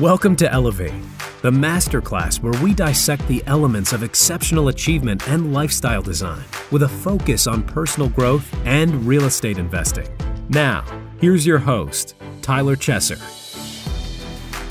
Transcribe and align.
Welcome 0.00 0.36
to 0.36 0.52
Elevate, 0.52 0.92
the 1.40 1.50
masterclass 1.50 2.42
where 2.42 2.62
we 2.62 2.74
dissect 2.74 3.26
the 3.28 3.42
elements 3.46 3.94
of 3.94 4.02
exceptional 4.02 4.68
achievement 4.68 5.26
and 5.26 5.54
lifestyle 5.54 6.02
design 6.02 6.44
with 6.70 6.82
a 6.82 6.88
focus 6.88 7.46
on 7.46 7.62
personal 7.62 8.10
growth 8.10 8.46
and 8.66 9.06
real 9.06 9.24
estate 9.24 9.56
investing. 9.56 10.06
Now, 10.50 10.84
here's 11.18 11.46
your 11.46 11.56
host, 11.56 12.14
Tyler 12.42 12.76
Chesser. 12.76 13.18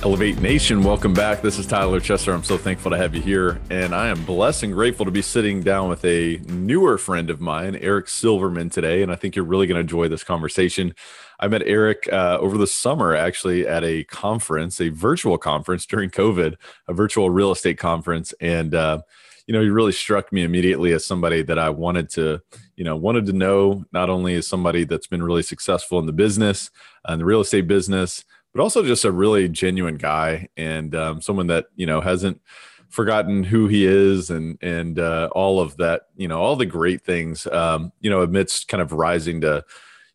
Elevate 0.04 0.40
Nation, 0.40 0.84
welcome 0.84 1.16
back. 1.16 1.42
This 1.42 1.58
is 1.58 1.66
Tyler 1.66 2.00
Chesser. 2.00 2.32
I'm 2.32 2.44
so 2.44 2.60
thankful 2.60 2.92
to 2.92 2.98
have 2.98 3.16
you 3.16 3.22
here. 3.24 3.60
And 3.72 3.96
I 3.96 4.10
am 4.10 4.24
blessed 4.26 4.62
and 4.62 4.74
grateful 4.74 5.06
to 5.06 5.12
be 5.12 5.24
sitting 5.24 5.62
down 5.62 5.90
with 5.90 6.06
a 6.06 6.38
newer 6.46 7.00
friend 7.00 7.32
of 7.32 7.42
mine, 7.42 7.76
Eric 7.78 8.10
Silverman, 8.10 8.70
today. 8.70 9.02
And 9.02 9.12
I 9.12 9.16
think 9.16 9.36
you're 9.36 9.46
really 9.46 9.66
going 9.66 9.78
to 9.78 9.82
enjoy 9.82 10.08
this 10.08 10.24
conversation. 10.24 10.94
I 11.40 11.48
met 11.48 11.64
Eric 11.66 12.08
uh, 12.12 12.38
over 12.40 12.58
the 12.58 12.68
summer 12.68 13.16
actually 13.16 13.68
at 13.68 13.84
a 13.84 14.04
conference, 14.06 14.80
a 14.80 14.90
virtual 14.90 15.38
conference 15.38 15.86
during 15.86 16.10
COVID, 16.10 16.56
a 16.88 16.94
virtual 16.94 17.30
real 17.30 17.52
estate 17.52 17.78
conference. 17.78 18.34
And, 18.40 18.74
uh, 18.74 19.02
you 19.48 19.54
know, 19.54 19.62
he 19.62 19.70
really 19.70 19.92
struck 19.92 20.32
me 20.32 20.44
immediately 20.44 20.92
as 20.94 21.06
somebody 21.06 21.44
that 21.44 21.60
I 21.60 21.70
wanted 21.70 22.10
to, 22.12 22.42
you 22.76 22.84
know, 22.84 22.96
wanted 22.96 23.26
to 23.28 23.34
know 23.34 23.86
not 23.92 24.10
only 24.10 24.36
as 24.36 24.48
somebody 24.48 24.86
that's 24.86 25.08
been 25.08 25.24
really 25.24 25.44
successful 25.44 26.00
in 26.00 26.06
the 26.06 26.14
business, 26.14 26.72
and 27.06 27.22
the 27.22 27.26
real 27.26 27.42
estate 27.42 27.68
business, 27.68 28.26
but 28.54 28.62
also 28.62 28.84
just 28.84 29.06
a 29.06 29.12
really 29.12 29.48
genuine 29.48 29.98
guy 29.98 30.48
and 30.58 30.96
um, 30.96 31.22
someone 31.22 31.48
that, 31.48 31.68
you 31.76 31.86
know, 31.86 32.02
hasn't 32.02 32.42
forgotten 32.90 33.44
who 33.44 33.68
he 33.68 33.86
is 33.86 34.30
and 34.30 34.58
and 34.62 35.00
uh, 35.00 35.28
all 35.34 35.60
of 35.60 35.76
that 35.76 36.04
you 36.16 36.30
know 36.30 36.40
all 36.40 36.56
the 36.56 36.66
great 36.66 37.02
things 37.02 37.46
um, 37.48 37.92
you 38.00 38.10
know 38.10 38.22
amidst 38.22 38.70
kind 38.70 38.82
of 38.82 38.94
rising 38.94 39.42
to 39.42 39.62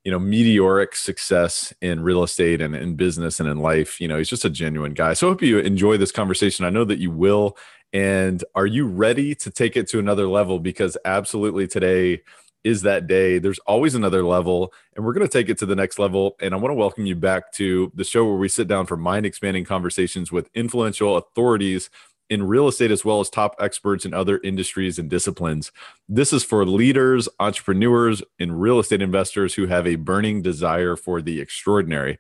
you 0.04 0.10
know 0.10 0.18
meteoric 0.18 0.96
success 0.96 1.74
in 1.80 2.00
real 2.00 2.22
estate 2.22 2.60
and 2.60 2.74
in 2.74 2.96
business 2.96 3.40
and 3.40 3.48
in 3.48 3.58
life. 3.58 4.00
You 4.00 4.08
know 4.08 4.18
he's 4.18 4.28
just 4.28 4.44
a 4.44 4.50
genuine 4.50 4.94
guy. 4.94 5.14
So 5.14 5.28
i 5.28 5.30
hope 5.30 5.42
you 5.42 5.58
enjoy 5.58 5.96
this 5.96 6.12
conversation. 6.12 6.64
I 6.64 6.70
know 6.70 6.84
that 6.84 6.98
you 6.98 7.10
will. 7.10 7.56
And 7.92 8.44
are 8.54 8.66
you 8.66 8.86
ready 8.86 9.34
to 9.34 9.50
take 9.50 9.76
it 9.76 9.88
to 9.88 9.98
another 9.98 10.28
level? 10.28 10.60
Because 10.60 10.96
absolutely 11.04 11.66
today 11.66 12.22
is 12.62 12.82
that 12.82 13.06
day. 13.06 13.38
There's 13.38 13.58
always 13.60 13.94
another 13.94 14.22
level 14.22 14.72
and 14.94 15.04
we're 15.04 15.12
going 15.12 15.26
to 15.26 15.32
take 15.32 15.48
it 15.48 15.58
to 15.58 15.66
the 15.66 15.74
next 15.74 15.98
level. 15.98 16.36
And 16.40 16.54
i 16.54 16.56
want 16.56 16.70
to 16.70 16.76
welcome 16.76 17.06
you 17.06 17.16
back 17.16 17.52
to 17.54 17.90
the 17.94 18.04
show 18.04 18.24
where 18.24 18.36
we 18.36 18.48
sit 18.48 18.68
down 18.68 18.86
for 18.86 18.96
mind 18.96 19.26
expanding 19.26 19.64
conversations 19.64 20.30
with 20.30 20.50
influential 20.54 21.16
authorities 21.16 21.90
in 22.30 22.44
real 22.44 22.68
estate 22.68 22.92
as 22.92 23.04
well 23.04 23.20
as 23.20 23.28
top 23.28 23.56
experts 23.58 24.04
in 24.04 24.14
other 24.14 24.38
industries 24.42 24.98
and 24.98 25.10
disciplines. 25.10 25.72
This 26.08 26.32
is 26.32 26.44
for 26.44 26.64
leaders, 26.64 27.28
entrepreneurs, 27.40 28.22
and 28.38 28.60
real 28.60 28.78
estate 28.78 29.02
investors 29.02 29.54
who 29.54 29.66
have 29.66 29.86
a 29.86 29.96
burning 29.96 30.40
desire 30.40 30.96
for 30.96 31.20
the 31.20 31.40
extraordinary, 31.40 32.18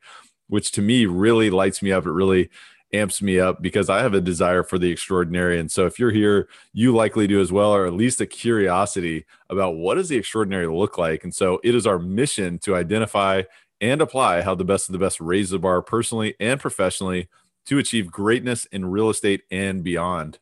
which 0.48 0.72
to 0.72 0.82
me 0.82 1.06
really 1.06 1.48
lights 1.48 1.80
me 1.80 1.92
up. 1.92 2.06
It 2.06 2.12
really 2.12 2.50
amps 2.92 3.22
me 3.22 3.38
up 3.38 3.62
because 3.62 3.88
I 3.88 4.02
have 4.02 4.14
a 4.14 4.20
desire 4.20 4.64
for 4.64 4.76
the 4.76 4.90
extraordinary. 4.90 5.60
And 5.60 5.70
so 5.70 5.86
if 5.86 5.98
you're 6.00 6.10
here, 6.10 6.48
you 6.72 6.92
likely 6.92 7.28
do 7.28 7.40
as 7.40 7.52
well, 7.52 7.72
or 7.72 7.86
at 7.86 7.92
least 7.92 8.20
a 8.20 8.26
curiosity 8.26 9.26
about 9.48 9.76
what 9.76 9.94
does 9.94 10.08
the 10.08 10.16
extraordinary 10.16 10.66
look 10.66 10.98
like. 10.98 11.22
And 11.22 11.32
so 11.32 11.60
it 11.62 11.76
is 11.76 11.86
our 11.86 12.00
mission 12.00 12.58
to 12.60 12.74
identify 12.74 13.42
and 13.80 14.02
apply 14.02 14.42
how 14.42 14.56
the 14.56 14.64
best 14.64 14.88
of 14.88 14.92
the 14.92 14.98
best 14.98 15.20
raise 15.20 15.50
the 15.50 15.58
bar 15.58 15.82
personally 15.82 16.34
and 16.40 16.60
professionally 16.60 17.28
to 17.66 17.78
achieve 17.78 18.10
greatness 18.10 18.64
in 18.66 18.86
real 18.86 19.10
estate 19.10 19.42
and 19.50 19.82
beyond. 19.82 20.38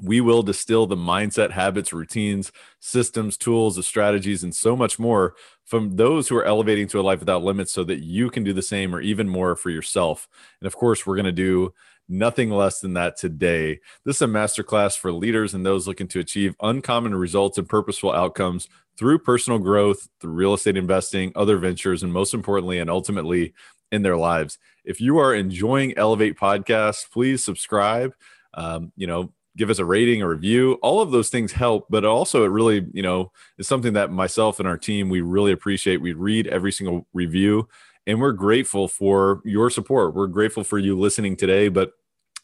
We 0.00 0.20
will 0.20 0.42
distill 0.42 0.86
the 0.86 0.96
mindset, 0.96 1.50
habits, 1.50 1.92
routines, 1.92 2.52
systems, 2.78 3.36
tools, 3.36 3.76
the 3.76 3.82
strategies, 3.82 4.44
and 4.44 4.54
so 4.54 4.76
much 4.76 4.98
more 4.98 5.34
from 5.64 5.96
those 5.96 6.28
who 6.28 6.36
are 6.36 6.44
elevating 6.44 6.86
to 6.88 7.00
a 7.00 7.02
life 7.02 7.18
without 7.20 7.42
limits 7.42 7.72
so 7.72 7.84
that 7.84 8.02
you 8.02 8.30
can 8.30 8.44
do 8.44 8.52
the 8.52 8.62
same 8.62 8.94
or 8.94 9.00
even 9.00 9.28
more 9.28 9.56
for 9.56 9.70
yourself. 9.70 10.28
And 10.60 10.66
of 10.66 10.76
course, 10.76 11.04
we're 11.06 11.16
going 11.16 11.26
to 11.26 11.32
do 11.32 11.74
nothing 12.08 12.50
less 12.50 12.80
than 12.80 12.94
that 12.94 13.16
today. 13.16 13.80
This 14.04 14.16
is 14.16 14.22
a 14.22 14.26
masterclass 14.26 14.96
for 14.96 15.12
leaders 15.12 15.52
and 15.54 15.66
those 15.66 15.86
looking 15.86 16.08
to 16.08 16.20
achieve 16.20 16.56
uncommon 16.62 17.14
results 17.14 17.58
and 17.58 17.68
purposeful 17.68 18.12
outcomes 18.12 18.68
through 18.96 19.18
personal 19.18 19.58
growth, 19.58 20.08
through 20.20 20.32
real 20.32 20.54
estate 20.54 20.76
investing, 20.76 21.32
other 21.36 21.58
ventures, 21.58 22.02
and 22.02 22.12
most 22.12 22.34
importantly, 22.34 22.78
and 22.78 22.90
ultimately, 22.90 23.52
in 23.92 24.02
their 24.02 24.16
lives. 24.16 24.58
If 24.84 25.00
you 25.00 25.18
are 25.18 25.34
enjoying 25.34 25.96
Elevate 25.96 26.36
Podcasts, 26.36 27.10
please 27.10 27.44
subscribe. 27.44 28.14
Um, 28.54 28.92
you 28.96 29.06
know, 29.06 29.32
give 29.56 29.70
us 29.70 29.78
a 29.78 29.84
rating, 29.84 30.22
a 30.22 30.28
review. 30.28 30.74
All 30.82 31.00
of 31.00 31.10
those 31.10 31.30
things 31.30 31.52
help, 31.52 31.86
but 31.90 32.04
also 32.04 32.44
it 32.44 32.48
really, 32.48 32.86
you 32.92 33.02
know, 33.02 33.32
is 33.58 33.66
something 33.66 33.92
that 33.94 34.10
myself 34.10 34.60
and 34.60 34.68
our 34.68 34.78
team 34.78 35.08
we 35.08 35.20
really 35.20 35.52
appreciate. 35.52 36.00
We 36.00 36.12
read 36.12 36.46
every 36.46 36.72
single 36.72 37.06
review, 37.12 37.68
and 38.06 38.20
we're 38.20 38.32
grateful 38.32 38.88
for 38.88 39.42
your 39.44 39.68
support. 39.68 40.14
We're 40.14 40.28
grateful 40.28 40.64
for 40.64 40.78
you 40.78 40.98
listening 40.98 41.36
today, 41.36 41.68
but 41.68 41.92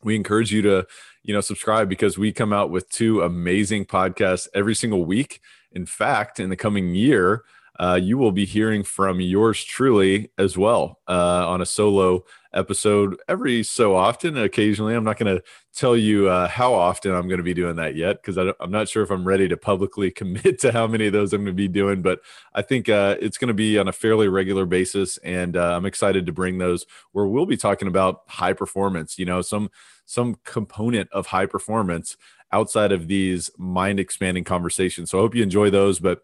we 0.03 0.17
encourage 0.17 0.53
you 0.53 0.61
to, 0.63 0.87
you 1.23 1.33
know, 1.33 1.41
subscribe 1.41 1.89
because 1.89 2.19
we 2.19 2.33
come 2.33 2.53
out 2.53 2.71
with 2.71 2.89
two 2.91 3.23
amazing 3.23 3.87
podcasts 3.87 4.49
every 4.55 4.75
single 4.75 5.05
week. 5.05 5.41
In 5.73 5.87
fact, 5.87 6.39
in 6.41 6.51
the 6.51 6.57
coming 6.57 6.95
year, 6.95 7.45
uh, 7.79 7.99
you 8.01 8.17
will 8.17 8.33
be 8.33 8.45
hearing 8.45 8.85
from 8.85 9.21
yours 9.21 9.63
truly 9.63 10.31
as 10.39 10.57
well 10.57 11.01
uh, 11.09 11.49
on 11.49 11.61
a 11.61 11.67
solo 11.67 12.25
episode 12.53 13.17
every 13.29 13.63
so 13.63 13.97
often. 13.97 14.37
Occasionally, 14.37 14.95
I'm 14.95 15.05
not 15.05 15.19
going 15.19 15.37
to 15.37 15.43
tell 15.75 15.97
you 15.97 16.29
uh, 16.29 16.47
how 16.47 16.73
often 16.73 17.13
I'm 17.13 17.27
going 17.27 17.39
to 17.39 17.45
be 17.45 17.55
doing 17.55 17.77
that 17.77 17.97
yet 17.97 18.23
because 18.23 18.37
I'm 18.37 18.71
not 18.71 18.89
sure 18.89 19.03
if 19.03 19.11
I'm 19.11 19.27
ready 19.27 19.49
to 19.49 19.57
publicly 19.57 20.11
commit 20.13 20.61
to 20.61 20.73
how 20.73 20.87
many 20.87 21.07
of 21.07 21.13
those 21.13 21.33
I'm 21.33 21.45
going 21.45 21.57
to 21.57 21.63
be 21.63 21.69
doing. 21.69 22.01
But 22.01 22.21
I 22.55 22.63
think 22.63 22.89
uh, 22.89 23.17
it's 23.21 23.39
going 23.39 23.49
to 23.49 23.55
be 23.55 23.79
on 23.79 23.89
a 23.89 23.93
fairly 23.93 24.29
regular 24.29 24.67
basis, 24.67 25.17
and 25.19 25.57
uh, 25.57 25.77
I'm 25.77 25.87
excited 25.87 26.27
to 26.27 26.33
bring 26.33 26.59
those 26.59 26.87
where 27.13 27.27
we'll 27.27 27.47
be 27.47 27.57
talking 27.57 27.89
about 27.89 28.23
high 28.29 28.53
performance. 28.53 29.19
You 29.19 29.27
know, 29.27 29.43
some 29.43 29.71
some 30.07 30.37
component 30.45 31.11
of 31.13 31.27
high 31.27 31.47
performance 31.47 32.17
outside 32.53 32.93
of 32.93 33.09
these 33.09 33.51
mind 33.59 33.99
expanding 33.99 34.45
conversations. 34.45 35.11
So 35.11 35.19
I 35.19 35.23
hope 35.23 35.35
you 35.35 35.43
enjoy 35.43 35.71
those, 35.71 35.99
but 35.99 36.21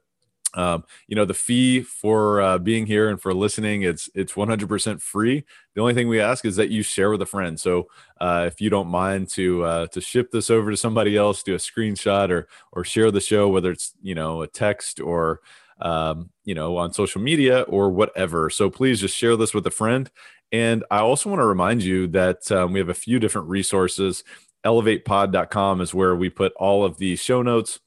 um, 0.54 0.84
you 1.06 1.16
know 1.16 1.24
the 1.24 1.34
fee 1.34 1.80
for 1.80 2.40
uh, 2.40 2.58
being 2.58 2.86
here 2.86 3.08
and 3.08 3.20
for 3.20 3.32
listening 3.32 3.82
it's 3.82 4.10
it's 4.14 4.32
100% 4.32 5.00
free. 5.00 5.44
The 5.74 5.80
only 5.80 5.94
thing 5.94 6.08
we 6.08 6.20
ask 6.20 6.44
is 6.44 6.56
that 6.56 6.70
you 6.70 6.82
share 6.82 7.10
with 7.10 7.22
a 7.22 7.26
friend. 7.26 7.58
So 7.58 7.88
uh, 8.20 8.44
if 8.46 8.60
you 8.60 8.70
don't 8.70 8.88
mind 8.88 9.28
to 9.30 9.64
uh, 9.64 9.86
to 9.88 10.00
ship 10.00 10.30
this 10.30 10.50
over 10.50 10.70
to 10.70 10.76
somebody 10.76 11.16
else 11.16 11.42
do 11.42 11.54
a 11.54 11.58
screenshot 11.58 12.30
or 12.30 12.48
or 12.72 12.84
share 12.84 13.10
the 13.10 13.20
show 13.20 13.48
whether 13.48 13.70
it's 13.70 13.94
you 14.02 14.14
know 14.14 14.42
a 14.42 14.46
text 14.48 15.00
or 15.00 15.40
um, 15.80 16.30
you 16.44 16.54
know 16.54 16.76
on 16.76 16.92
social 16.92 17.20
media 17.20 17.62
or 17.62 17.90
whatever. 17.90 18.50
So 18.50 18.70
please 18.70 19.00
just 19.00 19.16
share 19.16 19.36
this 19.36 19.54
with 19.54 19.66
a 19.66 19.70
friend. 19.70 20.10
And 20.52 20.82
i 20.90 20.98
also 20.98 21.30
want 21.30 21.40
to 21.40 21.46
remind 21.46 21.84
you 21.84 22.08
that 22.08 22.50
um, 22.50 22.72
we 22.72 22.80
have 22.80 22.88
a 22.88 22.94
few 22.94 23.20
different 23.20 23.48
resources. 23.48 24.24
Elevatepod.com 24.64 25.80
is 25.80 25.94
where 25.94 26.16
we 26.16 26.28
put 26.28 26.52
all 26.56 26.84
of 26.84 26.98
the 26.98 27.14
show 27.16 27.40
notes 27.40 27.78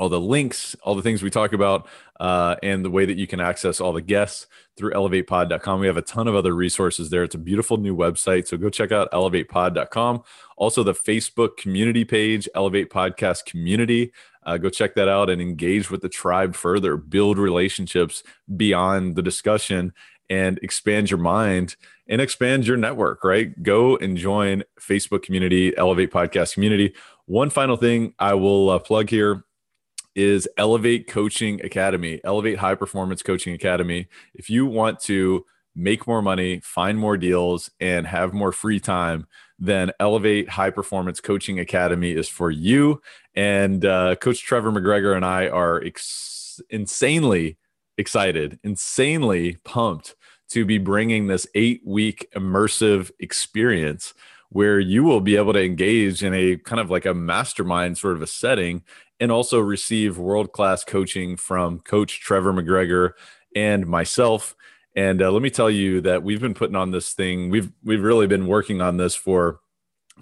all 0.00 0.08
the 0.08 0.18
links, 0.18 0.74
all 0.82 0.94
the 0.94 1.02
things 1.02 1.22
we 1.22 1.28
talk 1.28 1.52
about, 1.52 1.86
uh, 2.20 2.56
and 2.62 2.82
the 2.82 2.90
way 2.90 3.04
that 3.04 3.18
you 3.18 3.26
can 3.26 3.38
access 3.38 3.82
all 3.82 3.92
the 3.92 4.00
guests 4.00 4.46
through 4.78 4.92
elevatepod.com. 4.92 5.78
We 5.78 5.86
have 5.88 5.98
a 5.98 6.02
ton 6.02 6.26
of 6.26 6.34
other 6.34 6.54
resources 6.54 7.10
there. 7.10 7.22
It's 7.22 7.34
a 7.34 7.38
beautiful 7.38 7.76
new 7.76 7.94
website. 7.94 8.46
So 8.46 8.56
go 8.56 8.70
check 8.70 8.92
out 8.92 9.12
elevatepod.com. 9.12 10.22
Also, 10.56 10.82
the 10.82 10.94
Facebook 10.94 11.58
community 11.58 12.06
page, 12.06 12.48
Elevate 12.54 12.88
Podcast 12.88 13.44
Community. 13.44 14.10
Uh, 14.46 14.56
go 14.56 14.70
check 14.70 14.94
that 14.94 15.06
out 15.06 15.28
and 15.28 15.42
engage 15.42 15.90
with 15.90 16.00
the 16.00 16.08
tribe 16.08 16.54
further, 16.54 16.96
build 16.96 17.36
relationships 17.36 18.22
beyond 18.56 19.16
the 19.16 19.22
discussion, 19.22 19.92
and 20.30 20.58
expand 20.62 21.10
your 21.10 21.20
mind 21.20 21.76
and 22.08 22.22
expand 22.22 22.66
your 22.66 22.78
network, 22.78 23.22
right? 23.22 23.62
Go 23.62 23.98
and 23.98 24.16
join 24.16 24.64
Facebook 24.80 25.22
community, 25.22 25.76
Elevate 25.76 26.10
Podcast 26.10 26.54
Community. 26.54 26.94
One 27.26 27.50
final 27.50 27.76
thing 27.76 28.14
I 28.18 28.32
will 28.32 28.70
uh, 28.70 28.78
plug 28.78 29.10
here 29.10 29.44
is 30.14 30.48
Elevate 30.56 31.06
Coaching 31.06 31.64
Academy, 31.64 32.20
Elevate 32.24 32.58
High 32.58 32.74
Performance 32.74 33.22
Coaching 33.22 33.54
Academy. 33.54 34.08
If 34.34 34.50
you 34.50 34.66
want 34.66 35.00
to 35.00 35.44
make 35.74 36.06
more 36.06 36.22
money, 36.22 36.60
find 36.60 36.98
more 36.98 37.16
deals, 37.16 37.70
and 37.80 38.06
have 38.06 38.32
more 38.32 38.52
free 38.52 38.80
time, 38.80 39.26
then 39.58 39.92
Elevate 40.00 40.48
High 40.48 40.70
Performance 40.70 41.20
Coaching 41.20 41.60
Academy 41.60 42.12
is 42.12 42.28
for 42.28 42.50
you. 42.50 43.00
And 43.34 43.84
uh, 43.84 44.16
Coach 44.16 44.42
Trevor 44.42 44.72
McGregor 44.72 45.14
and 45.14 45.24
I 45.24 45.48
are 45.48 45.82
ex- 45.82 46.60
insanely 46.70 47.56
excited, 47.98 48.58
insanely 48.64 49.58
pumped 49.64 50.16
to 50.50 50.64
be 50.64 50.78
bringing 50.78 51.26
this 51.26 51.46
eight 51.54 51.82
week 51.84 52.28
immersive 52.34 53.10
experience 53.20 54.14
where 54.50 54.80
you 54.80 55.04
will 55.04 55.20
be 55.20 55.36
able 55.36 55.52
to 55.52 55.62
engage 55.62 56.24
in 56.24 56.34
a 56.34 56.56
kind 56.56 56.80
of 56.80 56.90
like 56.90 57.06
a 57.06 57.14
mastermind 57.14 57.96
sort 57.96 58.16
of 58.16 58.22
a 58.22 58.26
setting 58.26 58.82
and 59.20 59.30
also 59.30 59.60
receive 59.60 60.18
world 60.18 60.52
class 60.52 60.82
coaching 60.82 61.36
from 61.36 61.78
Coach 61.80 62.20
Trevor 62.20 62.52
McGregor 62.52 63.12
and 63.54 63.86
myself. 63.86 64.56
And 64.96 65.22
uh, 65.22 65.30
let 65.30 65.42
me 65.42 65.50
tell 65.50 65.70
you 65.70 66.00
that 66.00 66.22
we've 66.22 66.40
been 66.40 66.54
putting 66.54 66.74
on 66.74 66.90
this 66.90 67.12
thing. 67.12 67.50
We've 67.50 67.70
we've 67.84 68.02
really 68.02 68.26
been 68.26 68.46
working 68.46 68.80
on 68.80 68.96
this 68.96 69.14
for 69.14 69.60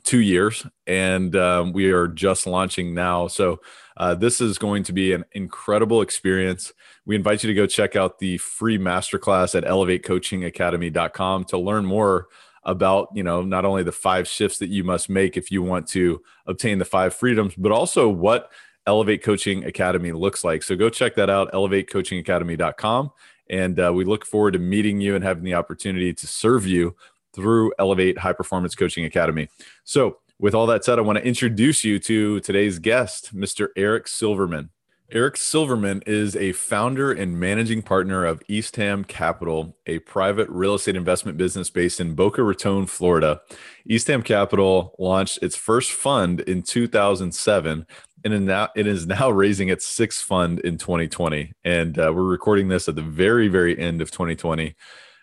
two 0.04 0.20
years, 0.20 0.66
and 0.86 1.34
um, 1.36 1.72
we 1.72 1.90
are 1.90 2.08
just 2.08 2.46
launching 2.46 2.92
now. 2.92 3.28
So 3.28 3.60
uh, 3.96 4.14
this 4.14 4.40
is 4.40 4.58
going 4.58 4.82
to 4.84 4.92
be 4.92 5.12
an 5.12 5.24
incredible 5.32 6.02
experience. 6.02 6.72
We 7.06 7.16
invite 7.16 7.42
you 7.42 7.48
to 7.48 7.54
go 7.54 7.66
check 7.66 7.96
out 7.96 8.18
the 8.18 8.38
free 8.38 8.78
masterclass 8.78 9.54
at 9.54 9.64
elevatecoachingacademy.com 9.64 11.44
to 11.44 11.58
learn 11.58 11.86
more 11.86 12.26
about 12.64 13.08
you 13.14 13.22
know 13.22 13.40
not 13.40 13.64
only 13.64 13.82
the 13.82 13.92
five 13.92 14.28
shifts 14.28 14.58
that 14.58 14.68
you 14.68 14.84
must 14.84 15.08
make 15.08 15.36
if 15.38 15.50
you 15.50 15.62
want 15.62 15.86
to 15.88 16.20
obtain 16.46 16.78
the 16.78 16.84
five 16.84 17.14
freedoms, 17.14 17.54
but 17.56 17.72
also 17.72 18.08
what 18.08 18.50
Elevate 18.88 19.22
Coaching 19.22 19.64
Academy 19.64 20.12
looks 20.12 20.42
like. 20.42 20.62
So 20.62 20.74
go 20.74 20.88
check 20.88 21.14
that 21.16 21.28
out, 21.28 21.52
elevatecoachingacademy.com. 21.52 23.10
And 23.50 23.78
uh, 23.78 23.92
we 23.92 24.04
look 24.06 24.24
forward 24.24 24.52
to 24.52 24.58
meeting 24.58 24.98
you 25.00 25.14
and 25.14 25.22
having 25.22 25.44
the 25.44 25.54
opportunity 25.54 26.14
to 26.14 26.26
serve 26.26 26.66
you 26.66 26.96
through 27.34 27.72
Elevate 27.78 28.16
High 28.16 28.32
Performance 28.32 28.74
Coaching 28.74 29.04
Academy. 29.04 29.50
So, 29.84 30.18
with 30.40 30.54
all 30.54 30.66
that 30.68 30.84
said, 30.84 30.98
I 30.98 31.02
want 31.02 31.18
to 31.18 31.24
introduce 31.24 31.84
you 31.84 31.98
to 31.98 32.40
today's 32.40 32.78
guest, 32.78 33.36
Mr. 33.36 33.68
Eric 33.76 34.08
Silverman. 34.08 34.70
Eric 35.10 35.38
Silverman 35.38 36.02
is 36.06 36.36
a 36.36 36.52
founder 36.52 37.10
and 37.10 37.40
managing 37.40 37.80
partner 37.80 38.26
of 38.26 38.42
Eastham 38.46 39.04
Capital, 39.04 39.74
a 39.86 40.00
private 40.00 40.48
real 40.50 40.74
estate 40.74 40.96
investment 40.96 41.38
business 41.38 41.70
based 41.70 41.98
in 41.98 42.14
Boca 42.14 42.42
Raton, 42.42 42.84
Florida. 42.84 43.40
Eastham 43.86 44.22
Capital 44.22 44.94
launched 44.98 45.38
its 45.40 45.56
first 45.56 45.92
fund 45.92 46.40
in 46.40 46.62
2007 46.62 47.86
and 48.24 48.46
now 48.46 48.68
it 48.76 48.86
is 48.86 49.06
now 49.06 49.30
raising 49.30 49.68
its 49.68 49.86
sixth 49.86 50.22
fund 50.22 50.60
in 50.60 50.78
2020 50.78 51.52
and 51.64 51.98
uh, 51.98 52.12
we're 52.14 52.24
recording 52.24 52.68
this 52.68 52.88
at 52.88 52.94
the 52.94 53.02
very 53.02 53.48
very 53.48 53.78
end 53.78 54.00
of 54.00 54.10
2020 54.10 54.74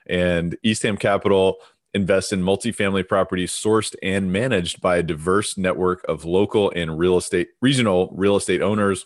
and 0.08 0.58
eastham 0.64 0.98
capital 0.98 1.58
invests 1.94 2.32
in 2.32 2.42
multifamily 2.42 3.08
properties 3.08 3.52
sourced 3.52 3.96
and 4.04 4.32
managed 4.32 4.82
by 4.82 4.98
a 4.98 5.04
diverse 5.04 5.58
network 5.58 6.04
of 6.08 6.26
local 6.26 6.72
and 6.76 6.98
real 6.98 7.18
estate 7.18 7.50
regional 7.62 8.10
real 8.14 8.36
estate 8.36 8.62
owners 8.62 9.06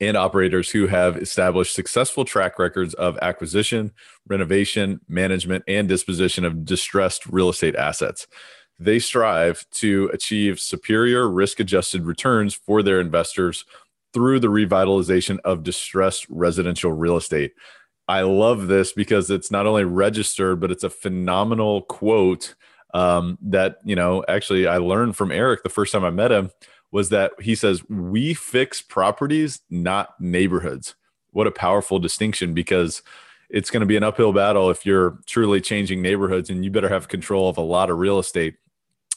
and 0.00 0.16
operators 0.16 0.70
who 0.70 0.86
have 0.86 1.16
established 1.16 1.74
successful 1.74 2.24
track 2.24 2.58
records 2.58 2.94
of 2.94 3.18
acquisition 3.22 3.92
renovation 4.28 5.00
management 5.08 5.64
and 5.66 5.88
disposition 5.88 6.44
of 6.44 6.64
distressed 6.64 7.26
real 7.26 7.48
estate 7.48 7.76
assets 7.76 8.26
they 8.84 8.98
strive 8.98 9.64
to 9.70 10.10
achieve 10.12 10.60
superior 10.60 11.28
risk 11.28 11.60
adjusted 11.60 12.04
returns 12.04 12.54
for 12.54 12.82
their 12.82 13.00
investors 13.00 13.64
through 14.12 14.40
the 14.40 14.48
revitalization 14.48 15.38
of 15.44 15.62
distressed 15.62 16.26
residential 16.28 16.92
real 16.92 17.16
estate. 17.16 17.52
I 18.08 18.22
love 18.22 18.66
this 18.66 18.92
because 18.92 19.30
it's 19.30 19.50
not 19.50 19.66
only 19.66 19.84
registered, 19.84 20.60
but 20.60 20.70
it's 20.70 20.84
a 20.84 20.90
phenomenal 20.90 21.82
quote 21.82 22.54
um, 22.94 23.38
that, 23.40 23.78
you 23.84 23.96
know, 23.96 24.24
actually 24.28 24.66
I 24.66 24.78
learned 24.78 25.16
from 25.16 25.32
Eric 25.32 25.62
the 25.62 25.70
first 25.70 25.92
time 25.92 26.04
I 26.04 26.10
met 26.10 26.32
him 26.32 26.50
was 26.90 27.08
that 27.08 27.32
he 27.40 27.54
says, 27.54 27.82
We 27.88 28.34
fix 28.34 28.82
properties, 28.82 29.60
not 29.70 30.20
neighborhoods. 30.20 30.94
What 31.30 31.46
a 31.46 31.52
powerful 31.52 31.98
distinction 31.98 32.52
because 32.52 33.02
it's 33.48 33.70
going 33.70 33.80
to 33.80 33.86
be 33.86 33.96
an 33.96 34.02
uphill 34.02 34.32
battle 34.32 34.70
if 34.70 34.84
you're 34.84 35.18
truly 35.26 35.60
changing 35.60 36.02
neighborhoods 36.02 36.50
and 36.50 36.64
you 36.64 36.70
better 36.70 36.88
have 36.88 37.08
control 37.08 37.48
of 37.48 37.56
a 37.56 37.62
lot 37.62 37.88
of 37.88 37.98
real 37.98 38.18
estate 38.18 38.56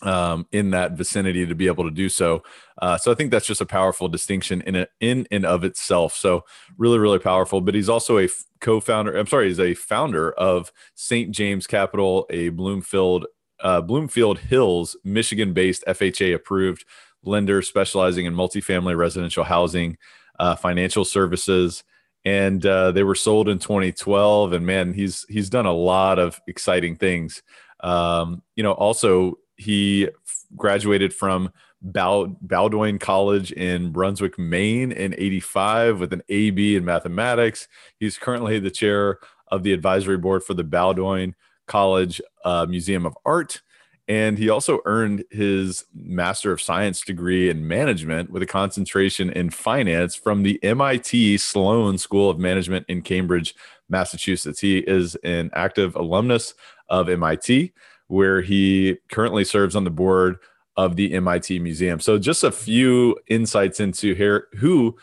um, 0.06 0.48
in 0.52 0.69
that 0.69 0.94
vicinity 0.94 1.46
to 1.46 1.56
be 1.56 1.68
able 1.68 1.84
to 1.84 1.92
do 1.92 2.07
so. 2.07 2.44
Uh, 2.81 2.98
so 2.98 3.12
I 3.12 3.16
think 3.16 3.31
that's 3.31 3.48
just 3.48 3.62
a 3.62 3.66
powerful 3.66 4.07
distinction 4.07 4.62
in 4.62 4.75
it 4.75 4.90
in 5.00 5.28
and 5.31 5.46
of 5.46 5.63
itself. 5.63 6.13
So 6.13 6.44
really, 6.78 7.00
really 7.00 7.19
powerful. 7.19 7.60
But 7.60 7.75
he's 7.75 7.90
also 7.90 8.19
a 8.19 8.25
f- 8.25 8.46
co-founder. 8.62 9.18
I'm 9.18 9.28
sorry, 9.28 9.48
he's 9.48 9.60
a 9.60 9.74
founder 9.74 10.31
of 10.34 10.72
St. 10.94 11.31
James 11.31 11.68
Capital, 11.68 12.25
a 12.30 12.50
Bloomfield 12.50 13.25
uh, 13.62 13.81
Bloomfield 13.81 14.38
Hills, 14.38 14.98
Michigan-based 15.06 15.86
FHA-approved 15.88 16.86
lender 17.24 17.62
specializing 17.62 18.25
in 18.25 18.36
multifamily 18.36 18.98
residential 18.98 19.46
housing, 19.46 19.98
uh, 20.40 20.56
financial 20.56 21.06
services. 21.06 21.84
And 22.25 22.66
uh, 22.66 22.92
they 22.92 23.04
were 23.04 23.16
sold 23.16 23.48
in 23.50 23.60
2012. 23.60 24.54
And 24.54 24.66
man, 24.66 24.94
he's 24.94 25.25
he's 25.30 25.50
done 25.50 25.66
a 25.66 25.74
lot 25.74 26.19
of 26.19 26.40
exciting 26.48 26.96
things. 26.96 27.42
Um, 27.81 28.42
you 28.56 28.63
know, 28.63 28.74
also 28.74 29.38
he 29.57 30.10
graduated 30.56 31.13
from 31.13 31.52
Bow, 31.81 32.36
Bowdoin 32.42 32.98
College 32.98 33.52
in 33.52 33.92
Brunswick, 33.92 34.40
Maine 34.40 34.92
in 34.92 35.13
85 35.18 36.00
with 36.00 36.13
an 36.13 36.24
AB 36.30 36.75
in 36.75 36.86
mathematics. 36.86 37.68
He's 38.00 38.18
currently 38.18 38.60
the 38.60 38.72
chair 38.72 39.19
of 39.50 39.63
the 39.63 39.74
advisory 39.74 40.18
board 40.18 40.44
for 40.44 40.54
the 40.54 40.63
Bowdoin 40.63 41.36
College 41.68 42.22
uh, 42.44 42.66
Museum 42.68 43.06
of 43.06 43.18
Art. 43.25 43.62
And 44.07 44.38
he 44.38 44.50
also 44.50 44.81
earned 44.86 45.24
his 45.31 45.86
Master 45.96 46.52
of 46.52 46.62
Science 46.62 47.02
degree 47.02 47.50
in 47.50 47.68
management 47.68 48.30
with 48.30 48.44
a 48.44 48.48
concentration 48.48 49.31
in 49.31 49.50
finance 49.50 50.16
from 50.16 50.44
the 50.44 50.63
MIT 50.63 51.38
Sloan 51.40 51.98
School 51.98 52.30
of 52.30 52.38
Management 52.38 52.86
in 52.88 53.02
Cambridge, 53.02 53.56
Massachusetts. 53.90 54.60
He 54.60 54.80
is 54.80 55.16
an 55.24 55.50
active 55.54 55.96
alumnus 55.96 56.54
of 56.88 57.10
MIT 57.10 57.74
where 58.07 58.42
he 58.42 58.98
currently 59.10 59.44
serves 59.44 59.75
on 59.75 59.84
the 59.84 59.90
board 59.90 60.38
of 60.78 60.96
the 60.96 61.13
MIT 61.13 61.60
Museum. 61.60 62.00
So, 62.00 62.18
just 62.18 62.44
a 62.44 62.52
few 62.52 63.18
insights 63.28 63.80
into 63.80 64.16
who 64.57 64.96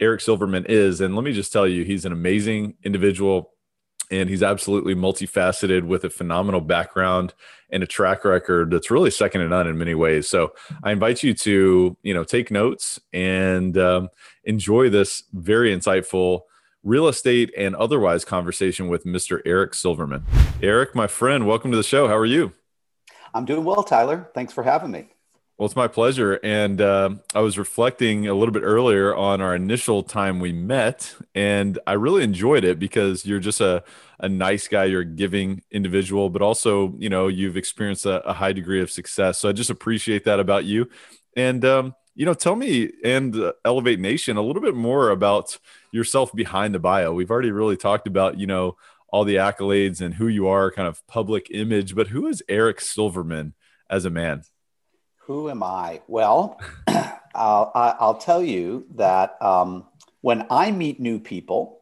Eric 0.00 0.20
Silverman 0.20 0.66
is. 0.68 1.00
And 1.00 1.14
let 1.14 1.24
me 1.24 1.32
just 1.32 1.52
tell 1.52 1.66
you, 1.66 1.84
he's 1.84 2.04
an 2.04 2.12
amazing 2.12 2.74
individual 2.84 3.52
and 4.10 4.28
he's 4.28 4.42
absolutely 4.42 4.94
multifaceted 4.94 5.84
with 5.84 6.04
a 6.04 6.10
phenomenal 6.10 6.60
background 6.60 7.32
and 7.70 7.82
a 7.82 7.86
track 7.86 8.24
record 8.24 8.70
that's 8.70 8.90
really 8.90 9.10
second 9.10 9.40
to 9.40 9.48
none 9.48 9.66
in 9.66 9.78
many 9.78 9.94
ways. 9.94 10.28
So 10.28 10.52
I 10.82 10.92
invite 10.92 11.22
you 11.22 11.32
to, 11.34 11.96
you 12.02 12.14
know, 12.14 12.24
take 12.24 12.50
notes 12.50 13.00
and 13.12 13.76
um, 13.78 14.08
enjoy 14.44 14.90
this 14.90 15.24
very 15.32 15.74
insightful 15.74 16.42
real 16.84 17.08
estate 17.08 17.52
and 17.56 17.74
otherwise 17.74 18.24
conversation 18.24 18.88
with 18.88 19.04
Mr. 19.04 19.40
Eric 19.46 19.74
Silverman. 19.74 20.24
Eric, 20.62 20.94
my 20.94 21.06
friend, 21.06 21.46
welcome 21.46 21.70
to 21.70 21.76
the 21.76 21.82
show. 21.82 22.06
How 22.06 22.16
are 22.16 22.26
you? 22.26 22.52
I'm 23.32 23.46
doing 23.46 23.64
well, 23.64 23.82
Tyler. 23.82 24.30
Thanks 24.34 24.52
for 24.52 24.62
having 24.62 24.90
me. 24.90 25.08
Well, 25.56 25.66
it's 25.66 25.76
my 25.76 25.88
pleasure. 25.88 26.40
And 26.42 26.80
uh, 26.80 27.10
I 27.34 27.40
was 27.40 27.56
reflecting 27.56 28.26
a 28.26 28.34
little 28.34 28.52
bit 28.52 28.64
earlier 28.64 29.14
on 29.14 29.40
our 29.40 29.54
initial 29.54 30.02
time 30.02 30.40
we 30.40 30.52
met, 30.52 31.14
and 31.34 31.78
I 31.86 31.92
really 31.92 32.24
enjoyed 32.24 32.64
it 32.64 32.78
because 32.78 33.24
you're 33.24 33.40
just 33.40 33.60
a, 33.60 33.84
a 34.18 34.28
nice 34.28 34.68
guy. 34.68 34.84
You're 34.84 35.02
a 35.02 35.06
giving 35.06 35.62
individual, 35.70 36.28
but 36.28 36.42
also, 36.42 36.94
you 36.98 37.08
know, 37.08 37.28
you've 37.28 37.56
experienced 37.56 38.04
a, 38.04 38.20
a 38.28 38.32
high 38.32 38.52
degree 38.52 38.82
of 38.82 38.90
success. 38.90 39.38
So 39.38 39.48
I 39.48 39.52
just 39.52 39.70
appreciate 39.70 40.24
that 40.24 40.40
about 40.40 40.64
you. 40.64 40.88
And, 41.36 41.64
um, 41.64 41.94
you 42.16 42.26
know, 42.26 42.34
tell 42.34 42.56
me 42.56 42.90
and 43.04 43.34
uh, 43.36 43.52
Elevate 43.64 44.00
Nation 44.00 44.36
a 44.36 44.42
little 44.42 44.62
bit 44.62 44.74
more 44.74 45.10
about 45.10 45.58
yourself 45.94 46.32
behind 46.34 46.74
the 46.74 46.80
bio. 46.80 47.12
We've 47.12 47.30
already 47.30 47.52
really 47.52 47.76
talked 47.76 48.08
about, 48.08 48.38
you 48.38 48.48
know, 48.48 48.76
all 49.08 49.24
the 49.24 49.36
accolades 49.36 50.00
and 50.00 50.12
who 50.12 50.26
you 50.26 50.48
are, 50.48 50.72
kind 50.72 50.88
of 50.88 51.06
public 51.06 51.46
image, 51.52 51.94
but 51.94 52.08
who 52.08 52.26
is 52.26 52.42
Eric 52.48 52.80
Silverman 52.80 53.54
as 53.88 54.04
a 54.04 54.10
man? 54.10 54.42
Who 55.26 55.48
am 55.48 55.62
I? 55.62 56.02
Well, 56.08 56.60
I'll, 57.34 57.70
I'll, 57.74 58.18
tell 58.18 58.42
you 58.42 58.86
that 58.96 59.40
um, 59.40 59.84
when 60.20 60.46
I 60.50 60.72
meet 60.72 60.98
new 60.98 61.20
people, 61.20 61.80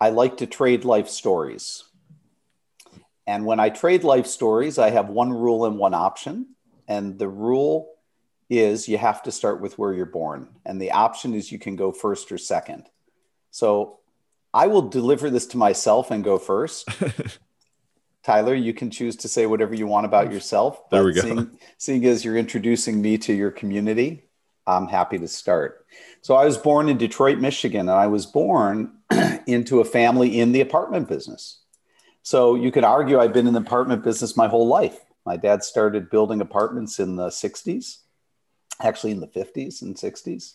I 0.00 0.10
like 0.10 0.38
to 0.38 0.46
trade 0.46 0.84
life 0.84 1.08
stories. 1.08 1.84
And 3.28 3.46
when 3.46 3.60
I 3.60 3.70
trade 3.70 4.02
life 4.02 4.26
stories, 4.26 4.78
I 4.78 4.90
have 4.90 5.08
one 5.08 5.32
rule 5.32 5.66
and 5.66 5.78
one 5.78 5.94
option. 5.94 6.54
And 6.88 7.16
the 7.16 7.28
rule 7.28 7.94
is 8.50 8.88
you 8.88 8.98
have 8.98 9.22
to 9.22 9.32
start 9.32 9.60
with 9.60 9.78
where 9.78 9.92
you're 9.92 10.06
born. 10.06 10.48
And 10.64 10.80
the 10.80 10.92
option 10.92 11.32
is 11.34 11.50
you 11.50 11.58
can 11.58 11.76
go 11.76 11.92
first 11.92 12.30
or 12.32 12.38
second. 12.38 12.88
So 13.56 14.00
I 14.52 14.66
will 14.66 14.82
deliver 14.82 15.30
this 15.30 15.46
to 15.46 15.56
myself 15.56 16.10
and 16.10 16.22
go 16.22 16.36
first. 16.36 16.86
Tyler, 18.22 18.54
you 18.54 18.74
can 18.74 18.90
choose 18.90 19.16
to 19.16 19.28
say 19.28 19.46
whatever 19.46 19.74
you 19.74 19.86
want 19.86 20.04
about 20.04 20.30
yourself. 20.30 20.90
There 20.90 21.02
we 21.02 21.14
go. 21.14 21.22
Seeing, 21.22 21.58
seeing 21.78 22.04
as 22.04 22.22
you're 22.22 22.36
introducing 22.36 23.00
me 23.00 23.16
to 23.16 23.32
your 23.32 23.50
community, 23.50 24.24
I'm 24.66 24.88
happy 24.88 25.18
to 25.20 25.26
start. 25.26 25.86
So 26.20 26.34
I 26.34 26.44
was 26.44 26.58
born 26.58 26.90
in 26.90 26.98
Detroit, 26.98 27.38
Michigan, 27.38 27.88
and 27.88 27.98
I 27.98 28.08
was 28.08 28.26
born 28.26 28.92
into 29.46 29.80
a 29.80 29.86
family 29.86 30.38
in 30.38 30.52
the 30.52 30.60
apartment 30.60 31.08
business. 31.08 31.60
So 32.22 32.56
you 32.56 32.70
could 32.70 32.84
argue 32.84 33.18
I've 33.18 33.32
been 33.32 33.46
in 33.46 33.54
the 33.54 33.60
apartment 33.60 34.04
business 34.04 34.36
my 34.36 34.48
whole 34.48 34.66
life. 34.66 34.98
My 35.24 35.38
dad 35.38 35.64
started 35.64 36.10
building 36.10 36.42
apartments 36.42 36.98
in 36.98 37.16
the 37.16 37.28
60s 37.28 38.00
actually 38.80 39.12
in 39.12 39.20
the 39.20 39.26
50s 39.26 39.82
and 39.82 39.94
60s. 39.96 40.54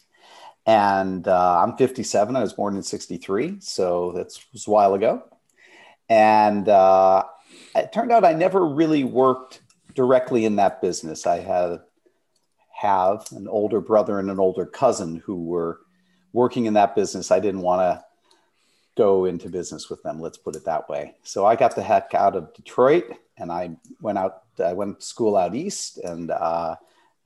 And 0.65 1.27
uh, 1.27 1.63
I'm 1.63 1.75
57. 1.77 2.36
I 2.36 2.41
was 2.41 2.53
born 2.53 2.75
in 2.75 2.84
63. 2.84 3.58
So 3.60 4.12
that 4.13 4.27
was 4.53 4.68
a 4.68 4.72
while 4.72 4.94
ago. 4.94 5.24
And 6.10 6.68
uh, 6.70 7.24
it 7.75 7.91
turned 7.91 8.12
out 8.12 8.25
I 8.25 8.34
never 8.34 8.65
really 8.65 9.03
worked 9.03 9.62
directly 9.96 10.46
in 10.46 10.58
that 10.58 10.82
business. 10.82 11.25
I 11.25 11.39
had 11.39 11.80
have 12.82 13.27
an 13.32 13.48
older 13.48 13.80
brother 13.80 14.20
and 14.20 14.32
an 14.32 14.39
older 14.39 14.65
cousin 14.65 15.18
who 15.18 15.44
were 15.44 15.82
working 16.34 16.65
in 16.65 16.74
that 16.74 16.96
business. 16.96 17.30
I 17.30 17.39
didn't 17.39 17.62
want 17.62 17.82
to 17.82 18.03
go 18.98 19.25
into 19.25 19.50
business 19.50 19.89
with 19.89 20.01
them. 20.03 20.20
Let's 20.20 20.38
put 20.38 20.56
it 20.56 20.65
that 20.65 20.89
way. 20.89 21.15
So 21.24 21.46
I 21.46 21.56
got 21.56 21.75
the 21.75 21.84
heck 21.84 22.13
out 22.15 22.36
of 22.36 22.53
Detroit 22.53 23.06
and 23.38 23.51
I 23.51 23.77
went 24.01 24.18
out. 24.18 24.44
I 24.63 24.74
went 24.74 25.00
to 25.00 25.06
school 25.06 25.38
out 25.38 25.56
east 25.56 25.98
and 26.00 26.32
uh, 26.32 26.75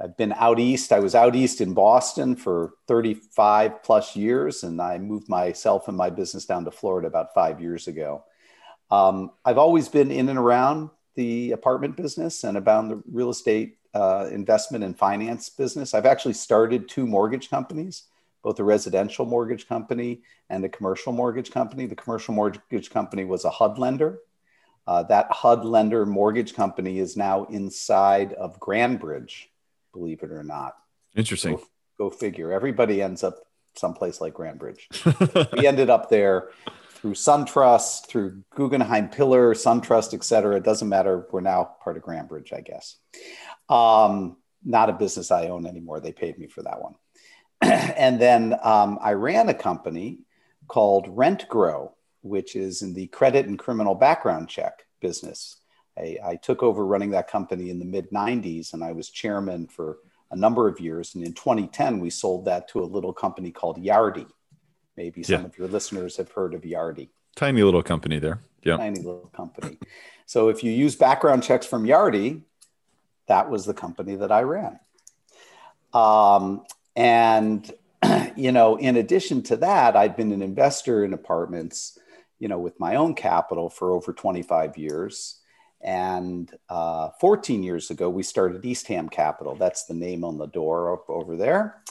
I've 0.01 0.17
been 0.17 0.33
out 0.33 0.59
east. 0.59 0.91
I 0.91 0.99
was 0.99 1.15
out 1.15 1.35
east 1.35 1.61
in 1.61 1.73
Boston 1.73 2.35
for 2.35 2.73
35 2.87 3.81
plus 3.83 4.15
years, 4.15 4.63
and 4.63 4.81
I 4.81 4.97
moved 4.97 5.29
myself 5.29 5.87
and 5.87 5.95
my 5.95 6.09
business 6.09 6.45
down 6.45 6.65
to 6.65 6.71
Florida 6.71 7.07
about 7.07 7.33
five 7.33 7.61
years 7.61 7.87
ago. 7.87 8.25
Um, 8.91 9.31
I've 9.45 9.57
always 9.57 9.87
been 9.87 10.11
in 10.11 10.29
and 10.29 10.37
around 10.37 10.89
the 11.15 11.51
apartment 11.51 11.95
business 11.95 12.43
and 12.43 12.57
about 12.57 12.89
the 12.89 13.01
real 13.09 13.29
estate 13.29 13.77
uh, 13.93 14.27
investment 14.31 14.83
and 14.83 14.97
finance 14.97 15.49
business. 15.49 15.93
I've 15.93 16.05
actually 16.05 16.33
started 16.33 16.89
two 16.89 17.07
mortgage 17.07 17.49
companies, 17.49 18.03
both 18.43 18.59
a 18.59 18.63
residential 18.63 19.25
mortgage 19.25 19.67
company 19.67 20.21
and 20.49 20.63
a 20.65 20.69
commercial 20.69 21.13
mortgage 21.13 21.51
company. 21.51 21.85
The 21.85 21.95
commercial 21.95 22.33
mortgage 22.33 22.89
company 22.89 23.23
was 23.23 23.45
a 23.45 23.49
HUD 23.49 23.79
lender. 23.79 24.19
Uh, 24.85 25.03
that 25.03 25.31
HUD 25.31 25.65
lender 25.65 26.05
mortgage 26.05 26.53
company 26.53 26.99
is 26.99 27.17
now 27.17 27.45
inside 27.45 28.33
of 28.33 28.59
Grandbridge, 28.59 29.45
believe 29.95 30.23
it 30.23 30.31
or 30.31 30.43
not. 30.43 30.75
Interesting. 31.15 31.55
Go, 31.55 31.63
go 31.97 32.09
figure. 32.09 32.51
Everybody 32.51 33.01
ends 33.01 33.23
up 33.23 33.37
someplace 33.75 34.21
like 34.21 34.33
Grandbridge. 34.33 35.53
we 35.57 35.67
ended 35.67 35.89
up 35.89 36.09
there 36.09 36.49
through 36.89 37.13
SunTrust, 37.13 38.07
through 38.07 38.43
Guggenheim 38.55 39.09
Pillar, 39.09 39.53
SunTrust, 39.53 40.13
et 40.13 40.23
cetera. 40.23 40.57
It 40.57 40.63
doesn't 40.63 40.89
matter. 40.89 41.27
We're 41.31 41.41
now 41.41 41.75
part 41.83 41.97
of 41.97 42.03
Grandbridge, 42.03 42.53
I 42.53 42.61
guess. 42.61 42.97
Um, 43.69 44.37
not 44.63 44.89
a 44.89 44.93
business 44.93 45.31
I 45.31 45.47
own 45.47 45.65
anymore. 45.65 45.99
They 45.99 46.11
paid 46.11 46.37
me 46.37 46.47
for 46.47 46.63
that 46.63 46.81
one. 46.81 46.95
and 47.61 48.19
then 48.19 48.55
um, 48.63 48.99
I 49.01 49.13
ran 49.13 49.49
a 49.49 49.53
company 49.53 50.19
called 50.67 51.07
Rent 51.09 51.47
Grow, 51.47 51.93
which 52.21 52.55
is 52.55 52.81
in 52.81 52.93
the 52.93 53.07
credit 53.07 53.45
and 53.45 53.59
criminal 53.59 53.95
background 53.95 54.49
check 54.49 54.83
business. 54.99 55.57
I, 55.97 56.17
I 56.23 56.35
took 56.35 56.61
over 56.63 56.85
running 56.85 57.11
that 57.11 57.29
company 57.29 57.69
in 57.69 57.79
the 57.79 57.85
mid 57.85 58.09
90s 58.11 58.73
and 58.73 58.83
I 58.83 58.91
was 58.91 59.09
chairman 59.09 59.67
for 59.67 59.97
a 60.31 60.35
number 60.35 60.67
of 60.67 60.79
years. 60.79 61.15
And 61.15 61.23
in 61.23 61.33
2010, 61.33 61.99
we 61.99 62.09
sold 62.09 62.45
that 62.45 62.67
to 62.69 62.81
a 62.81 62.85
little 62.85 63.13
company 63.13 63.51
called 63.51 63.81
Yardi. 63.81 64.27
Maybe 64.97 65.23
some 65.23 65.41
yeah. 65.41 65.45
of 65.45 65.57
your 65.57 65.67
listeners 65.67 66.17
have 66.17 66.31
heard 66.31 66.53
of 66.53 66.61
Yardi. 66.61 67.09
Tiny 67.35 67.63
little 67.63 67.83
company 67.83 68.19
there. 68.19 68.39
Yeah. 68.63 68.77
Tiny 68.77 68.97
little 68.97 69.29
company. 69.35 69.77
So 70.25 70.49
if 70.49 70.63
you 70.63 70.71
use 70.71 70.95
background 70.95 71.43
checks 71.43 71.65
from 71.65 71.85
Yardi, 71.85 72.41
that 73.27 73.49
was 73.49 73.65
the 73.65 73.73
company 73.73 74.15
that 74.15 74.31
I 74.31 74.41
ran. 74.41 74.79
Um, 75.93 76.63
and, 76.95 77.71
you 78.35 78.51
know, 78.51 78.77
in 78.77 78.97
addition 78.97 79.43
to 79.43 79.57
that, 79.57 79.95
I'd 79.95 80.15
been 80.15 80.31
an 80.31 80.41
investor 80.41 81.03
in 81.03 81.13
apartments, 81.13 81.97
you 82.39 82.47
know, 82.47 82.59
with 82.59 82.79
my 82.79 82.95
own 82.95 83.15
capital 83.15 83.69
for 83.69 83.91
over 83.91 84.13
25 84.13 84.77
years. 84.77 85.39
And 85.85 86.51
uh, 86.67 87.11
14 87.21 87.61
years 87.61 87.91
ago, 87.91 88.09
we 88.09 88.23
started 88.23 88.65
Eastham 88.65 89.07
Capital. 89.07 89.55
That's 89.55 89.85
the 89.85 89.93
name 89.93 90.23
on 90.23 90.39
the 90.39 90.47
door 90.47 91.03
over 91.07 91.37
there. 91.37 91.83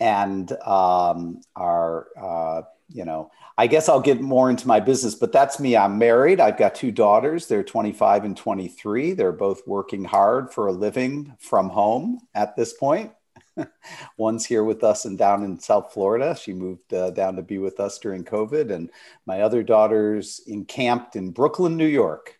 And 0.00 0.50
um, 0.66 1.40
are 1.54 2.08
uh, 2.20 2.62
you 2.90 3.04
know 3.04 3.30
i 3.58 3.66
guess 3.66 3.88
i'll 3.88 4.00
get 4.00 4.20
more 4.20 4.48
into 4.48 4.66
my 4.66 4.80
business 4.80 5.14
but 5.14 5.30
that's 5.30 5.60
me. 5.60 5.76
I'm 5.76 5.98
married. 5.98 6.40
I've 6.40 6.56
got 6.56 6.74
two 6.74 6.90
daughters. 6.90 7.46
They're 7.46 7.62
25 7.62 8.24
and 8.24 8.36
23 8.36 9.12
they're 9.12 9.32
both 9.32 9.62
working 9.66 10.04
hard 10.04 10.52
for 10.52 10.68
a 10.68 10.72
living 10.72 11.34
from 11.38 11.68
home 11.68 12.20
at 12.34 12.56
this 12.56 12.72
point. 12.72 13.12
One's 14.16 14.46
here 14.46 14.64
with 14.64 14.82
us 14.84 15.04
and 15.04 15.18
down 15.18 15.42
in 15.42 15.58
south 15.58 15.92
florida. 15.92 16.34
She 16.34 16.52
moved 16.52 16.94
uh, 16.94 17.10
down 17.10 17.36
to 17.36 17.42
be 17.42 17.58
with 17.58 17.78
us 17.78 17.98
during 17.98 18.24
covid. 18.24 18.72
And 18.72 18.90
my 19.26 19.42
other 19.42 19.62
daughter's 19.62 20.40
encamped 20.46 21.14
in 21.14 21.30
brooklyn 21.30 21.76
new 21.76 21.86
york 21.86 22.37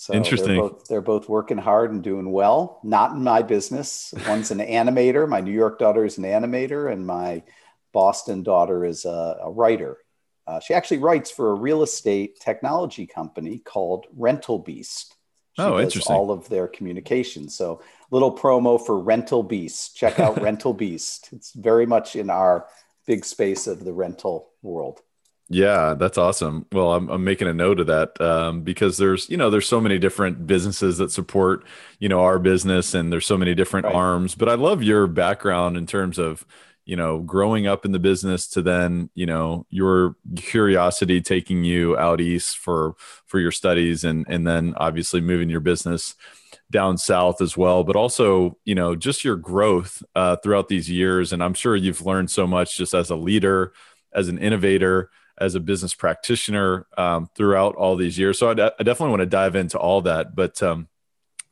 so 0.00 0.14
Interesting. 0.14 0.54
They're 0.54 0.62
both, 0.62 0.88
they're 0.88 1.00
both, 1.02 1.28
working 1.28 1.58
hard 1.58 1.92
and 1.92 2.02
doing 2.02 2.32
well. 2.32 2.80
Not 2.82 3.12
in 3.12 3.22
my 3.22 3.42
business. 3.42 4.14
One's 4.26 4.50
an 4.50 4.60
animator. 4.60 5.28
My 5.28 5.42
New 5.42 5.52
York 5.52 5.78
daughter 5.78 6.06
is 6.06 6.16
an 6.16 6.24
animator, 6.24 6.90
and 6.90 7.06
my 7.06 7.42
Boston 7.92 8.42
daughter 8.42 8.86
is 8.86 9.04
a, 9.04 9.36
a 9.42 9.50
writer. 9.50 9.98
Uh, 10.46 10.58
she 10.58 10.72
actually 10.72 10.96
writes 10.96 11.30
for 11.30 11.50
a 11.50 11.54
real 11.54 11.82
estate 11.82 12.40
technology 12.40 13.06
company 13.06 13.58
called 13.58 14.06
Rental 14.16 14.58
Beast. 14.58 15.16
She 15.58 15.62
oh, 15.62 15.78
interesting. 15.78 16.16
All 16.16 16.30
of 16.30 16.48
their 16.48 16.66
communications. 16.66 17.54
So, 17.54 17.82
little 18.10 18.34
promo 18.34 18.82
for 18.82 18.98
Rental 18.98 19.42
Beast. 19.42 19.96
Check 19.98 20.18
out 20.18 20.40
Rental 20.42 20.72
Beast. 20.72 21.28
It's 21.30 21.52
very 21.52 21.84
much 21.84 22.16
in 22.16 22.30
our 22.30 22.66
big 23.06 23.26
space 23.26 23.66
of 23.66 23.84
the 23.84 23.92
rental 23.92 24.48
world. 24.62 25.02
Yeah, 25.52 25.94
that's 25.94 26.16
awesome. 26.16 26.64
Well, 26.70 26.92
I'm, 26.92 27.08
I'm 27.08 27.24
making 27.24 27.48
a 27.48 27.52
note 27.52 27.80
of 27.80 27.88
that 27.88 28.20
um, 28.20 28.62
because 28.62 28.98
there's, 28.98 29.28
you 29.28 29.36
know, 29.36 29.50
there's 29.50 29.66
so 29.66 29.80
many 29.80 29.98
different 29.98 30.46
businesses 30.46 30.98
that 30.98 31.10
support, 31.10 31.64
you 31.98 32.08
know, 32.08 32.20
our 32.20 32.38
business 32.38 32.94
and 32.94 33.12
there's 33.12 33.26
so 33.26 33.36
many 33.36 33.56
different 33.56 33.86
right. 33.86 33.94
arms. 33.96 34.36
But 34.36 34.48
I 34.48 34.54
love 34.54 34.80
your 34.80 35.08
background 35.08 35.76
in 35.76 35.86
terms 35.86 36.20
of, 36.20 36.46
you 36.84 36.94
know, 36.94 37.18
growing 37.18 37.66
up 37.66 37.84
in 37.84 37.90
the 37.90 37.98
business 37.98 38.46
to 38.50 38.62
then, 38.62 39.10
you 39.14 39.26
know, 39.26 39.66
your 39.70 40.14
curiosity 40.36 41.20
taking 41.20 41.64
you 41.64 41.96
out 41.96 42.20
east 42.20 42.56
for 42.58 42.94
for 43.26 43.40
your 43.40 43.52
studies 43.52 44.04
and 44.04 44.24
and 44.28 44.46
then 44.46 44.74
obviously 44.76 45.20
moving 45.20 45.50
your 45.50 45.60
business 45.60 46.14
down 46.70 46.96
south 46.96 47.40
as 47.40 47.56
well. 47.56 47.82
But 47.82 47.96
also, 47.96 48.56
you 48.64 48.76
know, 48.76 48.94
just 48.94 49.24
your 49.24 49.36
growth 49.36 50.00
uh, 50.14 50.36
throughout 50.36 50.68
these 50.68 50.88
years. 50.88 51.32
And 51.32 51.42
I'm 51.42 51.54
sure 51.54 51.74
you've 51.74 52.06
learned 52.06 52.30
so 52.30 52.46
much 52.46 52.76
just 52.76 52.94
as 52.94 53.10
a 53.10 53.16
leader, 53.16 53.72
as 54.14 54.28
an 54.28 54.38
innovator 54.38 55.10
as 55.40 55.54
a 55.54 55.60
business 55.60 55.94
practitioner 55.94 56.86
um, 56.98 57.28
throughout 57.34 57.74
all 57.74 57.96
these 57.96 58.18
years. 58.18 58.38
So 58.38 58.50
I, 58.50 58.54
d- 58.54 58.62
I 58.62 58.82
definitely 58.82 59.10
want 59.10 59.20
to 59.20 59.26
dive 59.26 59.56
into 59.56 59.78
all 59.78 60.02
that. 60.02 60.36
But 60.36 60.62
um, 60.62 60.88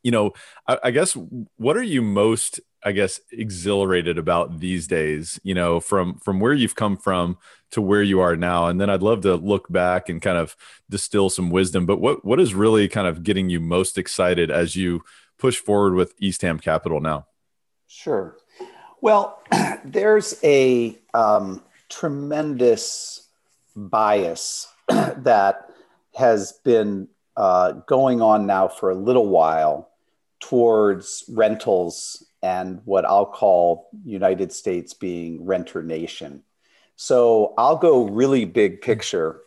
you 0.03 0.11
know, 0.11 0.33
I, 0.67 0.79
I, 0.85 0.91
guess 0.91 1.17
what 1.57 1.77
are 1.77 1.83
you 1.83 2.03
most, 2.03 2.61
I 2.85 2.93
guess, 2.93 3.21
exhilarated 3.33 4.19
about 4.19 4.61
these 4.61 4.87
days? 4.87 5.41
You 5.43 5.55
know, 5.55 5.81
from 5.81 6.19
from 6.19 6.41
where 6.41 6.53
you've 6.53 6.77
come 6.77 6.97
from 6.97 7.39
to 7.73 7.83
where 7.83 8.03
you 8.03 8.21
are 8.21 8.37
now, 8.37 8.67
and 8.67 8.81
then 8.81 8.91
I'd 8.91 9.03
love 9.03 9.23
to 9.23 9.35
look 9.35 9.71
back 9.71 10.09
and 10.09 10.23
kind 10.23 10.39
of 10.39 10.57
distill 10.89 11.31
some 11.31 11.51
wisdom. 11.51 11.87
But 11.87 12.01
what 12.01 12.25
what 12.25 12.41
is 12.41 12.55
really 12.55 12.89
kind 12.89 13.07
of 13.07 13.23
getting 13.23 13.51
you 13.51 13.61
most 13.61 13.99
excited 13.99 14.51
as 14.51 14.77
you 14.77 15.03
push 15.39 15.57
forward 15.57 15.95
with 15.95 16.15
Eastham 16.21 16.59
Capital 16.59 17.01
now? 17.01 17.27
Sure. 17.87 18.37
Well, 19.01 19.43
there's 19.85 20.39
a 20.43 20.99
um, 21.15 21.63
tremendous 21.89 23.28
bias 23.87 24.73
that 24.89 25.71
has 26.15 26.53
been 26.65 27.09
uh, 27.37 27.73
going 27.87 28.21
on 28.21 28.47
now 28.47 28.67
for 28.69 28.91
a 28.91 28.95
little 28.95 29.29
while 29.29 29.91
towards 30.41 31.25
rentals 31.29 32.25
and 32.43 32.81
what 32.85 33.05
I'll 33.05 33.27
call 33.27 33.89
United 34.05 34.53
States 34.53 34.95
being 34.95 35.45
renter 35.45 35.83
nation. 35.83 36.43
So 36.97 37.55
I'll 37.57 37.77
go 37.77 38.09
really 38.09 38.45
big 38.45 38.81
picture. 38.81 39.41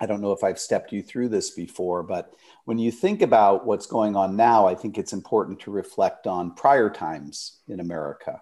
I 0.00 0.06
don't 0.06 0.20
know 0.20 0.32
if 0.32 0.42
I've 0.42 0.58
stepped 0.58 0.92
you 0.92 1.02
through 1.02 1.28
this 1.28 1.50
before, 1.50 2.02
but 2.02 2.34
when 2.64 2.78
you 2.78 2.90
think 2.90 3.22
about 3.22 3.64
what's 3.64 3.86
going 3.86 4.16
on 4.16 4.36
now, 4.36 4.66
I 4.66 4.74
think 4.74 4.98
it's 4.98 5.12
important 5.12 5.60
to 5.60 5.70
reflect 5.70 6.26
on 6.26 6.54
prior 6.54 6.90
times 6.90 7.60
in 7.68 7.78
America. 7.78 8.40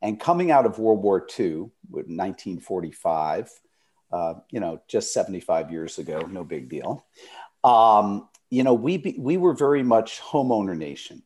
And 0.00 0.20
coming 0.20 0.50
out 0.50 0.66
of 0.66 0.78
World 0.78 1.02
War 1.02 1.26
II, 1.38 1.70
1945, 1.90 3.50
uh, 4.12 4.34
you 4.50 4.60
know, 4.60 4.80
just 4.88 5.12
75 5.12 5.70
years 5.70 5.98
ago, 5.98 6.20
no 6.20 6.44
big 6.44 6.68
deal. 6.68 7.04
Um, 7.64 8.28
you 8.50 8.62
know, 8.62 8.74
we, 8.74 8.98
be, 8.98 9.16
we 9.18 9.36
were 9.36 9.54
very 9.54 9.82
much 9.82 10.20
homeowner 10.20 10.76
nation. 10.76 11.22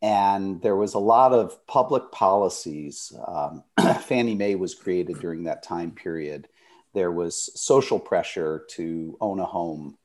And 0.00 0.60
there 0.60 0.74
was 0.74 0.94
a 0.94 0.98
lot 0.98 1.32
of 1.32 1.64
public 1.68 2.10
policies. 2.10 3.12
Um, 3.24 3.62
Fannie 4.00 4.34
Mae 4.34 4.56
was 4.56 4.74
created 4.74 5.20
during 5.20 5.44
that 5.44 5.62
time 5.62 5.92
period. 5.92 6.48
There 6.92 7.12
was 7.12 7.50
social 7.54 8.00
pressure 8.00 8.64
to 8.70 9.16
own 9.20 9.38
a 9.38 9.44
home. 9.44 9.96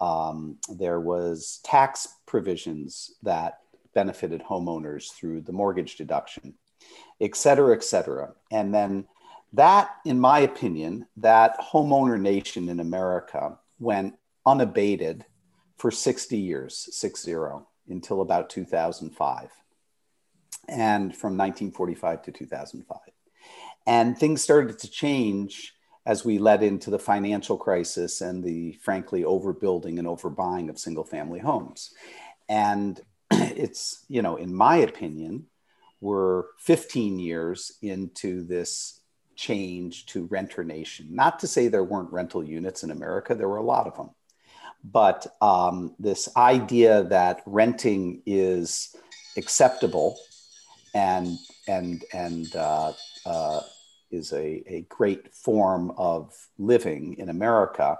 Um, 0.00 0.56
there 0.74 1.00
was 1.00 1.60
tax 1.62 2.08
provisions 2.26 3.12
that 3.22 3.58
benefited 3.94 4.42
homeowners 4.42 5.12
through 5.12 5.42
the 5.42 5.52
mortgage 5.52 5.96
deduction, 5.96 6.54
et 7.20 7.36
cetera, 7.36 7.76
et 7.76 7.84
cetera. 7.84 8.32
And 8.50 8.74
then 8.74 9.06
that, 9.52 9.96
in 10.04 10.18
my 10.18 10.40
opinion, 10.40 11.06
that 11.18 11.58
homeowner 11.60 12.20
nation 12.20 12.68
in 12.68 12.80
America 12.80 13.58
went 13.78 14.14
unabated 14.46 15.24
for 15.76 15.90
60 15.90 16.38
years, 16.38 16.88
six 16.92 17.22
zero, 17.22 17.68
until 17.88 18.20
about 18.20 18.50
2005. 18.50 19.50
And 20.68 21.14
from 21.14 21.36
1945 21.36 22.22
to 22.22 22.32
2005. 22.32 22.98
And 23.86 24.16
things 24.16 24.42
started 24.42 24.78
to 24.78 24.90
change 24.90 25.74
as 26.06 26.24
we 26.24 26.38
led 26.38 26.62
into 26.62 26.90
the 26.90 26.98
financial 26.98 27.56
crisis 27.56 28.20
and 28.20 28.42
the 28.42 28.72
frankly 28.80 29.22
overbuilding 29.22 29.98
and 29.98 30.06
overbuying 30.06 30.68
of 30.68 30.78
single 30.78 31.04
family 31.04 31.40
homes. 31.40 31.92
And 32.48 33.00
it's, 33.30 34.04
you 34.08 34.22
know, 34.22 34.36
in 34.36 34.54
my 34.54 34.76
opinion, 34.76 35.46
we're 36.00 36.44
15 36.58 37.18
years 37.18 37.72
into 37.82 38.44
this 38.44 39.01
change 39.42 40.06
to 40.06 40.26
renter 40.26 40.62
nation. 40.62 41.08
Not 41.10 41.40
to 41.40 41.48
say 41.48 41.66
there 41.66 41.82
weren't 41.82 42.12
rental 42.12 42.44
units 42.44 42.84
in 42.84 42.90
America, 42.92 43.34
there 43.34 43.48
were 43.48 43.64
a 43.64 43.70
lot 43.74 43.88
of 43.88 43.96
them. 43.96 44.10
But 44.84 45.26
um, 45.40 45.94
this 45.98 46.28
idea 46.36 47.04
that 47.04 47.42
renting 47.44 48.22
is 48.24 48.94
acceptable 49.36 50.16
and, 50.94 51.38
and, 51.66 52.04
and 52.12 52.54
uh, 52.54 52.92
uh, 53.26 53.60
is 54.12 54.32
a, 54.32 54.62
a 54.66 54.86
great 54.88 55.34
form 55.34 55.92
of 55.96 56.32
living 56.58 57.16
in 57.18 57.28
America 57.28 57.98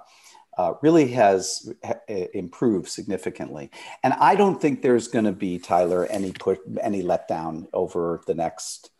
uh, 0.58 0.74
really 0.82 1.08
has 1.08 1.72
ha- 1.84 2.26
improved 2.34 2.88
significantly. 2.88 3.70
And 4.04 4.12
I 4.14 4.36
don't 4.36 4.60
think 4.60 4.82
there's 4.82 5.08
going 5.08 5.24
to 5.24 5.32
be 5.32 5.58
Tyler 5.58 6.06
any 6.06 6.30
put 6.30 6.60
any 6.80 7.02
letdown 7.02 7.66
over 7.72 8.20
the 8.26 8.34
next. 8.34 8.91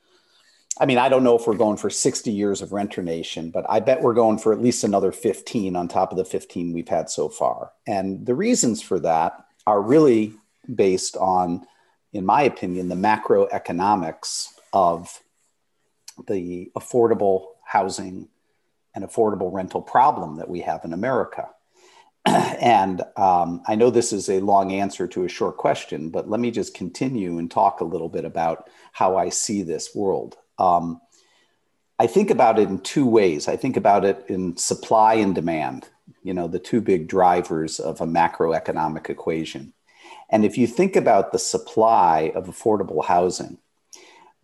I 0.80 0.86
mean, 0.86 0.98
I 0.98 1.08
don't 1.08 1.22
know 1.22 1.36
if 1.36 1.46
we're 1.46 1.54
going 1.54 1.76
for 1.76 1.90
60 1.90 2.30
years 2.30 2.62
of 2.62 2.72
Renter 2.72 3.02
Nation, 3.02 3.50
but 3.50 3.66
I 3.68 3.80
bet 3.80 4.00
we're 4.00 4.14
going 4.14 4.38
for 4.38 4.52
at 4.52 4.62
least 4.62 4.84
another 4.84 5.12
15 5.12 5.76
on 5.76 5.86
top 5.86 6.12
of 6.12 6.18
the 6.18 6.24
15 6.24 6.72
we've 6.72 6.88
had 6.88 7.10
so 7.10 7.28
far. 7.28 7.72
And 7.86 8.24
the 8.24 8.34
reasons 8.34 8.80
for 8.80 8.98
that 9.00 9.44
are 9.66 9.82
really 9.82 10.32
based 10.74 11.16
on, 11.16 11.66
in 12.12 12.24
my 12.24 12.42
opinion, 12.42 12.88
the 12.88 12.94
macroeconomics 12.94 14.48
of 14.72 15.20
the 16.26 16.70
affordable 16.74 17.48
housing 17.64 18.28
and 18.94 19.04
affordable 19.04 19.52
rental 19.52 19.82
problem 19.82 20.36
that 20.36 20.48
we 20.48 20.60
have 20.60 20.84
in 20.84 20.92
America. 20.92 21.48
and 22.26 23.02
um, 23.16 23.62
I 23.66 23.74
know 23.74 23.90
this 23.90 24.12
is 24.12 24.28
a 24.28 24.40
long 24.40 24.72
answer 24.72 25.06
to 25.08 25.24
a 25.24 25.28
short 25.28 25.56
question, 25.56 26.08
but 26.08 26.30
let 26.30 26.40
me 26.40 26.50
just 26.50 26.74
continue 26.74 27.38
and 27.38 27.50
talk 27.50 27.80
a 27.80 27.84
little 27.84 28.08
bit 28.08 28.24
about 28.24 28.70
how 28.92 29.16
I 29.16 29.28
see 29.28 29.62
this 29.62 29.94
world. 29.94 30.36
Um, 30.58 31.00
I 31.98 32.06
think 32.06 32.30
about 32.30 32.58
it 32.58 32.68
in 32.68 32.80
two 32.80 33.06
ways. 33.06 33.48
I 33.48 33.56
think 33.56 33.76
about 33.76 34.04
it 34.04 34.24
in 34.28 34.56
supply 34.56 35.14
and 35.14 35.34
demand, 35.34 35.88
you 36.22 36.34
know, 36.34 36.48
the 36.48 36.58
two 36.58 36.80
big 36.80 37.06
drivers 37.06 37.78
of 37.78 38.00
a 38.00 38.06
macroeconomic 38.06 39.08
equation. 39.08 39.72
And 40.30 40.44
if 40.44 40.56
you 40.56 40.66
think 40.66 40.96
about 40.96 41.30
the 41.30 41.38
supply 41.38 42.32
of 42.34 42.46
affordable 42.46 43.04
housing, 43.04 43.58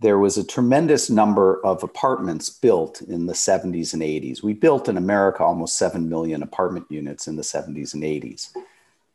there 0.00 0.18
was 0.18 0.38
a 0.38 0.46
tremendous 0.46 1.10
number 1.10 1.64
of 1.64 1.82
apartments 1.82 2.50
built 2.50 3.02
in 3.02 3.26
the 3.26 3.32
70s 3.32 3.92
and 3.92 4.02
80s. 4.02 4.42
We 4.42 4.52
built 4.52 4.88
in 4.88 4.96
America 4.96 5.42
almost 5.42 5.76
7 5.76 6.08
million 6.08 6.42
apartment 6.42 6.86
units 6.88 7.26
in 7.26 7.36
the 7.36 7.42
70s 7.42 7.94
and 7.94 8.04
80s. 8.04 8.50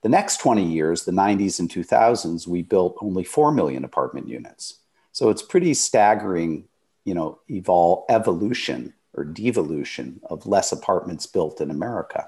The 0.01 0.09
next 0.09 0.41
20 0.41 0.65
years, 0.65 1.05
the 1.05 1.13
90s 1.13 1.59
and 1.59 1.69
2000s, 1.69 2.45
we 2.45 2.61
built 2.61 2.97
only 2.99 3.23
4 3.23 3.53
million 3.53 3.85
apartment 3.85 4.27
units. 4.27 4.79
So 5.13 5.29
it's 5.29 5.41
pretty 5.41 5.73
staggering, 5.73 6.65
you 7.05 7.13
know, 7.13 7.39
evol- 7.49 8.03
evolution 8.09 8.93
or 9.15 9.23
devolution 9.23 10.19
of 10.29 10.47
less 10.47 10.71
apartments 10.71 11.27
built 11.27 11.61
in 11.61 11.69
America. 11.69 12.27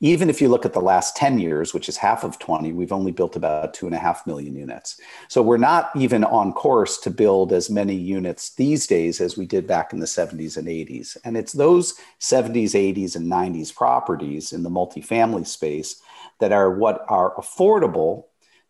Even 0.00 0.28
if 0.28 0.40
you 0.40 0.48
look 0.48 0.66
at 0.66 0.72
the 0.72 0.80
last 0.80 1.16
10 1.16 1.38
years, 1.38 1.72
which 1.72 1.88
is 1.88 1.96
half 1.96 2.24
of 2.24 2.38
20, 2.38 2.72
we've 2.72 2.92
only 2.92 3.12
built 3.12 3.36
about 3.36 3.74
two 3.74 3.86
and 3.86 3.94
a 3.94 3.98
half 3.98 4.26
million 4.26 4.56
units. 4.56 5.00
So 5.28 5.40
we're 5.40 5.56
not 5.56 5.90
even 5.94 6.24
on 6.24 6.52
course 6.52 6.98
to 6.98 7.10
build 7.10 7.52
as 7.52 7.70
many 7.70 7.94
units 7.94 8.54
these 8.54 8.86
days 8.86 9.20
as 9.20 9.36
we 9.36 9.46
did 9.46 9.66
back 9.66 9.92
in 9.92 10.00
the 10.00 10.06
70s 10.06 10.56
and 10.56 10.66
80s. 10.66 11.16
And 11.24 11.36
it's 11.36 11.52
those 11.52 11.94
70s, 12.20 12.72
80s, 12.72 13.14
and 13.14 13.30
90s 13.30 13.74
properties 13.74 14.52
in 14.52 14.64
the 14.64 14.70
multifamily 14.70 15.46
space 15.46 16.02
that 16.40 16.52
are 16.52 16.70
what 16.70 17.04
are 17.08 17.34
affordable 17.36 18.24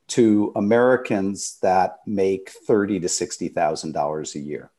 to 0.08 0.52
Americans 0.56 1.58
that 1.62 2.00
make 2.04 2.50
thirty 2.66 2.98
to 2.98 3.08
sixty 3.08 3.46
thousand 3.46 3.92
dollars 3.92 4.34
a 4.34 4.40
year 4.40 4.72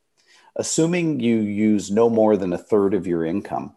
assuming 0.56 1.20
you 1.20 1.38
use 1.38 1.92
no 1.92 2.10
more 2.10 2.38
than 2.38 2.54
a 2.54 2.58
third 2.58 2.94
of 2.94 3.08
your 3.08 3.26
income 3.26 3.76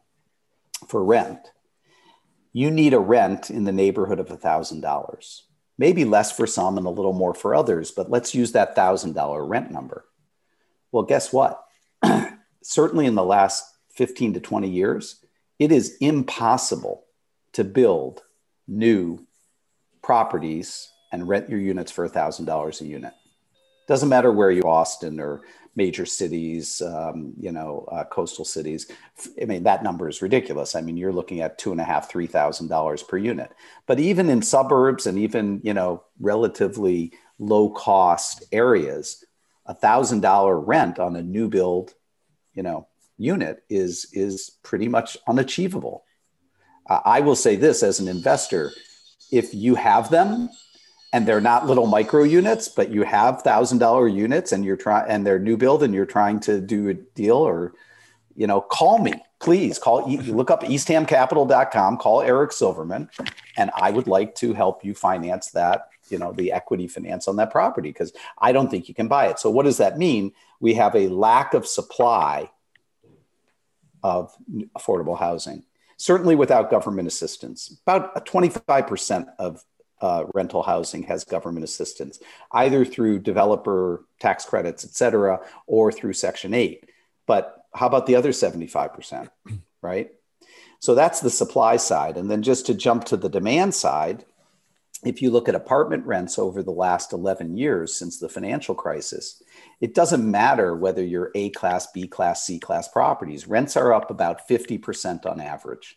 for 0.89 1.05
rent, 1.05 1.41
you 2.53 2.71
need 2.71 2.95
a 2.95 2.99
rent 2.99 3.51
in 3.51 3.65
the 3.65 3.73
neighborhood 3.73 4.21
of 4.21 4.29
$1,000. 4.29 5.41
Maybe 5.77 6.05
less 6.05 6.31
for 6.31 6.47
some 6.47 6.79
and 6.79 6.87
a 6.87 6.91
little 6.91 7.13
more 7.13 7.35
for 7.35 7.55
others, 7.55 7.91
but 7.91 8.11
let's 8.11 8.35
use 8.35 8.53
that 8.53 8.77
$1,000 8.77 9.49
rent 9.49 9.71
number. 9.71 10.05
Well, 10.93 11.03
guess 11.03 11.33
what? 11.33 11.65
Certainly 12.63 13.07
in 13.07 13.17
the 13.17 13.25
last 13.25 13.65
15 13.95 14.35
to 14.35 14.41
20 14.41 14.69
years, 14.69 15.25
it 15.59 15.73
is 15.73 15.97
impossible 16.01 17.05
to 17.53 17.65
build 17.65 18.23
new 18.69 19.27
properties 20.03 20.89
and 21.13 21.29
rent 21.29 21.49
your 21.49 21.61
units 21.61 21.91
for 21.91 22.09
$1,000 22.09 22.81
a 22.81 22.85
unit. 22.85 23.13
Doesn't 23.87 24.09
matter 24.09 24.33
where 24.33 24.51
you 24.51 24.63
Austin 24.63 25.21
or 25.21 25.43
major 25.77 26.07
cities, 26.07 26.81
um, 26.83 27.33
you 27.39 27.53
know, 27.53 27.87
uh, 27.91 28.05
coastal 28.05 28.45
cities. 28.45 28.87
I 29.41 29.45
mean, 29.47 29.65
that 29.65 29.83
number 29.83 30.09
is 30.09 30.23
ridiculous. 30.23 30.75
I 30.75 30.81
mean, 30.81 30.97
you're 30.97 31.13
looking 31.13 31.41
at 31.41 31.59
two 31.59 31.73
and 31.73 31.81
a 31.81 31.85
half, 31.85 32.11
three 32.11 32.27
thousand 32.27 32.69
dollars 32.69 33.03
per 33.03 33.17
unit. 33.17 33.53
But 33.87 34.01
even 34.01 34.31
in 34.31 34.43
suburbs 34.43 35.07
and 35.07 35.19
even 35.19 35.61
you 35.65 35.75
know 35.75 36.05
relatively 36.21 37.13
low 37.39 37.71
cost 37.71 38.45
areas, 38.53 39.25
a 39.67 39.75
thousand 39.75 40.21
dollar 40.21 40.59
rent 40.59 40.99
on 40.99 41.17
a 41.17 41.23
new 41.23 41.49
build, 41.49 41.95
you 42.55 42.63
know, 42.63 42.87
unit 43.19 43.65
is 43.69 44.09
is 44.13 44.51
pretty 44.63 44.89
much 44.89 45.17
unachievable. 45.29 46.05
Uh, 46.89 47.01
I 47.05 47.21
will 47.21 47.37
say 47.37 47.57
this 47.57 47.83
as 47.83 48.01
an 48.01 48.09
investor: 48.09 48.73
if 49.33 49.55
you 49.55 49.75
have 49.75 50.11
them 50.11 50.51
and 51.15 51.29
they're 51.29 51.41
not 51.41 51.65
little 51.65 51.87
micro 51.87 52.25
units, 52.25 52.67
but 52.67 52.91
you 52.91 53.05
have 53.05 53.41
thousand 53.43 53.79
dollar 53.79 54.09
units 54.09 54.51
and 54.51 54.65
you're 54.65 54.77
trying 54.77 55.09
and 55.09 55.25
they're 55.25 55.39
new 55.39 55.57
build 55.57 55.85
and 55.85 55.95
you're 55.95 56.05
trying 56.05 56.41
to 56.41 56.61
do 56.61 56.89
a 56.89 56.95
deal 56.95 57.37
or, 57.37 57.73
you 58.35 58.49
know, 58.49 58.61
call 58.61 58.99
me, 58.99 59.13
please 59.39 59.79
call, 59.79 60.03
mm-hmm. 60.03 60.33
look 60.33 60.51
up 60.51 60.65
easthamcapital.com, 60.65 61.99
call 61.99 62.21
Eric 62.21 62.51
Silverman, 62.51 63.09
and 63.57 63.71
I 63.77 63.93
would 63.93 64.09
like 64.09 64.35
to 64.37 64.55
help 64.55 64.85
you 64.85 64.93
finance 64.93 65.53
that, 65.53 65.89
you 66.09 66.19
know, 66.19 66.33
the 66.33 66.51
equity 66.51 66.89
finance 66.89 67.29
on 67.29 67.37
that 67.37 67.53
property 67.53 67.91
because 67.91 68.13
I 68.37 68.51
don't 68.51 68.69
think 68.69 68.89
you 68.89 68.95
can 68.95 69.07
buy 69.07 69.29
it. 69.29 69.39
So 69.39 69.51
what 69.51 69.67
does 69.67 69.77
that 69.77 69.97
mean? 69.97 70.33
We 70.59 70.75
have 70.75 70.97
a 70.97 71.07
lack 71.07 71.55
of 71.55 71.65
supply 71.65 72.51
of 74.03 74.35
affordable 74.77 75.17
housing 75.17 75.63
certainly 75.97 76.35
without 76.35 76.71
government 76.71 77.07
assistance. 77.07 77.79
About 77.87 78.27
25% 78.27 79.29
of 79.39 79.65
uh, 80.05 80.27
rental 80.35 80.63
housing 80.63 81.03
has 81.05 81.25
government 81.25 81.65
assistance, 81.65 82.19
either 82.53 82.85
through 82.85 83.19
developer 83.19 84.05
tax 84.21 84.45
credits, 84.45 84.85
et 84.85 84.91
cetera, 84.91 85.41
or 85.67 85.91
through 85.91 86.13
Section 86.13 86.53
8. 86.53 86.91
But 87.27 87.65
how 87.75 87.87
about 87.87 88.05
the 88.05 88.17
other 88.17 88.29
75%, 88.29 89.31
right? 89.83 90.11
So 90.79 90.95
that's 90.95 91.21
the 91.21 91.31
supply 91.31 91.79
side. 91.79 92.19
And 92.19 92.31
then 92.31 92.43
just 92.43 92.67
to 92.67 92.75
jump 92.75 93.05
to 93.05 93.17
the 93.17 93.31
demand 93.31 93.75
side, 93.75 94.27
if 95.05 95.23
you 95.23 95.31
look 95.31 95.49
at 95.49 95.55
apartment 95.55 96.05
rents 96.05 96.39
over 96.39 96.63
the 96.63 96.71
last 96.71 97.15
11 97.15 97.57
years 97.57 97.95
since 97.95 98.19
the 98.19 98.29
financial 98.29 98.75
crisis, 98.75 99.43
it 99.81 99.95
doesn't 99.95 100.31
matter 100.31 100.77
whether 100.77 101.03
you're 101.03 101.31
A 101.35 101.49
class, 101.51 101.91
B 101.93 102.07
class, 102.07 102.45
C 102.45 102.59
class 102.59 102.89
properties, 102.89 103.49
rents 103.49 103.75
are 103.75 103.95
up 103.95 104.11
about 104.11 104.47
50% 104.47 105.25
on 105.25 105.41
average. 105.41 105.97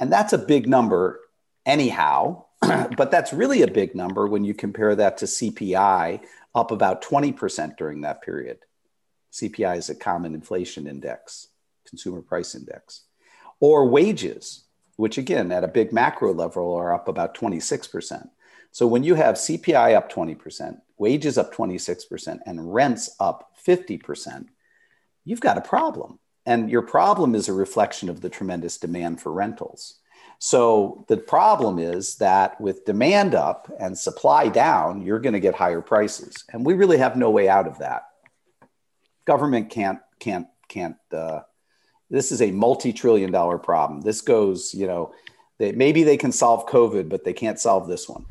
And 0.00 0.12
that's 0.12 0.32
a 0.32 0.38
big 0.38 0.68
number, 0.68 1.20
anyhow, 1.64 2.43
but 2.96 3.10
that's 3.10 3.32
really 3.32 3.62
a 3.62 3.68
big 3.68 3.94
number 3.94 4.26
when 4.26 4.44
you 4.44 4.54
compare 4.54 4.94
that 4.94 5.18
to 5.18 5.24
CPI 5.26 6.20
up 6.54 6.70
about 6.70 7.02
20% 7.02 7.76
during 7.76 8.02
that 8.02 8.22
period. 8.22 8.58
CPI 9.32 9.78
is 9.78 9.90
a 9.90 9.94
common 9.94 10.34
inflation 10.34 10.86
index, 10.86 11.48
consumer 11.86 12.22
price 12.22 12.54
index, 12.54 13.02
or 13.60 13.88
wages, 13.88 14.64
which 14.96 15.18
again, 15.18 15.50
at 15.50 15.64
a 15.64 15.68
big 15.68 15.92
macro 15.92 16.32
level, 16.32 16.74
are 16.74 16.94
up 16.94 17.08
about 17.08 17.36
26%. 17.36 18.28
So 18.70 18.86
when 18.86 19.02
you 19.02 19.14
have 19.14 19.36
CPI 19.36 19.94
up 19.96 20.12
20%, 20.12 20.80
wages 20.98 21.36
up 21.38 21.54
26%, 21.54 22.38
and 22.46 22.72
rents 22.72 23.14
up 23.18 23.52
50%, 23.66 24.46
you've 25.24 25.40
got 25.40 25.58
a 25.58 25.62
problem. 25.62 26.18
And 26.46 26.70
your 26.70 26.82
problem 26.82 27.34
is 27.34 27.48
a 27.48 27.52
reflection 27.52 28.08
of 28.08 28.20
the 28.20 28.28
tremendous 28.28 28.78
demand 28.78 29.20
for 29.20 29.32
rentals. 29.32 30.00
So 30.38 31.04
the 31.08 31.16
problem 31.16 31.78
is 31.78 32.16
that 32.16 32.60
with 32.60 32.84
demand 32.84 33.34
up 33.34 33.70
and 33.80 33.98
supply 33.98 34.48
down, 34.48 35.02
you're 35.02 35.20
going 35.20 35.32
to 35.32 35.40
get 35.40 35.54
higher 35.54 35.80
prices, 35.80 36.44
and 36.52 36.66
we 36.66 36.74
really 36.74 36.98
have 36.98 37.16
no 37.16 37.30
way 37.30 37.48
out 37.48 37.66
of 37.66 37.78
that. 37.78 38.04
Government 39.24 39.70
can't 39.70 40.00
can't 40.18 40.46
can't. 40.68 40.96
Uh, 41.12 41.40
this 42.10 42.30
is 42.30 42.42
a 42.42 42.50
multi-trillion 42.50 43.32
dollar 43.32 43.58
problem. 43.58 44.02
This 44.02 44.20
goes, 44.20 44.74
you 44.74 44.86
know, 44.86 45.12
they, 45.58 45.72
maybe 45.72 46.02
they 46.02 46.16
can 46.16 46.32
solve 46.32 46.66
COVID, 46.66 47.08
but 47.08 47.24
they 47.24 47.32
can't 47.32 47.58
solve 47.58 47.88
this 47.88 48.08
one. 48.08 48.26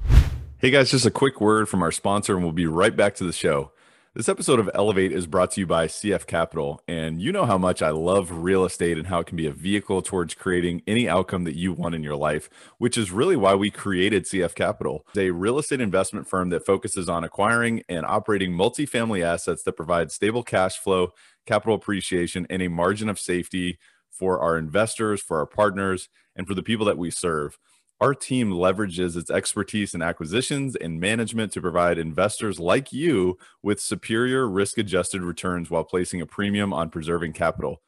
Hey 0.59 0.69
guys, 0.69 0.91
just 0.91 1.05
a 1.05 1.11
quick 1.11 1.41
word 1.41 1.67
from 1.67 1.81
our 1.81 1.91
sponsor, 1.91 2.35
and 2.35 2.43
we'll 2.43 2.53
be 2.53 2.67
right 2.67 2.95
back 2.95 3.15
to 3.15 3.23
the 3.23 3.33
show. 3.33 3.71
This 4.15 4.29
episode 4.29 4.59
of 4.59 4.69
Elevate 4.75 5.11
is 5.11 5.25
brought 5.25 5.49
to 5.53 5.61
you 5.61 5.65
by 5.65 5.87
CF 5.87 6.27
Capital. 6.27 6.83
And 6.87 7.19
you 7.19 7.31
know 7.31 7.47
how 7.47 7.57
much 7.57 7.81
I 7.81 7.89
love 7.89 8.29
real 8.43 8.63
estate 8.63 8.99
and 8.99 9.07
how 9.07 9.21
it 9.21 9.25
can 9.25 9.37
be 9.37 9.47
a 9.47 9.51
vehicle 9.51 10.03
towards 10.03 10.35
creating 10.35 10.83
any 10.85 11.09
outcome 11.09 11.45
that 11.45 11.55
you 11.55 11.73
want 11.73 11.95
in 11.95 12.03
your 12.03 12.15
life, 12.15 12.47
which 12.77 12.95
is 12.95 13.09
really 13.09 13.35
why 13.35 13.55
we 13.55 13.71
created 13.71 14.25
CF 14.25 14.53
Capital, 14.53 15.03
a 15.17 15.31
real 15.31 15.57
estate 15.57 15.81
investment 15.81 16.27
firm 16.27 16.49
that 16.49 16.63
focuses 16.63 17.09
on 17.09 17.23
acquiring 17.23 17.81
and 17.89 18.05
operating 18.05 18.51
multifamily 18.51 19.23
assets 19.23 19.63
that 19.63 19.73
provide 19.73 20.11
stable 20.11 20.43
cash 20.43 20.77
flow, 20.77 21.09
capital 21.47 21.73
appreciation, 21.73 22.45
and 22.51 22.61
a 22.61 22.67
margin 22.67 23.09
of 23.09 23.19
safety 23.19 23.79
for 24.11 24.39
our 24.39 24.59
investors, 24.59 25.23
for 25.23 25.39
our 25.39 25.47
partners, 25.47 26.07
and 26.35 26.47
for 26.47 26.53
the 26.53 26.61
people 26.61 26.85
that 26.85 26.99
we 26.99 27.09
serve. 27.09 27.57
Our 28.03 28.13
team 28.13 28.51
leverages 28.51 29.15
its 29.15 29.31
expertise 29.31 29.95
in 29.95 30.01
acquisitions 30.01 30.75
and 30.75 30.99
management 30.99 31.53
to 31.53 31.61
provide 31.61 31.97
investors 31.97 32.59
like 32.59 32.91
you 32.91 33.37
with 33.61 33.79
superior 33.79 34.45
risk 34.45 34.77
adjusted 34.77 35.21
returns 35.21 35.69
while 35.69 35.85
placing 35.85 36.19
a 36.19 36.25
premium 36.25 36.73
on 36.73 36.89
preserving 36.89 37.31
capital. 37.31 37.81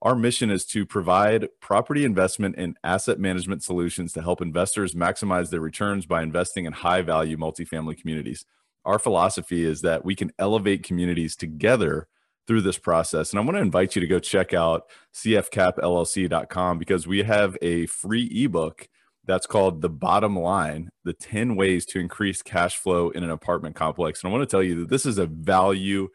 Our 0.00 0.14
mission 0.14 0.52
is 0.52 0.66
to 0.66 0.86
provide 0.86 1.48
property 1.60 2.04
investment 2.04 2.54
and 2.56 2.76
asset 2.84 3.18
management 3.18 3.64
solutions 3.64 4.12
to 4.12 4.22
help 4.22 4.40
investors 4.40 4.94
maximize 4.94 5.50
their 5.50 5.58
returns 5.58 6.06
by 6.06 6.22
investing 6.22 6.64
in 6.64 6.72
high 6.72 7.02
value 7.02 7.36
multifamily 7.36 8.00
communities. 8.00 8.44
Our 8.84 9.00
philosophy 9.00 9.64
is 9.64 9.80
that 9.80 10.04
we 10.04 10.14
can 10.14 10.30
elevate 10.38 10.84
communities 10.84 11.34
together 11.34 12.06
through 12.46 12.60
this 12.60 12.78
process. 12.78 13.30
And 13.30 13.40
I 13.40 13.42
want 13.42 13.56
to 13.56 13.62
invite 13.62 13.96
you 13.96 14.00
to 14.00 14.06
go 14.06 14.20
check 14.20 14.54
out 14.54 14.84
cfcapllc.com 15.12 16.78
because 16.78 17.08
we 17.08 17.24
have 17.24 17.56
a 17.60 17.86
free 17.86 18.26
ebook 18.44 18.88
that's 19.26 19.46
called 19.46 19.82
The 19.82 19.88
Bottom 19.88 20.38
Line 20.38 20.90
The 21.04 21.12
10 21.12 21.56
Ways 21.56 21.84
to 21.86 22.00
Increase 22.00 22.42
Cash 22.42 22.76
Flow 22.76 23.10
in 23.10 23.24
an 23.24 23.30
Apartment 23.30 23.74
Complex. 23.74 24.22
And 24.22 24.30
I 24.30 24.36
want 24.36 24.48
to 24.48 24.52
tell 24.52 24.62
you 24.62 24.80
that 24.80 24.88
this 24.88 25.04
is 25.04 25.18
a 25.18 25.26
value 25.26 26.08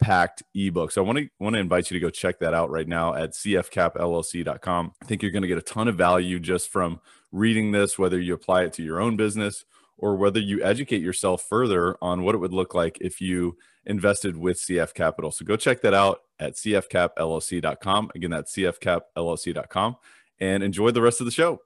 packed 0.00 0.42
ebook. 0.54 0.92
So 0.92 1.02
I 1.02 1.06
want 1.06 1.18
to 1.18 1.28
want 1.40 1.54
to 1.54 1.60
invite 1.60 1.90
you 1.90 1.98
to 1.98 2.00
go 2.04 2.10
check 2.10 2.38
that 2.38 2.54
out 2.54 2.70
right 2.70 2.86
now 2.86 3.14
at 3.14 3.32
cfcapllc.com. 3.32 4.92
I 5.02 5.04
think 5.06 5.22
you're 5.22 5.32
going 5.32 5.42
to 5.42 5.48
get 5.48 5.58
a 5.58 5.62
ton 5.62 5.88
of 5.88 5.96
value 5.96 6.38
just 6.38 6.70
from 6.70 7.00
reading 7.32 7.72
this 7.72 7.98
whether 7.98 8.18
you 8.18 8.32
apply 8.34 8.64
it 8.64 8.72
to 8.74 8.82
your 8.82 9.00
own 9.00 9.16
business 9.16 9.64
or 9.98 10.16
whether 10.16 10.40
you 10.40 10.62
educate 10.62 11.02
yourself 11.02 11.42
further 11.42 11.96
on 12.00 12.22
what 12.22 12.34
it 12.34 12.38
would 12.38 12.52
look 12.52 12.74
like 12.74 12.98
if 13.00 13.20
you 13.20 13.56
invested 13.84 14.36
with 14.36 14.58
CF 14.58 14.94
Capital. 14.94 15.32
So 15.32 15.44
go 15.44 15.56
check 15.56 15.80
that 15.80 15.94
out 15.94 16.20
at 16.38 16.54
cfcapllc.com. 16.54 18.12
Again, 18.14 18.30
that's 18.30 18.54
cfcapllc.com 18.54 19.96
and 20.40 20.62
enjoy 20.62 20.92
the 20.92 21.02
rest 21.02 21.20
of 21.20 21.24
the 21.24 21.32
show. 21.32 21.60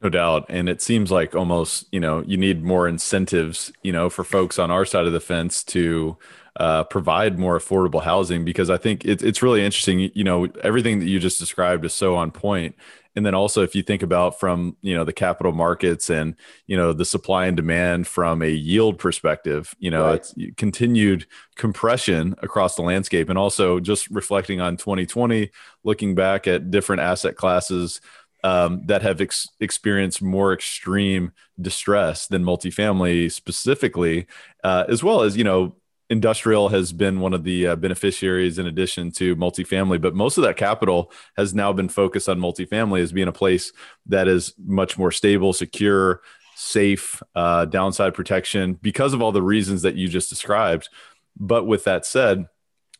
No 0.00 0.08
doubt. 0.08 0.46
And 0.48 0.68
it 0.68 0.80
seems 0.80 1.10
like 1.10 1.34
almost, 1.34 1.86
you 1.90 1.98
know, 1.98 2.22
you 2.24 2.36
need 2.36 2.62
more 2.62 2.86
incentives, 2.86 3.72
you 3.82 3.90
know, 3.90 4.08
for 4.08 4.22
folks 4.22 4.58
on 4.58 4.70
our 4.70 4.84
side 4.84 5.06
of 5.06 5.12
the 5.12 5.20
fence 5.20 5.64
to 5.64 6.16
uh, 6.58 6.84
provide 6.84 7.38
more 7.38 7.58
affordable 7.58 8.02
housing 8.02 8.44
because 8.44 8.70
I 8.70 8.76
think 8.76 9.04
it, 9.04 9.22
it's 9.22 9.42
really 9.42 9.64
interesting. 9.64 10.10
You 10.14 10.24
know, 10.24 10.48
everything 10.62 11.00
that 11.00 11.06
you 11.06 11.18
just 11.18 11.38
described 11.38 11.84
is 11.84 11.92
so 11.92 12.14
on 12.14 12.30
point. 12.30 12.76
And 13.16 13.26
then 13.26 13.34
also, 13.34 13.62
if 13.62 13.74
you 13.74 13.82
think 13.82 14.04
about 14.04 14.38
from 14.38 14.76
you 14.80 14.94
know 14.94 15.02
the 15.02 15.12
capital 15.12 15.50
markets 15.50 16.08
and 16.08 16.36
you 16.68 16.76
know 16.76 16.92
the 16.92 17.04
supply 17.04 17.46
and 17.46 17.56
demand 17.56 18.06
from 18.06 18.42
a 18.42 18.48
yield 18.48 18.98
perspective, 18.98 19.74
you 19.80 19.90
know, 19.90 20.04
right. 20.04 20.14
it's 20.16 20.34
continued 20.56 21.26
compression 21.56 22.36
across 22.42 22.76
the 22.76 22.82
landscape, 22.82 23.28
and 23.28 23.38
also 23.38 23.80
just 23.80 24.08
reflecting 24.10 24.60
on 24.60 24.76
2020, 24.76 25.50
looking 25.82 26.14
back 26.14 26.46
at 26.46 26.70
different 26.70 27.02
asset 27.02 27.34
classes 27.34 28.00
um, 28.44 28.82
that 28.86 29.02
have 29.02 29.20
ex- 29.20 29.48
experienced 29.60 30.22
more 30.22 30.52
extreme 30.52 31.32
distress 31.60 32.26
than 32.26 32.44
multifamily 32.44 33.30
specifically, 33.30 34.26
uh, 34.64 34.84
as 34.88 35.02
well 35.02 35.22
as 35.22 35.36
you 35.36 35.44
know 35.44 35.76
industrial 36.10 36.70
has 36.70 36.92
been 36.92 37.20
one 37.20 37.34
of 37.34 37.44
the 37.44 37.66
uh, 37.66 37.76
beneficiaries 37.76 38.58
in 38.58 38.66
addition 38.66 39.10
to 39.10 39.36
multifamily 39.36 40.00
but 40.00 40.14
most 40.14 40.38
of 40.38 40.44
that 40.44 40.56
capital 40.56 41.12
has 41.36 41.52
now 41.52 41.70
been 41.70 41.86
focused 41.86 42.30
on 42.30 42.40
multifamily 42.40 43.02
as 43.02 43.12
being 43.12 43.28
a 43.28 43.32
place 43.32 43.74
that 44.06 44.26
is 44.26 44.54
much 44.56 44.96
more 44.96 45.12
stable 45.12 45.52
secure 45.52 46.22
safe 46.58 47.22
uh, 47.36 47.64
downside 47.66 48.14
protection 48.14 48.74
because 48.74 49.12
of 49.14 49.22
all 49.22 49.30
the 49.30 49.42
reasons 49.42 49.82
that 49.82 49.94
you 49.94 50.08
just 50.08 50.28
described. 50.28 50.88
But 51.36 51.66
with 51.66 51.84
that 51.84 52.04
said 52.04 52.46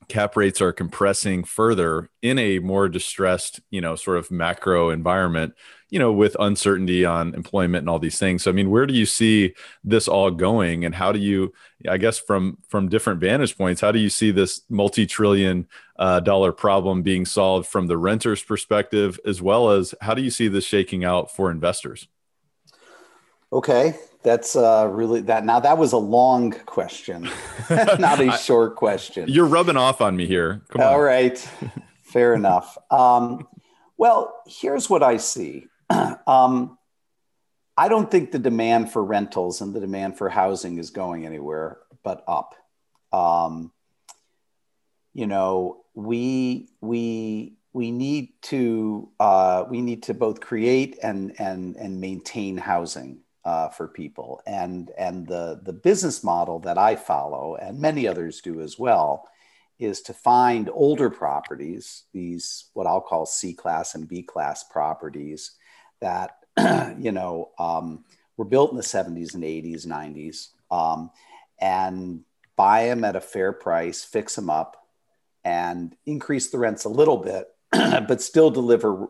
cap 0.08 0.36
rates 0.36 0.60
are 0.60 0.72
compressing 0.72 1.44
further 1.44 2.10
in 2.22 2.38
a 2.38 2.58
more 2.60 2.88
distressed, 2.88 3.60
you 3.70 3.80
know, 3.80 3.94
sort 3.94 4.16
of 4.16 4.30
macro 4.30 4.90
environment, 4.90 5.54
you 5.90 5.98
know, 5.98 6.12
with 6.12 6.36
uncertainty 6.40 7.04
on 7.04 7.34
employment 7.34 7.82
and 7.82 7.90
all 7.90 7.98
these 7.98 8.18
things. 8.18 8.42
So 8.42 8.50
I 8.50 8.54
mean, 8.54 8.70
where 8.70 8.86
do 8.86 8.94
you 8.94 9.06
see 9.06 9.54
this 9.84 10.08
all 10.08 10.30
going 10.30 10.84
and 10.84 10.94
how 10.94 11.12
do 11.12 11.18
you 11.18 11.52
I 11.88 11.98
guess 11.98 12.18
from 12.18 12.58
from 12.68 12.88
different 12.88 13.20
vantage 13.20 13.56
points, 13.56 13.80
how 13.80 13.92
do 13.92 13.98
you 13.98 14.08
see 14.08 14.30
this 14.30 14.62
multi-trillion 14.70 15.68
uh, 15.98 16.20
dollar 16.20 16.52
problem 16.52 17.02
being 17.02 17.26
solved 17.26 17.66
from 17.66 17.86
the 17.86 17.98
renter's 17.98 18.42
perspective 18.42 19.20
as 19.26 19.42
well 19.42 19.70
as 19.70 19.94
how 20.00 20.14
do 20.14 20.22
you 20.22 20.30
see 20.30 20.48
this 20.48 20.64
shaking 20.64 21.04
out 21.04 21.34
for 21.34 21.50
investors? 21.50 22.08
Okay, 23.52 23.94
that's 24.28 24.56
uh, 24.56 24.86
really 24.90 25.22
that. 25.22 25.46
Now 25.46 25.58
that 25.60 25.78
was 25.78 25.94
a 25.94 25.98
long 25.98 26.50
question, 26.66 27.30
not 27.70 28.20
a 28.20 28.30
short 28.38 28.76
question. 28.76 29.26
You're 29.26 29.46
rubbing 29.46 29.78
off 29.78 30.02
on 30.02 30.16
me 30.16 30.26
here. 30.26 30.60
Come 30.68 30.82
on. 30.82 30.88
All 30.88 31.00
right, 31.00 31.38
fair 32.02 32.34
enough. 32.34 32.76
Um, 32.90 33.48
well, 33.96 34.42
here's 34.46 34.90
what 34.90 35.02
I 35.02 35.16
see. 35.16 35.66
um, 36.26 36.76
I 37.74 37.88
don't 37.88 38.10
think 38.10 38.30
the 38.30 38.38
demand 38.38 38.92
for 38.92 39.02
rentals 39.02 39.62
and 39.62 39.72
the 39.72 39.80
demand 39.80 40.18
for 40.18 40.28
housing 40.28 40.76
is 40.76 40.90
going 40.90 41.24
anywhere 41.24 41.78
but 42.02 42.22
up. 42.28 42.54
Um, 43.12 43.72
you 45.14 45.26
know, 45.26 45.84
we 45.94 46.68
we 46.82 47.54
we 47.72 47.92
need 47.92 48.34
to 48.42 49.08
uh, 49.18 49.64
we 49.70 49.80
need 49.80 50.02
to 50.02 50.12
both 50.12 50.40
create 50.40 50.98
and 51.02 51.34
and 51.40 51.76
and 51.76 51.98
maintain 51.98 52.58
housing 52.58 53.20
uh, 53.48 53.70
for 53.70 53.88
people. 53.88 54.42
And, 54.46 54.90
and 54.98 55.26
the, 55.26 55.58
the 55.62 55.72
business 55.72 56.22
model 56.22 56.58
that 56.60 56.76
I 56.76 56.96
follow, 56.96 57.56
and 57.56 57.80
many 57.80 58.06
others 58.06 58.42
do 58.42 58.60
as 58.60 58.78
well, 58.78 59.26
is 59.78 60.02
to 60.02 60.12
find 60.12 60.68
older 60.70 61.08
properties, 61.08 62.04
these 62.12 62.66
what 62.74 62.86
I'll 62.86 63.00
call 63.00 63.24
C 63.24 63.54
class 63.54 63.94
and 63.94 64.06
B 64.06 64.22
class 64.22 64.64
properties 64.64 65.52
that, 66.02 66.36
you 66.98 67.10
know, 67.10 67.52
um, 67.58 68.04
were 68.36 68.44
built 68.44 68.70
in 68.70 68.76
the 68.76 68.82
70s 68.82 69.32
and 69.32 69.42
80s, 69.42 69.86
90s, 69.86 70.48
um, 70.70 71.10
and 71.58 72.20
buy 72.54 72.84
them 72.84 73.02
at 73.02 73.16
a 73.16 73.20
fair 73.20 73.54
price, 73.54 74.04
fix 74.04 74.34
them 74.34 74.50
up, 74.50 74.76
and 75.42 75.96
increase 76.04 76.50
the 76.50 76.58
rents 76.58 76.84
a 76.84 76.90
little 76.90 77.16
bit, 77.16 77.46
but 77.72 78.20
still 78.20 78.50
deliver 78.50 79.06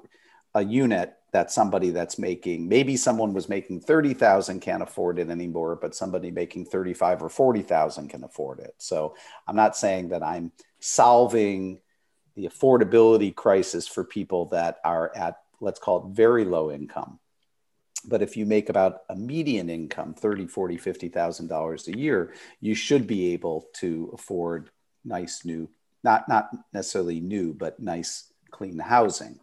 a 0.55 0.63
unit 0.63 1.18
that 1.33 1.51
somebody 1.51 1.91
that's 1.91 2.19
making 2.19 2.69
maybe 2.69 2.97
someone 2.97 3.35
was 3.35 3.49
making 3.49 3.81
30,000 3.81 4.61
can't 4.61 4.83
afford 4.83 5.19
it 5.19 5.29
anymore 5.29 5.77
but 5.77 5.95
somebody 5.95 6.31
making 6.31 6.65
35 6.65 7.23
or 7.23 7.29
40,000 7.29 8.09
can 8.09 8.25
afford 8.25 8.61
it. 8.61 8.75
So 8.79 9.15
I'm 9.47 9.57
not 9.57 9.77
saying 9.77 10.09
that 10.09 10.23
I'm 10.23 10.53
solving 10.81 11.81
the 12.35 12.47
affordability 12.49 13.35
crisis 13.35 13.87
for 13.87 14.05
people 14.05 14.47
that 14.47 14.79
are 14.85 15.13
at 15.17 15.39
let's 15.61 15.81
call 15.81 16.07
it 16.07 16.15
very 16.15 16.45
low 16.45 16.71
income. 16.71 17.19
But 18.05 18.23
if 18.23 18.37
you 18.37 18.47
make 18.47 18.69
about 18.69 19.01
a 19.09 19.17
median 19.17 19.69
income, 19.69 20.15
30, 20.15 20.47
40, 20.47 20.77
50,000 20.77 21.49
dollars 21.49 21.89
a 21.89 21.99
year, 21.99 22.33
you 22.61 22.75
should 22.75 23.07
be 23.07 23.33
able 23.33 23.67
to 23.75 24.11
afford 24.15 24.71
nice 25.05 25.45
new 25.45 25.69
not 26.05 26.29
not 26.29 26.51
necessarily 26.73 27.21
new 27.21 27.53
but 27.53 27.81
nice 27.81 28.33
clean 28.51 28.79
housing 28.79 29.39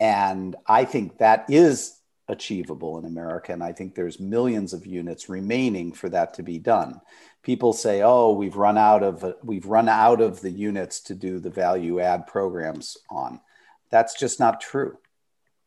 and 0.00 0.56
I 0.66 0.84
think 0.84 1.18
that 1.18 1.46
is 1.48 2.00
achievable 2.28 2.98
in 2.98 3.04
America. 3.04 3.52
And 3.52 3.62
I 3.62 3.72
think 3.72 3.94
there's 3.94 4.18
millions 4.18 4.72
of 4.72 4.86
units 4.86 5.28
remaining 5.28 5.92
for 5.92 6.08
that 6.08 6.34
to 6.34 6.42
be 6.42 6.58
done. 6.58 7.00
People 7.42 7.72
say, 7.72 8.02
"Oh, 8.02 8.32
we've 8.32 8.56
run 8.56 8.78
out 8.78 9.02
of 9.02 9.34
we've 9.42 9.66
run 9.66 9.88
out 9.88 10.20
of 10.20 10.40
the 10.40 10.50
units 10.50 11.00
to 11.00 11.14
do 11.14 11.38
the 11.38 11.50
value 11.50 12.00
add 12.00 12.26
programs 12.26 12.96
on." 13.10 13.40
That's 13.90 14.18
just 14.18 14.40
not 14.40 14.60
true. 14.60 14.98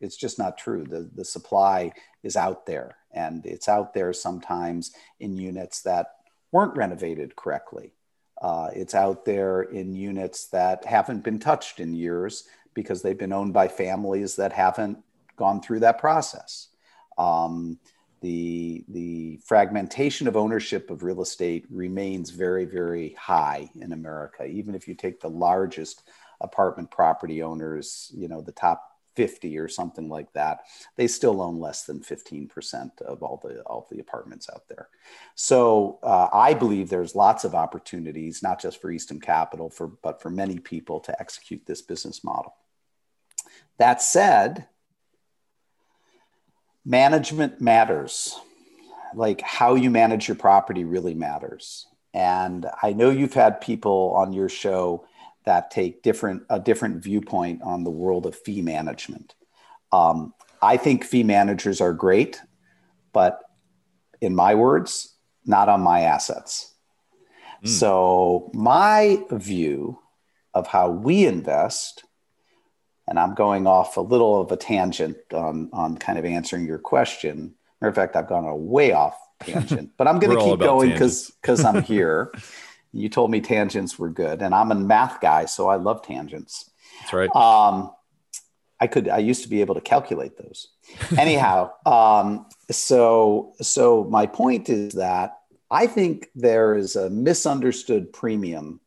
It's 0.01 0.17
just 0.17 0.39
not 0.39 0.57
true. 0.57 0.83
The 0.83 1.09
the 1.13 1.25
supply 1.25 1.91
is 2.23 2.35
out 2.35 2.65
there, 2.65 2.97
and 3.11 3.45
it's 3.45 3.69
out 3.69 3.93
there 3.93 4.11
sometimes 4.13 4.91
in 5.19 5.37
units 5.37 5.83
that 5.83 6.07
weren't 6.51 6.75
renovated 6.75 7.35
correctly. 7.35 7.93
Uh, 8.41 8.69
it's 8.73 8.95
out 8.95 9.25
there 9.25 9.61
in 9.61 9.95
units 9.95 10.47
that 10.49 10.85
haven't 10.85 11.23
been 11.23 11.39
touched 11.39 11.79
in 11.79 11.93
years 11.93 12.43
because 12.77 13.01
they've 13.01 13.17
been 13.17 13.33
owned 13.33 13.53
by 13.53 13.67
families 13.67 14.35
that 14.35 14.53
haven't 14.53 14.99
gone 15.35 15.59
through 15.59 15.79
that 15.79 15.97
process. 15.97 16.67
Um, 17.17 17.79
the, 18.21 18.85
the 18.87 19.39
fragmentation 19.43 20.27
of 20.27 20.37
ownership 20.37 20.91
of 20.91 21.01
real 21.01 21.23
estate 21.23 21.65
remains 21.71 22.29
very, 22.29 22.65
very 22.65 23.15
high 23.17 23.71
in 23.81 23.93
America. 23.93 24.45
Even 24.45 24.75
if 24.75 24.87
you 24.87 24.93
take 24.93 25.19
the 25.19 25.27
largest 25.27 26.07
apartment 26.39 26.91
property 26.91 27.41
owners, 27.41 28.11
you 28.15 28.27
know, 28.27 28.41
the 28.41 28.51
top 28.51 28.91
50 29.15 29.57
or 29.57 29.67
something 29.67 30.07
like 30.07 30.31
that, 30.33 30.59
they 30.97 31.07
still 31.07 31.41
own 31.41 31.59
less 31.59 31.83
than 31.85 31.99
15% 32.01 33.01
of 33.01 33.23
all 33.23 33.41
the, 33.43 33.61
all 33.61 33.87
the 33.89 33.99
apartments 33.99 34.47
out 34.53 34.67
there. 34.69 34.89
So 35.33 35.97
uh, 36.03 36.27
I 36.31 36.53
believe 36.53 36.89
there's 36.89 37.15
lots 37.15 37.43
of 37.43 37.55
opportunities, 37.55 38.43
not 38.43 38.61
just 38.61 38.79
for 38.79 38.91
Eastham 38.91 39.19
Capital, 39.19 39.71
for, 39.71 39.87
but 39.87 40.21
for 40.21 40.29
many 40.29 40.59
people 40.59 40.99
to 40.99 41.19
execute 41.19 41.65
this 41.65 41.81
business 41.81 42.23
model. 42.23 42.53
That 43.77 44.01
said, 44.01 44.67
management 46.85 47.61
matters. 47.61 48.39
Like 49.13 49.41
how 49.41 49.75
you 49.75 49.89
manage 49.89 50.27
your 50.27 50.35
property 50.35 50.83
really 50.83 51.13
matters. 51.13 51.87
And 52.13 52.65
I 52.81 52.93
know 52.93 53.09
you've 53.09 53.33
had 53.33 53.61
people 53.61 54.13
on 54.15 54.33
your 54.33 54.49
show 54.49 55.05
that 55.45 55.71
take 55.71 56.01
different 56.03 56.43
a 56.49 56.59
different 56.59 57.03
viewpoint 57.03 57.61
on 57.61 57.83
the 57.83 57.91
world 57.91 58.25
of 58.25 58.35
fee 58.35 58.61
management. 58.61 59.35
Um, 59.91 60.33
I 60.61 60.77
think 60.77 61.03
fee 61.03 61.23
managers 61.23 61.79
are 61.79 61.93
great, 61.93 62.41
but 63.13 63.39
in 64.19 64.35
my 64.35 64.55
words, 64.55 65.15
not 65.45 65.69
on 65.69 65.81
my 65.81 66.01
assets. 66.01 66.73
Mm. 67.63 67.69
So 67.69 68.51
my 68.53 69.23
view 69.31 69.99
of 70.53 70.67
how 70.67 70.89
we 70.89 71.25
invest 71.25 72.03
and 73.07 73.19
I'm 73.19 73.33
going 73.33 73.67
off 73.67 73.97
a 73.97 74.01
little 74.01 74.41
of 74.41 74.51
a 74.51 74.57
tangent 74.57 75.17
on, 75.33 75.69
on 75.71 75.97
kind 75.97 76.19
of 76.19 76.25
answering 76.25 76.65
your 76.65 76.77
question. 76.77 77.55
Matter 77.79 77.89
of 77.89 77.95
fact, 77.95 78.15
I've 78.15 78.27
gone 78.27 78.45
a 78.45 78.55
way 78.55 78.91
off 78.91 79.17
tangent, 79.39 79.91
but 79.97 80.07
I'm 80.07 80.19
going 80.19 80.37
to 80.37 80.43
keep 80.43 80.59
going 80.59 80.91
because 80.91 81.31
because 81.41 81.63
I'm 81.63 81.81
here. 81.83 82.33
you 82.91 83.09
told 83.09 83.31
me 83.31 83.41
tangents 83.41 83.97
were 83.97 84.09
good, 84.09 84.41
and 84.41 84.53
I'm 84.53 84.71
a 84.71 84.75
math 84.75 85.21
guy, 85.21 85.45
so 85.45 85.69
I 85.69 85.75
love 85.75 86.01
tangents. 86.01 86.69
That's 86.99 87.13
right. 87.13 87.35
Um, 87.35 87.91
I 88.79 88.87
could 88.87 89.07
I 89.09 89.19
used 89.19 89.43
to 89.43 89.49
be 89.49 89.61
able 89.61 89.75
to 89.75 89.81
calculate 89.81 90.37
those. 90.37 90.67
Anyhow, 91.17 91.71
um, 91.85 92.45
so 92.69 93.53
so 93.61 94.03
my 94.05 94.25
point 94.25 94.69
is 94.69 94.93
that 94.93 95.37
I 95.69 95.87
think 95.87 96.29
there 96.35 96.75
is 96.75 96.95
a 96.95 97.09
misunderstood 97.09 98.11
premium 98.13 98.79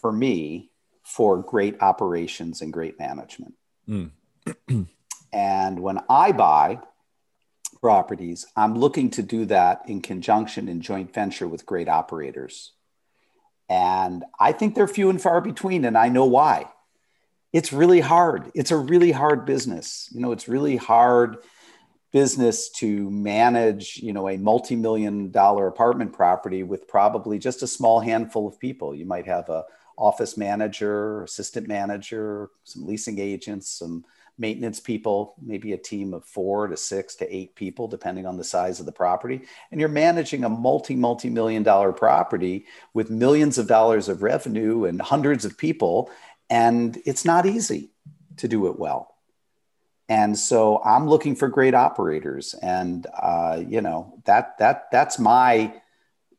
for 0.00 0.12
me 0.12 0.70
for 1.14 1.38
great 1.38 1.80
operations 1.80 2.60
and 2.60 2.72
great 2.72 2.98
management. 2.98 3.54
Mm. 3.88 4.10
and 5.32 5.78
when 5.78 6.00
I 6.10 6.32
buy 6.32 6.80
properties, 7.80 8.46
I'm 8.56 8.74
looking 8.74 9.10
to 9.10 9.22
do 9.22 9.44
that 9.44 9.82
in 9.86 10.02
conjunction 10.02 10.68
in 10.68 10.80
joint 10.80 11.14
venture 11.14 11.46
with 11.46 11.66
great 11.66 11.88
operators. 11.88 12.72
And 13.68 14.24
I 14.40 14.50
think 14.50 14.74
they're 14.74 14.88
few 14.88 15.08
and 15.08 15.22
far 15.22 15.40
between, 15.40 15.84
and 15.84 15.96
I 15.96 16.08
know 16.08 16.24
why. 16.24 16.68
It's 17.52 17.72
really 17.72 18.00
hard. 18.00 18.50
It's 18.52 18.72
a 18.72 18.76
really 18.76 19.12
hard 19.12 19.46
business. 19.46 20.08
You 20.12 20.20
know, 20.20 20.32
it's 20.32 20.48
really 20.48 20.76
hard 20.76 21.36
business 22.12 22.70
to 22.70 23.08
manage, 23.08 23.98
you 23.98 24.12
know, 24.12 24.28
a 24.28 24.36
multi-million 24.36 25.30
dollar 25.30 25.68
apartment 25.68 26.12
property 26.12 26.64
with 26.64 26.88
probably 26.88 27.38
just 27.38 27.62
a 27.62 27.68
small 27.68 28.00
handful 28.00 28.48
of 28.48 28.58
people. 28.58 28.96
You 28.96 29.06
might 29.06 29.26
have 29.26 29.48
a 29.48 29.64
office 29.96 30.36
manager, 30.36 31.22
assistant 31.22 31.68
manager, 31.68 32.50
some 32.64 32.86
leasing 32.86 33.18
agents, 33.18 33.68
some 33.68 34.04
maintenance 34.36 34.80
people, 34.80 35.34
maybe 35.40 35.72
a 35.72 35.78
team 35.78 36.12
of 36.12 36.24
four 36.24 36.66
to 36.66 36.76
six 36.76 37.14
to 37.16 37.34
eight 37.34 37.54
people, 37.54 37.86
depending 37.86 38.26
on 38.26 38.36
the 38.36 38.44
size 38.44 38.80
of 38.80 38.86
the 38.86 38.92
property. 38.92 39.42
And 39.70 39.80
you're 39.80 39.88
managing 39.88 40.44
a 40.44 40.48
multi, 40.48 40.96
multi 40.96 41.30
million 41.30 41.62
dollar 41.62 41.92
property 41.92 42.66
with 42.92 43.10
millions 43.10 43.58
of 43.58 43.68
dollars 43.68 44.08
of 44.08 44.22
revenue 44.22 44.84
and 44.86 45.00
hundreds 45.00 45.44
of 45.44 45.56
people. 45.56 46.10
And 46.50 47.00
it's 47.06 47.24
not 47.24 47.46
easy 47.46 47.90
to 48.38 48.48
do 48.48 48.66
it 48.66 48.78
well. 48.78 49.14
And 50.08 50.36
so 50.38 50.82
I'm 50.84 51.08
looking 51.08 51.34
for 51.34 51.48
great 51.48 51.74
operators. 51.74 52.54
And, 52.54 53.06
uh, 53.20 53.62
you 53.66 53.80
know, 53.80 54.20
that, 54.24 54.58
that, 54.58 54.90
that's 54.90 55.18
my, 55.18 55.80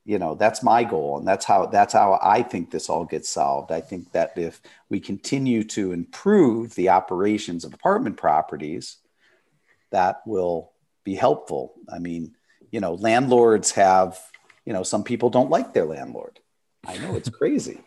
you 0.05 0.19
know 0.19 0.35
that's 0.35 0.61
my 0.61 0.83
goal 0.83 1.17
and 1.17 1.27
that's 1.27 1.45
how 1.45 1.65
that's 1.65 1.93
how 1.93 2.19
i 2.21 2.41
think 2.41 2.69
this 2.69 2.89
all 2.89 3.05
gets 3.05 3.29
solved. 3.29 3.71
I 3.71 3.81
think 3.81 4.11
that 4.11 4.37
if 4.37 4.61
we 4.89 4.99
continue 4.99 5.63
to 5.65 5.91
improve 5.91 6.75
the 6.75 6.89
operations 6.89 7.65
of 7.65 7.73
apartment 7.73 8.17
properties 8.17 8.97
that 9.91 10.21
will 10.25 10.71
be 11.03 11.15
helpful. 11.15 11.73
I 11.91 11.99
mean 11.99 12.35
you 12.71 12.79
know 12.79 12.93
landlords 12.95 13.71
have 13.71 14.19
you 14.65 14.73
know 14.73 14.83
some 14.83 15.03
people 15.03 15.29
don't 15.29 15.49
like 15.49 15.73
their 15.73 15.85
landlord. 15.85 16.39
I 16.85 16.97
know 16.97 17.15
it's 17.15 17.29
crazy 17.41 17.84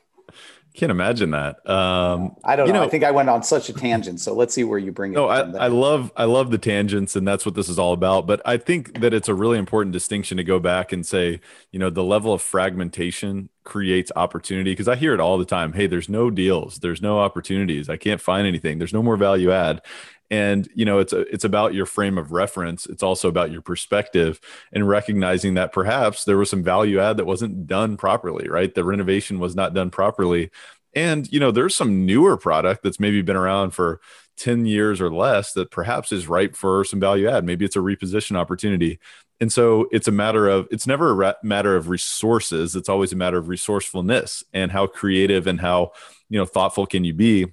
can't 0.79 0.93
imagine 0.93 1.33
that. 1.33 1.69
Um, 1.69 2.37
I 2.45 2.55
don't 2.55 2.69
know. 2.69 2.75
know. 2.75 2.83
I 2.85 2.89
think 2.89 3.03
I 3.03 3.11
went 3.11 3.29
on 3.29 3.43
such 3.43 3.69
a 3.69 3.73
tangent. 3.73 4.21
So 4.21 4.33
let's 4.33 4.55
see 4.55 4.63
where 4.63 4.79
you 4.79 4.93
bring 4.93 5.13
it. 5.13 5.17
No, 5.17 5.29
I, 5.29 5.41
I 5.41 5.67
love 5.67 6.13
I 6.17 6.25
love 6.25 6.53
the 6.53 6.59
tangents, 6.59 7.17
and 7.17 7.27
that's 7.27 7.45
what 7.45 7.57
this 7.57 7.69
is 7.69 7.79
all 7.79 7.93
about. 7.93 8.27
But 8.27 8.41
I 8.45 8.59
think 8.59 9.01
that 9.01 9.13
it's 9.13 9.29
a 9.29 9.35
really 9.35 9.59
important 9.59 9.93
distinction 9.93 10.37
to 10.37 10.45
go 10.45 10.61
back 10.61 10.93
and 10.93 11.05
say, 11.05 11.41
you 11.73 11.81
know, 11.81 11.91
the 11.91 12.05
level 12.05 12.33
of 12.33 12.41
fragmentation 12.41 13.49
creates 13.65 14.13
opportunity 14.15 14.71
because 14.71 14.89
I 14.89 14.95
hear 14.95 15.13
it 15.15 15.21
all 15.21 15.37
the 15.37 15.45
time. 15.45 15.73
Hey, 15.73 15.89
there's 15.89 16.09
no 16.09 16.31
deals, 16.31 16.77
there's 16.77 17.03
no 17.03 17.19
opportunities. 17.19 17.89
I 17.89 17.97
can't 17.97 18.21
find 18.21 18.47
anything. 18.47 18.79
There's 18.79 18.95
no 18.95 19.03
more 19.03 19.17
value 19.17 19.51
add 19.51 19.83
and 20.31 20.69
you 20.75 20.85
know 20.85 20.99
it's 20.99 21.13
a, 21.13 21.21
it's 21.33 21.45
about 21.45 21.75
your 21.75 21.87
frame 21.87 22.19
of 22.19 22.33
reference. 22.33 22.87
It's 22.87 23.03
also 23.03 23.29
about 23.29 23.51
your 23.51 23.63
perspective 23.63 24.41
and 24.73 24.89
recognizing 24.89 25.55
that 25.55 25.73
perhaps 25.73 26.25
there 26.25 26.37
was 26.37 26.51
some 26.51 26.63
value 26.63 27.01
add 27.01 27.17
that 27.17 27.27
wasn't 27.27 27.67
done 27.67 27.97
properly 27.97 28.49
right? 28.49 28.75
The 28.75 28.85
renovation 28.85 29.39
was 29.39 29.57
not 29.57 29.75
done 29.75 29.91
properly. 29.91 30.51
And 30.95 31.31
you 31.33 31.41
know 31.41 31.51
there's 31.51 31.77
some 31.77 32.07
newer 32.07 32.37
product 32.37 32.83
that's 32.83 33.01
maybe 33.01 33.23
been 33.23 33.37
around 33.37 33.71
for 33.71 34.01
10 34.39 34.67
years 34.67 35.01
or 35.01 35.13
less 35.13 35.53
that 35.53 35.71
perhaps 35.71 36.13
is 36.13 36.29
ripe 36.29 36.55
for 36.55 36.85
some 36.85 37.01
value 37.01 37.29
add. 37.29 37.45
Maybe 37.45 37.65
it's 37.65 37.77
a 37.77 37.81
reposition 37.81 38.37
opportunity. 38.37 39.01
And 39.41 39.53
so 39.53 39.89
it's 39.93 40.09
a 40.09 40.13
matter 40.13 40.49
of 40.49 40.67
it's 40.71 40.87
never 40.87 41.23
a 41.23 41.37
matter 41.43 41.77
of 41.77 41.89
resources. 41.89 42.75
It's 42.75 42.89
always 42.89 43.13
a 43.13 43.17
matter 43.17 43.39
of 43.39 43.49
resourcefulness 43.49 44.45
and 44.53 44.73
how 44.73 44.87
creative 44.87 45.47
and 45.47 45.61
how 45.61 45.93
you 46.29 46.39
know 46.39 46.47
thoughtful 46.47 46.87
can 46.87 47.05
you 47.05 47.15
be 47.15 47.47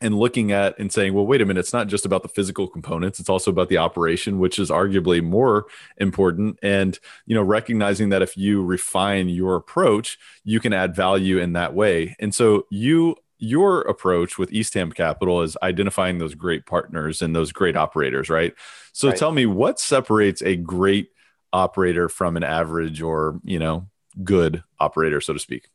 and 0.00 0.18
looking 0.18 0.52
at 0.52 0.78
and 0.78 0.92
saying, 0.92 1.14
well, 1.14 1.26
wait 1.26 1.40
a 1.40 1.46
minute, 1.46 1.60
it's 1.60 1.72
not 1.72 1.88
just 1.88 2.04
about 2.04 2.22
the 2.22 2.28
physical 2.28 2.66
components, 2.66 3.20
it's 3.20 3.28
also 3.28 3.50
about 3.50 3.68
the 3.68 3.78
operation, 3.78 4.38
which 4.38 4.58
is 4.58 4.70
arguably 4.70 5.22
more 5.22 5.66
important. 5.98 6.58
And, 6.62 6.98
you 7.26 7.34
know, 7.34 7.42
recognizing 7.42 8.08
that 8.10 8.22
if 8.22 8.36
you 8.36 8.62
refine 8.62 9.28
your 9.28 9.56
approach, 9.56 10.18
you 10.44 10.60
can 10.60 10.72
add 10.72 10.94
value 10.94 11.38
in 11.38 11.52
that 11.54 11.74
way. 11.74 12.16
And 12.18 12.34
so 12.34 12.66
you 12.70 13.16
your 13.38 13.82
approach 13.82 14.38
with 14.38 14.52
Eastham 14.52 14.92
Capital 14.92 15.42
is 15.42 15.56
identifying 15.62 16.18
those 16.18 16.34
great 16.34 16.66
partners 16.66 17.20
and 17.20 17.34
those 17.34 17.52
great 17.52 17.76
operators, 17.76 18.30
right? 18.30 18.54
So 18.92 19.08
right. 19.08 19.16
tell 19.16 19.32
me 19.32 19.44
what 19.44 19.78
separates 19.80 20.40
a 20.42 20.56
great 20.56 21.10
operator 21.52 22.08
from 22.08 22.36
an 22.36 22.44
average 22.44 23.02
or, 23.02 23.40
you 23.44 23.58
know, 23.58 23.88
good 24.22 24.62
operator, 24.78 25.20
so 25.20 25.32
to 25.32 25.38
speak. 25.38 25.68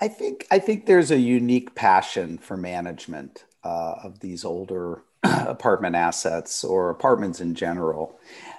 I 0.00 0.08
think 0.08 0.46
I 0.50 0.58
think 0.58 0.86
there's 0.86 1.10
a 1.10 1.18
unique 1.18 1.74
passion 1.74 2.38
for 2.38 2.56
management 2.56 3.44
uh, 3.64 3.94
of 4.04 4.20
these 4.20 4.44
older 4.44 5.02
apartment 5.22 5.96
assets 5.96 6.62
or 6.64 6.90
apartments 6.90 7.40
in 7.40 7.54
general. 7.54 8.18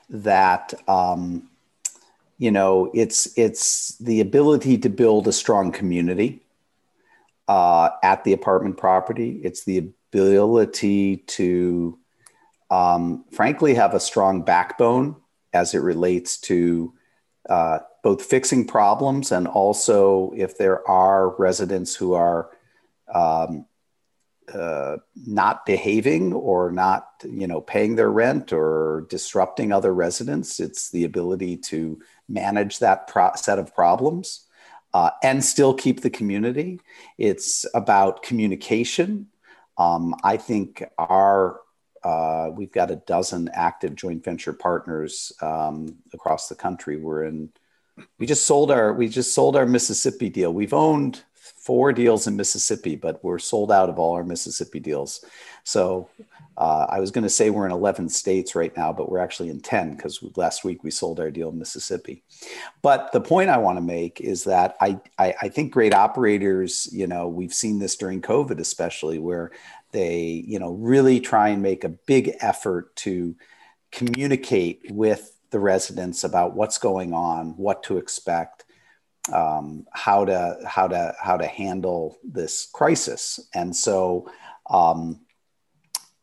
That 0.10 0.74
um, 0.88 1.50
you 2.38 2.52
know, 2.52 2.90
it's 2.94 3.38
it's 3.38 3.98
the 4.00 4.22
ability 4.22 4.78
to 4.80 4.90
build 4.90 5.28
a 5.28 5.34
strong 5.34 5.72
community 5.72 6.42
uh, 7.48 7.90
at 8.02 8.24
the 8.24 8.34
apartment 8.34 8.78
property. 8.78 9.42
It's 9.44 9.66
the 9.66 9.78
ability 9.78 11.18
to, 11.18 12.00
um, 12.72 13.26
frankly, 13.32 13.76
have 13.76 13.94
a 13.94 14.00
strong 14.00 14.44
backbone 14.44 15.18
as 15.54 15.74
it 15.74 15.80
relates 15.80 16.38
to 16.42 16.94
uh, 17.50 17.80
both 18.04 18.24
fixing 18.24 18.66
problems 18.66 19.32
and 19.32 19.48
also 19.48 20.32
if 20.36 20.58
there 20.58 20.88
are 20.90 21.36
residents 21.38 21.96
who 21.96 22.14
are 22.14 22.50
um, 23.14 23.66
uh, 24.54 24.98
not 25.28 25.66
behaving 25.66 26.34
or 26.34 26.72
not 26.72 27.10
you 27.24 27.48
know 27.48 27.62
paying 27.62 27.96
their 27.96 28.10
rent 28.10 28.54
or 28.54 29.06
disrupting 29.10 29.72
other 29.72 29.94
residents 29.94 30.60
it's 30.60 30.90
the 30.92 31.04
ability 31.04 31.58
to 31.58 32.00
manage 32.28 32.80
that 32.80 33.08
pro- 33.08 33.36
set 33.36 33.60
of 33.60 33.76
problems 33.76 34.48
uh, 34.94 35.12
and 35.24 35.44
still 35.44 35.74
keep 35.74 36.02
the 36.02 36.10
community. 36.10 36.80
It's 37.18 37.66
about 37.74 38.24
communication. 38.24 39.28
Um, 39.78 40.14
i 40.26 40.36
think 40.36 40.84
our 40.98 41.62
uh, 42.04 42.50
we've 42.54 42.72
got 42.72 42.92
a 42.92 42.96
dozen 42.96 43.50
active 43.54 43.96
joint 43.96 44.24
venture 44.24 44.54
partners 44.54 45.32
um, 45.42 45.96
across 46.14 46.48
the 46.48 46.56
country 46.56 46.98
we're 46.98 47.24
in 47.26 47.50
we 48.18 48.26
just 48.26 48.46
sold 48.46 48.72
our 48.72 48.94
we 48.94 49.08
just 49.08 49.34
sold 49.34 49.56
our 49.56 49.66
Mississippi 49.66 50.30
deal. 50.30 50.54
We've 50.54 50.74
owned 50.74 51.24
four 51.34 51.92
deals 51.92 52.28
in 52.28 52.36
Mississippi, 52.36 52.96
but 52.96 53.24
we're 53.24 53.40
sold 53.40 53.72
out 53.72 53.90
of 53.90 54.00
all 54.00 54.16
our 54.16 54.24
Mississippi 54.24 54.80
deals. 54.80 55.24
So 55.64 56.10
uh, 56.58 56.88
I 56.90 57.00
was 57.00 57.12
going 57.12 57.24
to 57.24 57.30
say 57.30 57.50
we're 57.50 57.66
in 57.66 57.72
11 57.72 58.10
states 58.10 58.56
right 58.56 58.76
now, 58.76 58.92
but 58.92 59.10
we're 59.10 59.20
actually 59.20 59.50
in 59.50 59.62
10 59.62 59.96
because 59.96 60.22
last 60.36 60.64
week 60.64 60.84
we 60.84 60.92
sold 60.92 61.20
our 61.20 61.32
deal 61.32 61.50
in 61.50 61.60
Mississippi. 61.60 62.24
But 62.82 63.12
the 63.12 63.22
point 63.22 63.50
I 63.50 63.58
want 63.58 63.78
to 63.78 63.82
make 63.82 64.20
is 64.20 64.44
that 64.46 64.76
I, 64.82 65.00
I, 65.18 65.36
I 65.42 65.50
think 65.50 65.72
great 65.72 65.94
operators, 65.94 66.90
you 66.92 67.08
know, 67.08 67.28
we've 67.28 67.54
seen 67.54 67.80
this 67.80 67.96
during 67.96 68.22
COVID, 68.22 68.60
especially 68.60 69.20
where 69.20 69.52
they, 69.92 70.44
you 70.46 70.60
know, 70.60 70.72
really 70.72 71.20
try 71.20 71.50
and 71.50 71.62
make 71.62 71.84
a 71.84 71.90
big 71.90 72.36
effort 72.42 72.96
to 72.98 73.36
communicate 73.92 74.82
with 74.90 75.36
the 75.52 75.60
residents 75.60 76.24
about 76.24 76.56
what's 76.56 76.78
going 76.78 77.14
on, 77.14 77.58
what 77.58 77.84
to 77.84 77.98
expect, 77.98 78.66
um, 79.34 79.86
how 79.92 80.26
to 80.26 80.58
how 80.66 80.88
to 80.88 81.14
how 81.20 81.38
to 81.38 81.48
handle 81.48 82.18
this 82.24 82.68
crisis. 82.72 83.40
And 83.54 83.76
so, 83.76 84.32
um, 84.70 85.22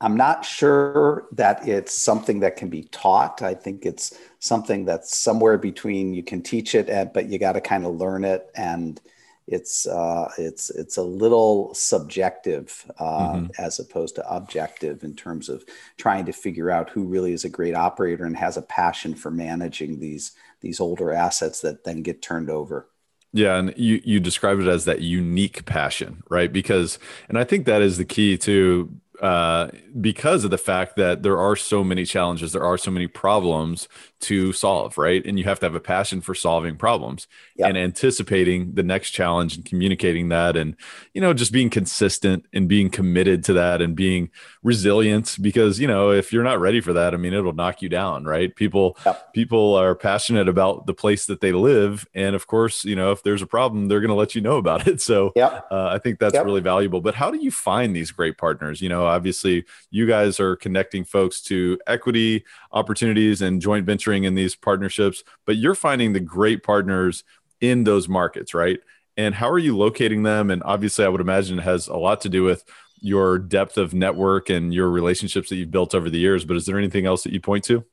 I'm 0.01 0.17
not 0.17 0.45
sure 0.45 1.27
that 1.33 1.67
it's 1.67 1.95
something 1.95 2.41
that 2.41 2.57
can 2.57 2.69
be 2.69 2.85
taught. 2.85 3.43
I 3.43 3.55
think 3.55 3.87
it's 3.87 4.17
something 4.41 4.85
that's 4.85 5.17
somewhere 5.17 5.57
between 5.57 6.13
you 6.13 6.23
can 6.23 6.43
teach 6.43 6.75
it, 6.75 7.13
but 7.15 7.31
you 7.31 7.39
got 7.39 7.53
to 7.53 7.61
kind 7.61 7.87
of 7.87 7.97
learn 7.97 8.25
it 8.25 8.51
and 8.55 9.01
it's 9.47 9.87
uh, 9.87 10.31
it's 10.39 10.71
it's 10.71 10.97
a 10.97 11.03
little 11.03 11.73
subjective 11.73 12.85
uh, 12.99 13.33
mm-hmm. 13.33 13.47
as 13.59 13.79
opposed 13.79 14.17
to 14.17 14.29
objective 14.29 15.05
in 15.05 15.15
terms 15.15 15.49
of 15.49 15.65
trying 15.97 16.25
to 16.27 16.33
figure 16.33 16.71
out 16.71 16.91
who 16.91 17.05
really 17.05 17.33
is 17.33 17.45
a 17.45 17.49
great 17.49 17.75
operator 17.75 18.25
and 18.25 18.37
has 18.37 18.57
a 18.57 18.63
passion 18.63 19.15
for 19.15 19.31
managing 19.31 20.01
these 20.01 20.33
these 20.61 20.81
older 20.81 21.13
assets 21.13 21.61
that 21.61 21.85
then 21.85 22.03
get 22.03 22.23
turned 22.23 22.51
over. 22.51 22.89
Yeah, 23.33 23.57
and 23.57 23.75
you 23.77 24.01
you 24.05 24.19
described 24.19 24.63
it 24.63 24.69
as 24.69 24.85
that 24.87 25.03
unique 25.03 25.65
passion, 25.65 26.23
right? 26.29 26.53
Because 26.53 26.99
and 27.29 27.39
I 27.39 27.45
think 27.45 27.67
that 27.67 27.83
is 27.83 27.99
the 27.99 28.05
key 28.05 28.37
to 28.39 28.91
uh, 29.21 29.71
because 30.01 30.45
of 30.45 30.51
the 30.51 30.59
fact 30.59 30.97
that 30.97 31.23
there 31.23 31.39
are 31.39 31.57
so 31.57 31.83
many 31.83 32.05
challenges, 32.05 32.53
there 32.53 32.65
are 32.65 32.79
so 32.79 32.91
many 32.91 33.07
problems 33.07 33.89
to 34.19 34.53
solve, 34.53 34.97
right? 34.97 35.25
And 35.25 35.39
you 35.39 35.45
have 35.45 35.61
to 35.61 35.67
have 35.67 35.75
a 35.75 35.81
passion 35.81 36.21
for 36.21 36.35
solving 36.35 36.77
problems 36.77 37.27
yep. 37.57 37.69
and 37.69 37.79
anticipating 37.79 38.75
the 38.75 38.83
next 38.83 39.11
challenge 39.11 39.57
and 39.57 39.65
communicating 39.65 40.31
that 40.31 40.57
and, 40.57 40.77
you 41.13 41.21
know, 41.21 41.35
just 41.35 41.53
being 41.53 41.71
consistent 41.71 42.47
and 42.53 42.69
being 42.69 42.89
committed 42.89 43.45
to 43.45 43.53
that 43.55 43.83
and 43.83 43.95
being 43.95 44.31
resilient 44.63 45.37
because, 45.41 45.79
you 45.79 45.87
know, 45.87 46.11
if 46.11 46.33
you're 46.33 46.43
not 46.43 46.61
ready 46.61 46.81
for 46.81 46.93
that, 46.95 47.15
I 47.15 47.19
mean, 47.19 47.35
it'll 47.35 47.53
knock 47.53 47.83
you 47.83 47.89
down, 47.89 48.25
right? 48.25 48.55
People, 48.55 48.97
yep. 49.05 49.33
people 49.33 49.75
are 49.75 49.95
passionate 49.95 50.49
about 50.49 50.87
the 50.87 50.95
place 50.95 51.27
that 51.27 51.41
they 51.41 51.53
live. 51.53 52.07
And 52.15 52.35
of 52.35 52.47
course, 52.47 52.85
you 52.85 52.97
know, 52.97 53.13
if 53.13 53.23
there's 53.23 53.43
a 53.43 53.47
problem, 53.47 53.89
they're 53.89 54.01
going 54.01 54.09
to 54.09 54.15
let 54.15 54.35
you 54.35 54.41
know 54.41 54.57
about 54.57 54.87
it. 54.87 54.97
So 55.07 55.33
yep. 55.37 55.69
uh, 55.71 55.87
I 55.87 55.99
think 55.99 56.19
that's 56.19 56.35
really 56.35 56.61
valuable. 56.61 57.01
But 57.01 57.15
how 57.15 57.31
do 57.31 57.39
you 57.39 57.53
find 57.53 57.95
these 57.95 58.11
great 58.11 58.39
partners? 58.39 58.81
You 58.81 58.89
know, 58.89 59.06
obviously 59.07 59.65
you 59.91 60.07
guys 60.07 60.39
are 60.41 60.57
connecting 60.57 61.05
folks 61.05 61.41
to 61.43 61.79
equity 61.87 62.45
opportunities 62.73 63.43
and 63.43 63.61
joint 63.61 63.87
venturing 63.87 64.25
in 64.25 64.35
these 64.35 64.55
partnerships, 64.55 65.23
but 65.45 65.57
you're 65.57 65.75
finding 65.75 66.13
the 66.13 66.21
great 66.21 66.63
partners 66.63 67.25
in 67.61 67.85
those 67.85 68.09
markets, 68.09 68.55
right? 68.55 68.81
And 69.17 69.35
how 69.35 69.51
are 69.51 69.59
you 69.59 69.77
locating 69.77 70.23
them? 70.23 70.51
And 70.51 70.63
obviously, 70.65 71.05
I 71.05 71.09
would 71.09 71.21
imagine 71.21 71.59
it 71.59 71.63
has 71.63 71.89
a 71.89 71.97
lot 71.97 72.21
to 72.23 72.29
do 72.29 72.43
with 72.43 72.65
your 73.01 73.39
depth 73.39 73.79
of 73.79 73.95
network 73.95 74.51
and 74.51 74.73
your 74.73 74.91
relationships 74.91 75.49
that 75.49 75.57
you've 75.57 75.71
built 75.71 75.95
over 75.95 76.11
the 76.11 76.19
years. 76.19 76.45
But 76.45 76.57
is 76.57 76.67
there 76.67 76.79
anything 76.79 77.07
else 77.07 77.23
that 77.23 77.33
you 77.33 77.41
point 77.41 77.65
to? 77.65 77.85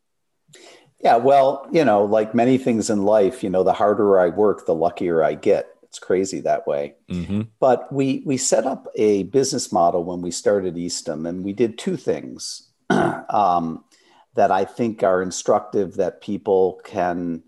Yeah, 0.99 1.17
well, 1.17 1.67
you 1.71 1.83
know, 1.83 2.05
like 2.05 2.33
many 2.33 2.57
things 2.57 2.89
in 2.89 3.03
life, 3.03 3.43
you 3.43 3.49
know, 3.49 3.63
the 3.63 3.73
harder 3.73 4.19
I 4.19 4.29
work, 4.29 4.65
the 4.65 4.75
luckier 4.75 5.23
I 5.23 5.33
get. 5.33 5.72
It's 5.93 5.99
crazy 5.99 6.41
that 6.41 6.65
way. 6.65 6.95
Mm-hmm. 7.07 7.41
But 7.59 7.93
we 7.93 8.23
we 8.25 8.37
set 8.37 8.65
up 8.65 8.87
a 8.95 9.23
business 9.25 9.71
model 9.71 10.03
when 10.03 10.23
we 10.23 10.31
started 10.31 10.75
Eastham, 10.75 11.27
and 11.27 11.45
we 11.45 11.53
did 11.53 11.77
two 11.77 11.97
things. 11.97 12.71
um, 12.89 13.85
that 14.33 14.49
I 14.49 14.65
think 14.65 15.03
are 15.03 15.21
instructive 15.21 15.97
that 15.97 16.19
people 16.21 16.81
can 16.83 17.43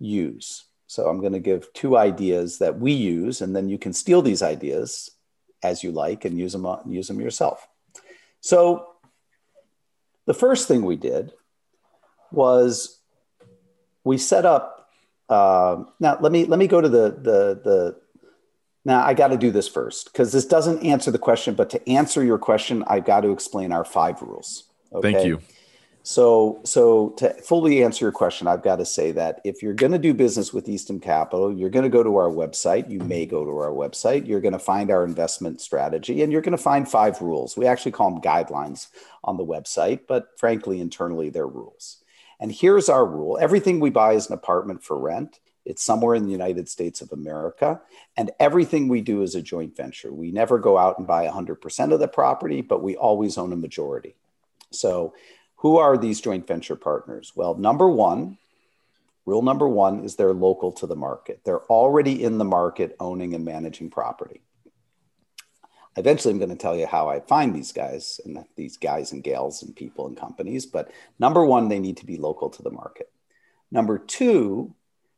use. 0.00 0.64
So 0.88 1.06
I'm 1.06 1.20
going 1.20 1.34
to 1.34 1.38
give 1.38 1.72
two 1.72 1.96
ideas 1.96 2.58
that 2.58 2.80
we 2.80 2.92
use, 2.92 3.40
and 3.40 3.54
then 3.54 3.68
you 3.68 3.78
can 3.78 3.92
steal 3.92 4.22
these 4.22 4.42
ideas 4.42 5.08
as 5.62 5.84
you 5.84 5.92
like 5.92 6.24
and 6.24 6.36
use 6.36 6.52
them 6.52 6.66
use 6.88 7.06
them 7.06 7.20
yourself. 7.20 7.64
So 8.40 8.88
the 10.26 10.34
first 10.34 10.66
thing 10.66 10.84
we 10.84 10.96
did 10.96 11.32
was 12.32 13.00
we 14.02 14.18
set 14.18 14.44
up. 14.44 14.73
Uh, 15.28 15.84
now 16.00 16.18
let 16.20 16.32
me 16.32 16.44
let 16.44 16.58
me 16.58 16.66
go 16.66 16.80
to 16.80 16.88
the 16.88 17.10
the 17.10 17.60
the. 17.64 17.96
Now 18.84 19.02
I 19.02 19.14
got 19.14 19.28
to 19.28 19.38
do 19.38 19.50
this 19.50 19.66
first 19.66 20.12
because 20.12 20.32
this 20.32 20.44
doesn't 20.44 20.84
answer 20.84 21.10
the 21.10 21.18
question, 21.18 21.54
but 21.54 21.70
to 21.70 21.88
answer 21.88 22.22
your 22.22 22.38
question, 22.38 22.84
I've 22.86 23.06
got 23.06 23.22
to 23.22 23.30
explain 23.30 23.72
our 23.72 23.84
five 23.84 24.20
rules. 24.20 24.64
Okay? 24.92 25.12
Thank 25.12 25.26
you. 25.26 25.40
So, 26.06 26.60
so 26.64 27.10
to 27.16 27.32
fully 27.32 27.82
answer 27.82 28.04
your 28.04 28.12
question, 28.12 28.46
I've 28.46 28.62
got 28.62 28.76
to 28.76 28.84
say 28.84 29.10
that 29.12 29.40
if 29.42 29.62
you're 29.62 29.72
going 29.72 29.92
to 29.92 29.98
do 29.98 30.12
business 30.12 30.52
with 30.52 30.68
Eastham 30.68 31.00
Capital, 31.00 31.50
you're 31.50 31.70
going 31.70 31.84
to 31.84 31.88
go 31.88 32.02
to 32.02 32.16
our 32.16 32.28
website. 32.28 32.90
You 32.90 32.98
may 32.98 33.24
go 33.24 33.42
to 33.42 33.50
our 33.50 33.70
website. 33.70 34.28
You're 34.28 34.42
going 34.42 34.52
to 34.52 34.58
find 34.58 34.90
our 34.90 35.02
investment 35.02 35.62
strategy, 35.62 36.20
and 36.20 36.30
you're 36.30 36.42
going 36.42 36.56
to 36.56 36.62
find 36.62 36.86
five 36.86 37.22
rules. 37.22 37.56
We 37.56 37.66
actually 37.66 37.92
call 37.92 38.10
them 38.10 38.20
guidelines 38.20 38.88
on 39.24 39.38
the 39.38 39.46
website, 39.46 40.00
but 40.06 40.28
frankly, 40.36 40.78
internally, 40.78 41.30
they're 41.30 41.46
rules. 41.46 42.03
And 42.40 42.52
here's 42.52 42.88
our 42.88 43.06
rule: 43.06 43.38
everything 43.40 43.80
we 43.80 43.90
buy 43.90 44.12
is 44.12 44.28
an 44.28 44.34
apartment 44.34 44.82
for 44.82 44.98
rent. 44.98 45.40
It's 45.64 45.82
somewhere 45.82 46.14
in 46.14 46.24
the 46.24 46.32
United 46.32 46.68
States 46.68 47.00
of 47.00 47.10
America. 47.12 47.80
And 48.16 48.30
everything 48.38 48.88
we 48.88 49.00
do 49.00 49.22
is 49.22 49.34
a 49.34 49.42
joint 49.42 49.74
venture. 49.76 50.12
We 50.12 50.30
never 50.30 50.58
go 50.58 50.76
out 50.76 50.98
and 50.98 51.06
buy 51.06 51.26
100% 51.26 51.92
of 51.92 52.00
the 52.00 52.08
property, 52.08 52.60
but 52.60 52.82
we 52.82 52.96
always 52.96 53.38
own 53.38 53.52
a 53.52 53.56
majority. 53.56 54.14
So 54.70 55.14
who 55.56 55.78
are 55.78 55.96
these 55.96 56.20
joint 56.20 56.46
venture 56.46 56.76
partners? 56.76 57.32
Well, 57.34 57.54
number 57.54 57.88
one, 57.88 58.36
rule 59.24 59.40
number 59.40 59.66
one 59.66 60.04
is 60.04 60.16
they're 60.16 60.34
local 60.34 60.72
to 60.72 60.86
the 60.86 60.96
market. 60.96 61.40
They're 61.44 61.64
already 61.64 62.22
in 62.22 62.36
the 62.36 62.44
market 62.44 62.94
owning 63.00 63.34
and 63.34 63.44
managing 63.44 63.88
property. 63.88 64.42
Eventually, 65.96 66.32
I'm 66.32 66.38
going 66.38 66.50
to 66.50 66.56
tell 66.56 66.76
you 66.76 66.86
how 66.86 67.08
I 67.08 67.20
find 67.20 67.54
these 67.54 67.72
guys 67.72 68.20
and 68.24 68.44
these 68.56 68.76
guys 68.76 69.12
and 69.12 69.22
gals 69.22 69.62
and 69.62 69.74
people 69.74 70.06
and 70.06 70.16
companies. 70.16 70.66
But 70.66 70.90
number 71.18 71.44
one, 71.44 71.68
they 71.68 71.78
need 71.78 71.98
to 71.98 72.06
be 72.06 72.16
local 72.16 72.50
to 72.50 72.62
the 72.62 72.70
market. 72.70 73.10
Number 73.70 73.98
two, 73.98 74.74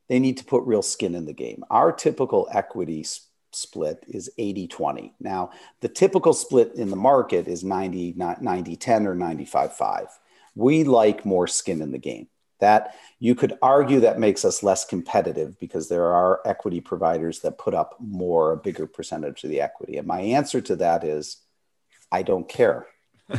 they 0.08 0.18
need 0.18 0.36
to 0.38 0.44
put 0.44 0.64
real 0.64 0.82
skin 0.82 1.14
in 1.14 1.26
the 1.26 1.32
game. 1.32 1.64
Our 1.70 1.92
typical 1.92 2.48
equity 2.52 3.04
split 3.52 4.04
is 4.06 4.30
80 4.38 4.68
20. 4.68 5.14
Now, 5.20 5.50
the 5.80 5.88
typical 5.88 6.32
split 6.32 6.74
in 6.74 6.90
the 6.90 6.96
market 6.96 7.48
is 7.48 7.64
90 7.64 8.14
90 8.16 8.76
10 8.76 9.06
or 9.06 9.14
95 9.14 9.76
5 9.76 10.06
we 10.56 10.84
like 10.84 11.24
more 11.24 11.46
skin 11.46 11.82
in 11.82 11.92
the 11.92 11.98
game. 11.98 12.26
That 12.60 12.94
you 13.18 13.34
could 13.34 13.58
argue 13.60 14.00
that 14.00 14.18
makes 14.18 14.44
us 14.44 14.62
less 14.62 14.84
competitive 14.84 15.58
because 15.60 15.88
there 15.88 16.06
are 16.06 16.40
equity 16.44 16.80
providers 16.80 17.40
that 17.40 17.58
put 17.58 17.74
up 17.74 17.96
more, 18.00 18.52
a 18.52 18.56
bigger 18.56 18.86
percentage 18.86 19.44
of 19.44 19.50
the 19.50 19.60
equity. 19.60 19.98
And 19.98 20.06
my 20.06 20.20
answer 20.20 20.60
to 20.62 20.76
that 20.76 21.04
is 21.04 21.38
I 22.10 22.22
don't 22.22 22.48
care. 22.48 22.86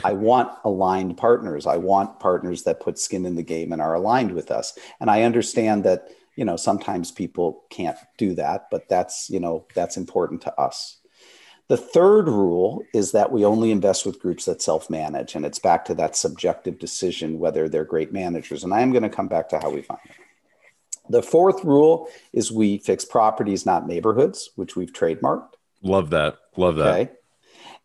I 0.03 0.13
want 0.13 0.51
aligned 0.63 1.17
partners. 1.17 1.65
I 1.65 1.77
want 1.77 2.19
partners 2.19 2.63
that 2.63 2.79
put 2.79 2.99
skin 2.99 3.25
in 3.25 3.35
the 3.35 3.43
game 3.43 3.71
and 3.71 3.81
are 3.81 3.95
aligned 3.95 4.33
with 4.33 4.51
us. 4.51 4.77
And 4.99 5.09
I 5.09 5.23
understand 5.23 5.83
that, 5.85 6.09
you 6.35 6.45
know, 6.45 6.57
sometimes 6.57 7.11
people 7.11 7.63
can't 7.69 7.97
do 8.17 8.35
that, 8.35 8.67
but 8.69 8.87
that's, 8.89 9.29
you 9.29 9.39
know, 9.39 9.65
that's 9.73 9.97
important 9.97 10.41
to 10.41 10.59
us. 10.59 10.97
The 11.69 11.77
third 11.77 12.29
rule 12.29 12.83
is 12.93 13.11
that 13.11 13.31
we 13.31 13.43
only 13.43 13.71
invest 13.71 14.05
with 14.05 14.21
groups 14.21 14.45
that 14.45 14.61
self 14.61 14.89
manage. 14.89 15.35
And 15.35 15.45
it's 15.45 15.59
back 15.59 15.85
to 15.85 15.95
that 15.95 16.15
subjective 16.15 16.79
decision 16.79 17.39
whether 17.39 17.67
they're 17.67 17.83
great 17.83 18.13
managers. 18.13 18.63
And 18.63 18.73
I 18.73 18.81
am 18.81 18.91
going 18.91 19.03
to 19.03 19.09
come 19.09 19.27
back 19.27 19.49
to 19.49 19.59
how 19.59 19.69
we 19.69 19.81
find 19.81 19.99
them. 20.07 20.15
The 21.09 21.23
fourth 21.23 21.63
rule 21.63 22.09
is 22.33 22.51
we 22.51 22.77
fix 22.79 23.05
properties, 23.05 23.65
not 23.65 23.87
neighborhoods, 23.87 24.51
which 24.55 24.75
we've 24.75 24.93
trademarked. 24.93 25.53
Love 25.81 26.09
that. 26.11 26.37
Love 26.55 26.77
that. 26.77 26.87
Okay. 26.87 27.11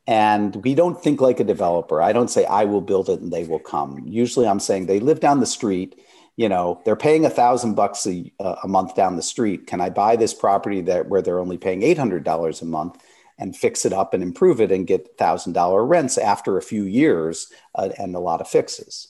And 0.07 0.57
we 0.57 0.75
don't 0.75 1.01
think 1.01 1.21
like 1.21 1.38
a 1.38 1.45
developer. 1.45 2.03
I 2.03 2.12
don't 2.12 2.31
say 2.31 2.45
I 2.45 2.64
will 2.64 2.81
build 2.81 3.09
it 3.09 3.21
and 3.21 3.33
they 3.33 3.45
will 3.45 3.61
come. 3.61 4.03
Usually 4.05 4.47
I'm 4.47 4.59
saying 4.59 4.87
they 4.87 4.99
live 4.99 5.21
down 5.21 5.40
the 5.40 5.47
street 5.47 5.99
you 6.37 6.49
know 6.49 6.81
they're 6.87 6.97
paying 6.97 7.27
a 7.27 7.31
thousand 7.31 7.75
bucks 7.75 8.07
a, 8.07 8.33
a 8.40 8.66
month 8.66 8.95
down 8.95 9.16
the 9.16 9.23
street 9.23 9.66
can 9.66 9.83
i 9.83 9.90
buy 9.90 10.16
this 10.16 10.33
property 10.33 10.81
that 10.81 11.07
where 11.07 11.21
they're 11.21 11.38
only 11.38 11.59
paying 11.59 11.83
$800 11.83 12.62
a 12.62 12.64
month 12.64 13.03
and 13.42 13.57
fix 13.57 13.85
it 13.85 13.92
up 13.92 14.14
and 14.14 14.22
improve 14.22 14.61
it 14.61 14.70
and 14.70 14.87
get 14.87 15.18
$1,000 15.18 15.88
rents 15.88 16.16
after 16.16 16.57
a 16.57 16.62
few 16.62 16.85
years 16.85 17.52
uh, 17.74 17.88
and 17.98 18.14
a 18.14 18.20
lot 18.20 18.40
of 18.40 18.48
fixes. 18.48 19.09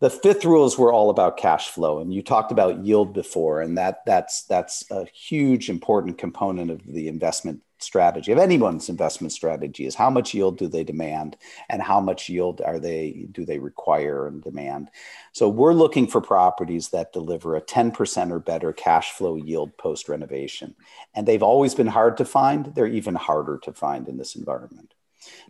The 0.00 0.10
fifth 0.10 0.44
rules 0.44 0.78
were 0.78 0.92
all 0.92 1.08
about 1.08 1.38
cash 1.38 1.70
flow, 1.70 1.98
and 1.98 2.12
you 2.12 2.22
talked 2.22 2.52
about 2.52 2.84
yield 2.84 3.14
before, 3.14 3.62
and 3.62 3.78
that 3.78 4.02
that's 4.06 4.44
that's 4.44 4.88
a 4.92 5.06
huge 5.06 5.68
important 5.68 6.18
component 6.18 6.70
of 6.70 6.80
the 6.86 7.08
investment 7.08 7.62
strategy 7.82 8.32
of 8.32 8.38
anyone's 8.38 8.88
investment 8.88 9.32
strategy 9.32 9.86
is 9.86 9.94
how 9.94 10.10
much 10.10 10.34
yield 10.34 10.58
do 10.58 10.68
they 10.68 10.84
demand 10.84 11.36
and 11.68 11.82
how 11.82 12.00
much 12.00 12.28
yield 12.28 12.60
are 12.60 12.78
they 12.78 13.26
do 13.32 13.44
they 13.44 13.58
require 13.58 14.26
and 14.26 14.42
demand. 14.42 14.90
So 15.32 15.48
we're 15.48 15.72
looking 15.72 16.06
for 16.06 16.20
properties 16.20 16.88
that 16.90 17.12
deliver 17.12 17.56
a 17.56 17.62
10% 17.62 18.30
or 18.30 18.38
better 18.38 18.72
cash 18.72 19.12
flow 19.12 19.36
yield 19.36 19.76
post 19.76 20.08
renovation 20.08 20.74
and 21.14 21.26
they've 21.26 21.42
always 21.42 21.74
been 21.74 21.86
hard 21.86 22.16
to 22.18 22.24
find. 22.24 22.74
They're 22.74 22.86
even 22.86 23.14
harder 23.14 23.58
to 23.64 23.72
find 23.72 24.08
in 24.08 24.16
this 24.16 24.36
environment. 24.36 24.94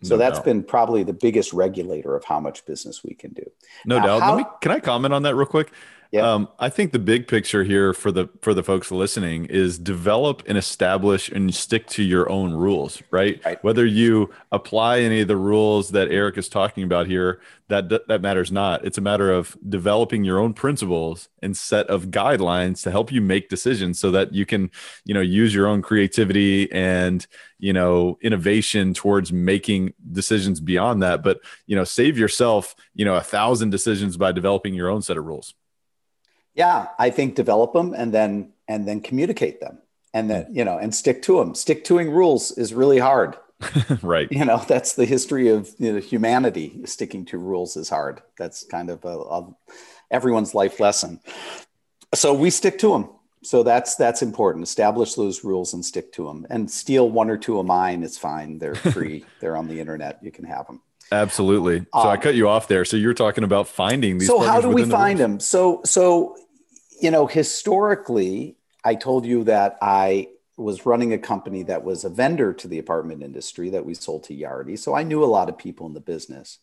So 0.03 0.15
no 0.15 0.17
that's 0.17 0.39
doubt. 0.39 0.45
been 0.45 0.63
probably 0.63 1.03
the 1.03 1.13
biggest 1.13 1.53
regulator 1.53 2.15
of 2.15 2.25
how 2.25 2.39
much 2.39 2.65
business 2.65 3.03
we 3.03 3.13
can 3.13 3.31
do. 3.33 3.49
No 3.85 3.99
now, 3.99 4.05
doubt. 4.05 4.21
How, 4.21 4.35
me, 4.35 4.45
can 4.61 4.71
i 4.71 4.79
comment 4.79 5.13
on 5.13 5.23
that 5.23 5.35
real 5.35 5.45
quick 5.45 5.71
yeah. 6.11 6.33
Um, 6.33 6.49
I 6.57 6.69
think 6.69 6.91
the 6.91 6.99
big 6.99 7.27
picture 7.27 7.63
here 7.63 7.93
for 7.93 8.11
the 8.11 8.29
for 8.41 8.55
the 8.55 8.63
folks 8.63 8.89
listening 8.89 9.45
is 9.45 9.77
develop 9.77 10.41
and 10.47 10.57
establish 10.57 11.29
and 11.29 11.53
stick 11.53 11.85
to 11.87 12.03
your 12.03 12.27
own 12.31 12.51
rules, 12.51 13.03
right? 13.11 13.39
right? 13.45 13.63
Whether 13.63 13.85
you 13.85 14.31
apply 14.51 15.01
any 15.01 15.21
of 15.21 15.27
the 15.27 15.37
rules 15.37 15.89
that 15.89 16.09
Eric 16.09 16.39
is 16.39 16.49
talking 16.49 16.83
about 16.83 17.05
here, 17.05 17.41
that 17.67 18.07
that 18.07 18.21
matters 18.23 18.51
not. 18.51 18.83
It's 18.83 18.97
a 18.97 19.01
matter 19.01 19.31
of 19.31 19.55
developing 19.69 20.23
your 20.23 20.39
own 20.39 20.53
principles 20.53 21.29
and 21.43 21.55
set 21.55 21.85
of 21.87 22.05
guidelines 22.07 22.81
to 22.83 22.91
help 22.91 23.11
you 23.11 23.21
make 23.21 23.47
decisions 23.47 23.99
so 23.99 24.09
that 24.09 24.33
you 24.33 24.47
can, 24.47 24.71
you 25.05 25.13
know, 25.13 25.21
use 25.21 25.53
your 25.53 25.67
own 25.67 25.83
creativity 25.83 26.71
and, 26.71 27.27
you 27.59 27.71
know, 27.71 28.17
innovation 28.23 28.95
towards 28.95 29.31
making 29.31 29.93
decisions 30.11 30.59
beyond 30.59 31.03
that. 31.03 31.21
But, 31.21 31.39
you 31.67 31.75
know, 31.75 31.83
save 31.83 32.17
yourself, 32.17 32.73
you 32.95 33.05
know, 33.05 33.15
a 33.15 33.21
thousand 33.21 33.69
decisions 33.69 34.17
by 34.17 34.31
developing 34.31 34.73
your 34.73 34.89
own 34.89 35.03
set 35.03 35.15
of 35.15 35.25
rules. 35.25 35.53
Yeah, 36.59 36.87
I 36.99 37.09
think 37.09 37.35
develop 37.35 37.73
them 37.73 37.93
and 37.93 38.13
then 38.13 38.51
and 38.67 38.87
then 38.87 39.01
communicate 39.01 39.61
them 39.61 39.79
and 40.13 40.29
then 40.29 40.47
you 40.51 40.65
know 40.65 40.77
and 40.77 40.93
stick 40.93 41.21
to 41.23 41.39
them. 41.39 41.55
Stick 41.55 41.85
toing 41.85 42.11
rules 42.11 42.51
is 42.51 42.73
really 42.73 42.99
hard. 42.99 43.37
right. 44.01 44.27
You 44.31 44.45
know 44.45 44.63
that's 44.67 44.93
the 44.93 45.05
history 45.05 45.49
of 45.49 45.69
you 45.79 45.93
know, 45.93 45.99
humanity. 45.99 46.81
Sticking 46.85 47.25
to 47.25 47.37
rules 47.37 47.77
is 47.77 47.89
hard. 47.89 48.21
That's 48.37 48.63
kind 48.63 48.89
of 48.89 49.05
a, 49.05 49.17
a 49.19 49.55
everyone's 50.11 50.53
life 50.53 50.79
lesson. 50.79 51.19
So 52.13 52.33
we 52.33 52.49
stick 52.49 52.79
to 52.79 52.91
them 52.91 53.09
So 53.43 53.63
that's 53.63 53.95
that's 53.95 54.21
important. 54.21 54.63
Establish 54.63 55.13
those 55.13 55.43
rules 55.43 55.73
and 55.73 55.85
stick 55.85 56.11
to 56.13 56.25
them. 56.25 56.45
And 56.49 56.69
steal 56.69 57.09
one 57.09 57.29
or 57.29 57.37
two 57.37 57.59
of 57.59 57.65
mine. 57.65 58.03
It's 58.03 58.17
fine. 58.17 58.59
They're 58.59 58.75
free. 58.93 59.25
They're 59.39 59.55
on 59.55 59.67
the 59.67 59.79
internet. 59.79 60.19
You 60.21 60.31
can 60.31 60.45
have 60.45 60.67
them. 60.67 60.81
Absolutely. 61.11 61.79
So 61.93 61.99
um, 62.01 62.07
I 62.07 62.17
cut 62.17 62.35
you 62.35 62.47
off 62.47 62.67
there. 62.67 62.85
So 62.85 62.97
you're 62.97 63.15
talking 63.15 63.43
about 63.43 63.67
finding 63.67 64.17
these. 64.17 64.27
So 64.27 64.41
how 64.41 64.61
do 64.61 64.69
we 64.69 64.85
find 64.85 65.19
them? 65.19 65.39
So 65.39 65.81
so 65.85 66.35
you 67.01 67.11
know 67.11 67.27
historically, 67.27 68.57
I 68.83 68.95
told 68.95 69.25
you 69.25 69.43
that 69.45 69.77
I 69.81 70.29
was 70.57 70.85
running 70.85 71.13
a 71.13 71.17
company 71.17 71.63
that 71.63 71.83
was 71.83 72.03
a 72.03 72.09
vendor 72.09 72.53
to 72.53 72.67
the 72.67 72.79
apartment 72.79 73.23
industry 73.23 73.69
that 73.69 73.85
we 73.85 73.93
sold 73.93 74.25
to 74.25 74.35
Yardi. 74.35 74.77
So 74.77 74.93
I 74.93 75.03
knew 75.03 75.23
a 75.23 75.25
lot 75.25 75.49
of 75.49 75.57
people 75.57 75.87
in 75.87 75.93
the 75.93 76.01
business. 76.01 76.59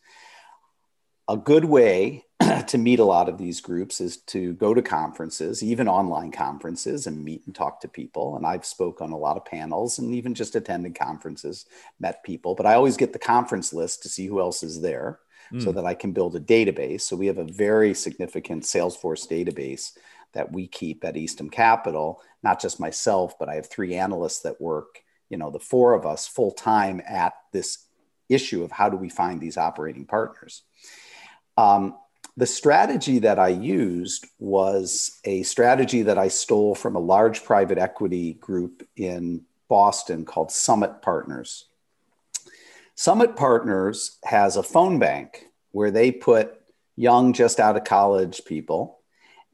A 1.28 1.36
good 1.36 1.64
way 1.64 2.24
to 2.68 2.78
meet 2.78 2.98
a 2.98 3.04
lot 3.04 3.28
of 3.28 3.38
these 3.38 3.60
groups 3.60 4.00
is 4.00 4.18
to 4.18 4.52
go 4.54 4.74
to 4.74 4.82
conferences, 4.82 5.62
even 5.62 5.88
online 5.88 6.30
conferences, 6.30 7.06
and 7.06 7.24
meet 7.24 7.42
and 7.46 7.54
talk 7.54 7.80
to 7.80 7.88
people. 7.88 8.36
And 8.36 8.46
I've 8.46 8.66
spoke 8.66 9.00
on 9.00 9.12
a 9.12 9.18
lot 9.18 9.36
of 9.36 9.44
panels 9.44 9.98
and 9.98 10.14
even 10.14 10.34
just 10.34 10.54
attended 10.54 10.94
conferences, 10.94 11.64
met 11.98 12.22
people. 12.22 12.54
But 12.54 12.66
I 12.66 12.74
always 12.74 12.96
get 12.96 13.12
the 13.12 13.18
conference 13.18 13.72
list 13.72 14.02
to 14.02 14.08
see 14.08 14.26
who 14.26 14.40
else 14.40 14.62
is 14.62 14.80
there 14.82 15.20
mm. 15.52 15.62
so 15.62 15.72
that 15.72 15.86
I 15.86 15.94
can 15.94 16.12
build 16.12 16.36
a 16.36 16.40
database. 16.40 17.02
So 17.02 17.16
we 17.16 17.26
have 17.26 17.38
a 17.38 17.44
very 17.44 17.94
significant 17.94 18.64
Salesforce 18.64 19.26
database 19.26 19.92
that 20.32 20.52
we 20.52 20.66
keep 20.66 21.04
at 21.04 21.16
Eastham 21.16 21.50
Capital, 21.50 22.20
not 22.42 22.60
just 22.60 22.80
myself, 22.80 23.38
but 23.38 23.48
I 23.48 23.54
have 23.54 23.68
three 23.68 23.94
analysts 23.94 24.40
that 24.40 24.60
work, 24.60 25.00
you 25.28 25.36
know, 25.36 25.50
the 25.50 25.60
four 25.60 25.94
of 25.94 26.06
us 26.06 26.26
full 26.26 26.52
time 26.52 27.00
at 27.06 27.34
this 27.52 27.86
issue 28.28 28.62
of 28.64 28.72
how 28.72 28.88
do 28.88 28.96
we 28.96 29.08
find 29.08 29.40
these 29.40 29.56
operating 29.56 30.04
partners. 30.04 30.62
Um, 31.56 31.96
the 32.36 32.46
strategy 32.46 33.20
that 33.20 33.38
I 33.38 33.48
used 33.48 34.26
was 34.38 35.20
a 35.24 35.42
strategy 35.42 36.02
that 36.02 36.18
I 36.18 36.28
stole 36.28 36.74
from 36.74 36.94
a 36.94 37.00
large 37.00 37.44
private 37.44 37.78
equity 37.78 38.34
group 38.34 38.86
in 38.96 39.42
Boston 39.68 40.24
called 40.24 40.52
Summit 40.52 41.00
Partners. 41.00 41.66
Summit 42.94 43.36
Partners 43.36 44.18
has 44.24 44.56
a 44.56 44.62
phone 44.62 44.98
bank 44.98 45.46
where 45.72 45.90
they 45.90 46.12
put 46.12 46.60
young, 46.94 47.32
just 47.32 47.60
out 47.60 47.76
of 47.76 47.84
college 47.84 48.44
people, 48.44 48.95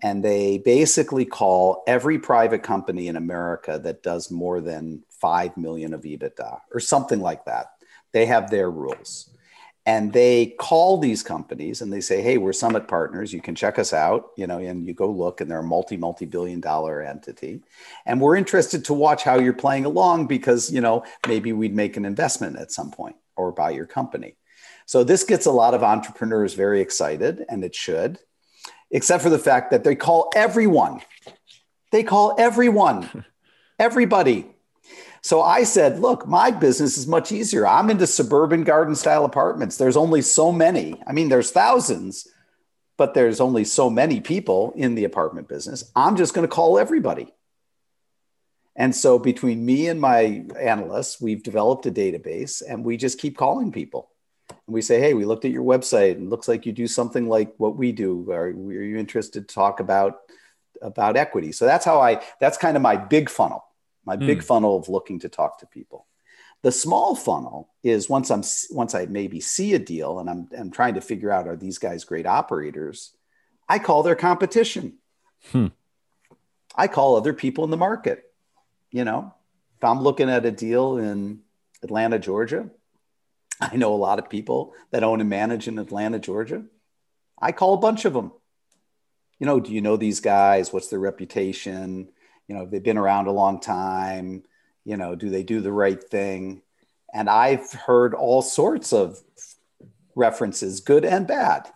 and 0.02 0.24
they 0.24 0.58
basically 0.58 1.24
call 1.24 1.84
every 1.86 2.18
private 2.18 2.62
company 2.62 3.06
in 3.08 3.16
America 3.16 3.80
that 3.82 4.02
does 4.02 4.30
more 4.30 4.60
than 4.60 5.02
5 5.20 5.56
million 5.56 5.94
of 5.94 6.02
EBITDA 6.02 6.60
or 6.74 6.80
something 6.80 7.20
like 7.20 7.44
that. 7.44 7.66
They 8.12 8.26
have 8.26 8.50
their 8.50 8.70
rules. 8.70 9.30
And 9.84 10.12
they 10.12 10.54
call 10.60 10.98
these 10.98 11.24
companies 11.24 11.80
and 11.80 11.92
they 11.92 12.00
say 12.00 12.22
hey 12.22 12.38
we're 12.38 12.52
summit 12.52 12.86
partners. 12.86 13.32
You 13.32 13.40
can 13.40 13.56
check 13.56 13.80
us 13.80 13.92
out 13.92 14.30
you 14.36 14.46
know 14.46 14.58
and 14.58 14.86
you 14.86 14.94
go 14.94 15.10
look 15.10 15.40
and 15.40 15.50
they're 15.50 15.58
a 15.58 15.64
multi 15.64 15.96
multi 15.96 16.24
billion 16.24 16.60
dollar 16.60 17.02
entity. 17.02 17.62
And 18.06 18.20
we're 18.20 18.36
interested 18.36 18.84
to 18.86 18.94
watch 18.94 19.24
how 19.24 19.40
you're 19.40 19.52
playing 19.52 19.84
along 19.84 20.26
because 20.28 20.70
you 20.72 20.80
know 20.80 21.04
maybe 21.26 21.52
we'd 21.52 21.74
make 21.74 21.96
an 21.96 22.04
investment 22.04 22.58
at 22.58 22.70
some 22.70 22.92
point 22.92 23.16
or 23.36 23.50
buy 23.50 23.70
your 23.70 23.86
company. 23.86 24.36
So 24.86 25.02
this 25.02 25.24
gets 25.24 25.46
a 25.46 25.52
lot 25.52 25.74
of 25.74 25.82
entrepreneurs 25.82 26.54
very 26.54 26.80
excited 26.80 27.44
and 27.48 27.64
it 27.64 27.74
should 27.74 28.20
except 28.92 29.22
for 29.22 29.30
the 29.30 29.38
fact 29.38 29.72
that 29.72 29.82
they 29.82 29.96
call 29.96 30.30
everyone 30.36 31.00
they 31.90 32.04
call 32.04 32.34
everyone 32.38 33.24
everybody 33.78 34.46
so 35.24 35.40
I 35.40 35.62
said, 35.62 36.00
look, 36.00 36.26
my 36.26 36.50
business 36.50 36.98
is 36.98 37.06
much 37.06 37.30
easier. 37.30 37.64
I'm 37.64 37.90
into 37.90 38.08
suburban 38.08 38.64
garden 38.64 38.96
style 38.96 39.24
apartments. 39.24 39.76
There's 39.76 39.96
only 39.96 40.20
so 40.20 40.50
many. 40.50 41.00
I 41.06 41.12
mean, 41.12 41.28
there's 41.28 41.52
thousands, 41.52 42.26
but 42.96 43.14
there's 43.14 43.40
only 43.40 43.62
so 43.64 43.88
many 43.88 44.20
people 44.20 44.72
in 44.74 44.96
the 44.96 45.04
apartment 45.04 45.48
business. 45.48 45.90
I'm 45.94 46.16
just 46.16 46.34
going 46.34 46.46
to 46.46 46.52
call 46.52 46.76
everybody. 46.76 47.32
And 48.74 48.94
so 48.94 49.18
between 49.18 49.64
me 49.64 49.86
and 49.86 50.00
my 50.00 50.44
analysts, 50.58 51.20
we've 51.20 51.42
developed 51.42 51.86
a 51.86 51.92
database 51.92 52.60
and 52.66 52.84
we 52.84 52.96
just 52.96 53.20
keep 53.20 53.36
calling 53.36 53.70
people. 53.70 54.10
We 54.72 54.82
say, 54.82 55.00
hey, 55.00 55.14
we 55.14 55.24
looked 55.24 55.44
at 55.44 55.50
your 55.50 55.64
website 55.64 56.12
and 56.12 56.30
looks 56.30 56.48
like 56.48 56.66
you 56.66 56.72
do 56.72 56.86
something 56.86 57.28
like 57.28 57.54
what 57.58 57.76
we 57.76 57.92
do. 57.92 58.30
Are, 58.30 58.46
are 58.46 58.50
you 58.50 58.96
interested 58.96 59.48
to 59.48 59.54
talk 59.54 59.80
about 59.80 60.20
about 60.80 61.16
equity? 61.16 61.52
So 61.52 61.66
that's 61.66 61.84
how 61.84 62.00
I 62.00 62.22
that's 62.40 62.58
kind 62.58 62.76
of 62.76 62.82
my 62.82 62.96
big 62.96 63.30
funnel 63.30 63.64
my 64.04 64.16
mm. 64.16 64.26
big 64.26 64.38
hmm. 64.38 64.44
funnel 64.44 64.76
of 64.76 64.88
looking 64.88 65.18
to 65.20 65.28
talk 65.28 65.58
to 65.58 65.66
people. 65.66 66.06
The 66.62 66.72
small 66.72 67.16
funnel 67.16 67.70
is 67.82 68.08
once 68.08 68.30
I'm 68.30 68.42
once 68.70 68.94
I 68.94 69.06
maybe 69.06 69.40
see 69.40 69.74
a 69.74 69.78
deal 69.78 70.20
and 70.20 70.30
I'm 70.30 70.48
I'm 70.56 70.70
trying 70.70 70.94
to 70.94 71.00
figure 71.00 71.30
out 71.30 71.48
are 71.48 71.56
these 71.56 71.78
guys 71.78 72.04
great 72.04 72.26
operators, 72.26 73.12
I 73.68 73.78
call 73.78 74.02
their 74.02 74.14
competition. 74.14 74.98
Hmm. 75.50 75.68
I 76.74 76.86
call 76.88 77.16
other 77.16 77.32
people 77.32 77.64
in 77.64 77.70
the 77.70 77.76
market. 77.76 78.24
You 78.90 79.04
know, 79.04 79.34
if 79.76 79.84
I'm 79.84 80.02
looking 80.02 80.30
at 80.30 80.46
a 80.46 80.50
deal 80.50 80.98
in 80.98 81.40
Atlanta, 81.82 82.18
Georgia, 82.18 82.70
I 83.72 83.76
know 83.76 83.94
a 83.94 83.96
lot 83.96 84.18
of 84.18 84.28
people 84.28 84.74
that 84.90 85.04
own 85.04 85.20
and 85.20 85.30
manage 85.30 85.68
in 85.68 85.78
Atlanta, 85.78 86.18
Georgia. 86.18 86.64
I 87.40 87.52
call 87.52 87.74
a 87.74 87.78
bunch 87.78 88.04
of 88.04 88.12
them. 88.12 88.32
You 89.38 89.46
know, 89.46 89.60
do 89.60 89.72
you 89.72 89.80
know 89.80 89.96
these 89.96 90.20
guys? 90.20 90.72
What's 90.72 90.88
their 90.88 91.00
reputation? 91.00 92.08
you 92.52 92.54
know 92.54 92.64
have 92.64 92.70
they've 92.70 92.82
been 92.82 92.98
around 92.98 93.26
a 93.26 93.32
long 93.32 93.60
time 93.60 94.42
you 94.84 94.96
know 94.96 95.14
do 95.14 95.30
they 95.30 95.42
do 95.42 95.60
the 95.60 95.72
right 95.72 96.02
thing 96.04 96.62
and 97.12 97.28
i've 97.28 97.72
heard 97.72 98.14
all 98.14 98.42
sorts 98.42 98.92
of 98.92 99.18
references 100.14 100.80
good 100.80 101.04
and 101.04 101.26
bad 101.26 101.70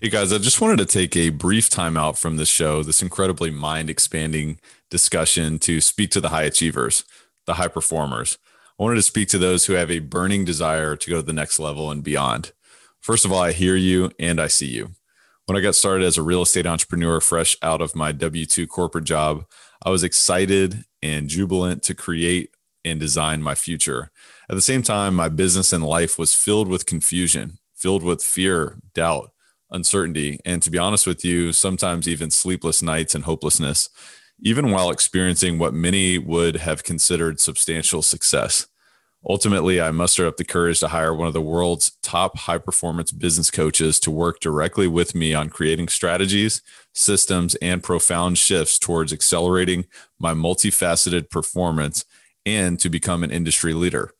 hey 0.00 0.08
guys 0.08 0.32
i 0.32 0.38
just 0.38 0.60
wanted 0.60 0.78
to 0.78 0.86
take 0.86 1.16
a 1.16 1.30
brief 1.30 1.68
time 1.68 1.96
out 1.96 2.18
from 2.18 2.36
this 2.36 2.48
show 2.48 2.82
this 2.82 3.02
incredibly 3.02 3.50
mind 3.50 3.88
expanding 3.88 4.58
discussion 4.88 5.58
to 5.58 5.80
speak 5.80 6.10
to 6.10 6.20
the 6.20 6.30
high 6.30 6.42
achievers 6.42 7.04
the 7.46 7.54
high 7.54 7.68
performers 7.68 8.38
i 8.80 8.82
wanted 8.82 8.96
to 8.96 9.02
speak 9.02 9.28
to 9.28 9.38
those 9.38 9.66
who 9.66 9.74
have 9.74 9.90
a 9.90 10.00
burning 10.00 10.44
desire 10.44 10.96
to 10.96 11.10
go 11.10 11.16
to 11.16 11.26
the 11.26 11.32
next 11.32 11.60
level 11.60 11.90
and 11.90 12.02
beyond 12.02 12.52
first 13.00 13.24
of 13.24 13.30
all 13.30 13.42
i 13.42 13.52
hear 13.52 13.76
you 13.76 14.10
and 14.18 14.40
i 14.40 14.46
see 14.46 14.68
you 14.68 14.90
when 15.50 15.56
I 15.56 15.62
got 15.62 15.74
started 15.74 16.04
as 16.04 16.16
a 16.16 16.22
real 16.22 16.42
estate 16.42 16.64
entrepreneur, 16.64 17.20
fresh 17.20 17.56
out 17.60 17.80
of 17.80 17.96
my 17.96 18.12
W 18.12 18.46
2 18.46 18.68
corporate 18.68 19.02
job, 19.02 19.46
I 19.84 19.90
was 19.90 20.04
excited 20.04 20.84
and 21.02 21.28
jubilant 21.28 21.82
to 21.82 21.94
create 21.94 22.54
and 22.84 23.00
design 23.00 23.42
my 23.42 23.56
future. 23.56 24.12
At 24.48 24.54
the 24.54 24.60
same 24.60 24.82
time, 24.82 25.16
my 25.16 25.28
business 25.28 25.72
and 25.72 25.84
life 25.84 26.20
was 26.20 26.36
filled 26.36 26.68
with 26.68 26.86
confusion, 26.86 27.58
filled 27.74 28.04
with 28.04 28.22
fear, 28.22 28.78
doubt, 28.94 29.32
uncertainty, 29.72 30.38
and 30.44 30.62
to 30.62 30.70
be 30.70 30.78
honest 30.78 31.04
with 31.04 31.24
you, 31.24 31.52
sometimes 31.52 32.06
even 32.06 32.30
sleepless 32.30 32.80
nights 32.80 33.16
and 33.16 33.24
hopelessness, 33.24 33.88
even 34.40 34.70
while 34.70 34.88
experiencing 34.88 35.58
what 35.58 35.74
many 35.74 36.16
would 36.16 36.58
have 36.58 36.84
considered 36.84 37.40
substantial 37.40 38.02
success. 38.02 38.68
Ultimately, 39.28 39.80
I 39.80 39.90
mustered 39.90 40.26
up 40.26 40.38
the 40.38 40.44
courage 40.44 40.80
to 40.80 40.88
hire 40.88 41.14
one 41.14 41.28
of 41.28 41.34
the 41.34 41.42
world's 41.42 41.90
top 42.02 42.38
high 42.38 42.56
performance 42.56 43.12
business 43.12 43.50
coaches 43.50 44.00
to 44.00 44.10
work 44.10 44.40
directly 44.40 44.88
with 44.88 45.14
me 45.14 45.34
on 45.34 45.50
creating 45.50 45.88
strategies, 45.88 46.62
systems, 46.94 47.54
and 47.56 47.82
profound 47.82 48.38
shifts 48.38 48.78
towards 48.78 49.12
accelerating 49.12 49.84
my 50.18 50.32
multifaceted 50.32 51.28
performance 51.28 52.06
and 52.46 52.80
to 52.80 52.88
become 52.88 53.22
an 53.22 53.30
industry 53.30 53.74
leader. 53.74 54.14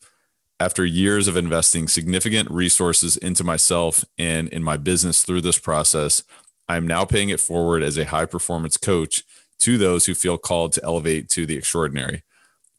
After 0.59 0.85
years 0.85 1.27
of 1.27 1.35
investing 1.35 1.87
significant 1.87 2.51
resources 2.51 3.17
into 3.17 3.43
myself 3.43 4.05
and 4.19 4.47
in 4.49 4.63
my 4.63 4.77
business 4.77 5.23
through 5.23 5.41
this 5.41 5.57
process, 5.57 6.23
I 6.69 6.77
am 6.77 6.85
now 6.85 7.05
paying 7.05 7.29
it 7.29 7.39
forward 7.39 7.81
as 7.81 7.97
a 7.97 8.05
high 8.05 8.27
performance 8.27 8.77
coach 8.77 9.23
to 9.61 9.79
those 9.79 10.05
who 10.05 10.13
feel 10.13 10.37
called 10.37 10.73
to 10.73 10.83
elevate 10.83 11.27
to 11.29 11.47
the 11.47 11.57
extraordinary 11.57 12.21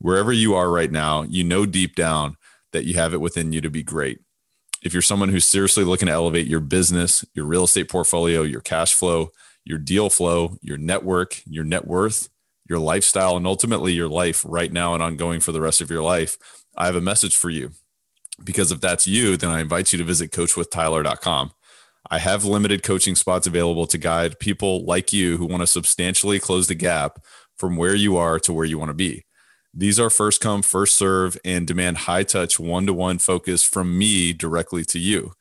wherever 0.03 0.33
you 0.33 0.55
are 0.55 0.69
right 0.69 0.91
now, 0.91 1.23
you 1.23 1.45
know 1.45 1.65
deep 1.65 1.95
down 1.95 2.37
that 2.73 2.85
you 2.85 2.95
have 2.95 3.15
it 3.15 3.21
within 3.21 3.53
you 3.53 3.61
to 3.61 3.71
be 3.71 3.83
great. 3.83 4.19
If 4.83 4.93
you're 4.93 5.01
someone 5.01 5.29
who's 5.29 5.47
seriously 5.47 5.85
looking 5.85 6.07
to 6.07 6.13
elevate 6.13 6.49
your 6.49 6.61
business, 6.61 7.25
your 7.35 7.45
real 7.47 7.65
estate 7.65 7.89
portfolio, 7.89 8.43
your 8.43 8.61
cash 8.61 8.95
flow, 8.95 9.31
your 9.65 9.79
deal 9.79 10.11
flow, 10.11 10.57
your 10.61 10.77
network, 10.77 11.41
your 11.47 11.63
net 11.63 11.87
worth, 11.87 12.29
your 12.69 12.81
lifestyle, 12.81 13.37
and 13.37 13.47
ultimately 13.47 13.93
your 13.93 14.09
life 14.09 14.45
right 14.47 14.73
now 14.73 14.93
and 14.93 15.03
ongoing 15.03 15.39
for 15.39 15.53
the 15.53 15.61
rest 15.61 15.81
of 15.81 15.91
your 15.91 16.03
life, 16.03 16.37
I 16.77 16.87
have 16.87 16.97
a 16.97 17.01
message 17.01 17.37
for 17.37 17.49
you. 17.49 17.71
Because 18.43 18.73
if 18.73 18.81
that's 18.81 19.07
you, 19.07 19.37
then 19.37 19.51
I 19.51 19.61
invite 19.61 19.93
you 19.93 19.99
to 19.99 20.05
visit 20.05 20.33
coachwithtyler.com. 20.33 21.53
I 22.11 22.19
have 22.19 22.45
limited 22.45 22.83
coaching 22.83 23.15
spots 23.15 23.47
available 23.47 23.87
to 23.87 23.99
guide 23.99 24.41
people 24.41 24.85
like 24.85 25.13
you 25.13 25.37
who 25.37 25.47
want 25.47 25.61
to 25.61 25.67
substantially 25.69 26.41
close 26.41 26.67
the 26.67 26.75
gap 26.75 27.21
from 27.57 27.77
where 27.77 27.95
you 27.95 28.17
are 28.17 28.41
to 28.41 28.53
where 28.53 28.65
you 28.65 28.79
want 28.79 28.89
to 28.89 28.95
be. 28.95 29.25
These 29.75 29.99
are 29.99 30.11
first 30.11 30.41
come, 30.41 30.63
first 30.63 30.97
serve, 30.97 31.39
and 31.45 31.67
demand 31.67 31.99
high 31.99 32.25
touch, 32.25 32.61
one 32.61 32.87
to 32.87 32.93
one 32.93 33.19
focus 33.19 33.63
from 33.63 33.97
me 33.97 34.33
directly 34.33 34.85
to 34.85 34.99
you. 34.99 35.33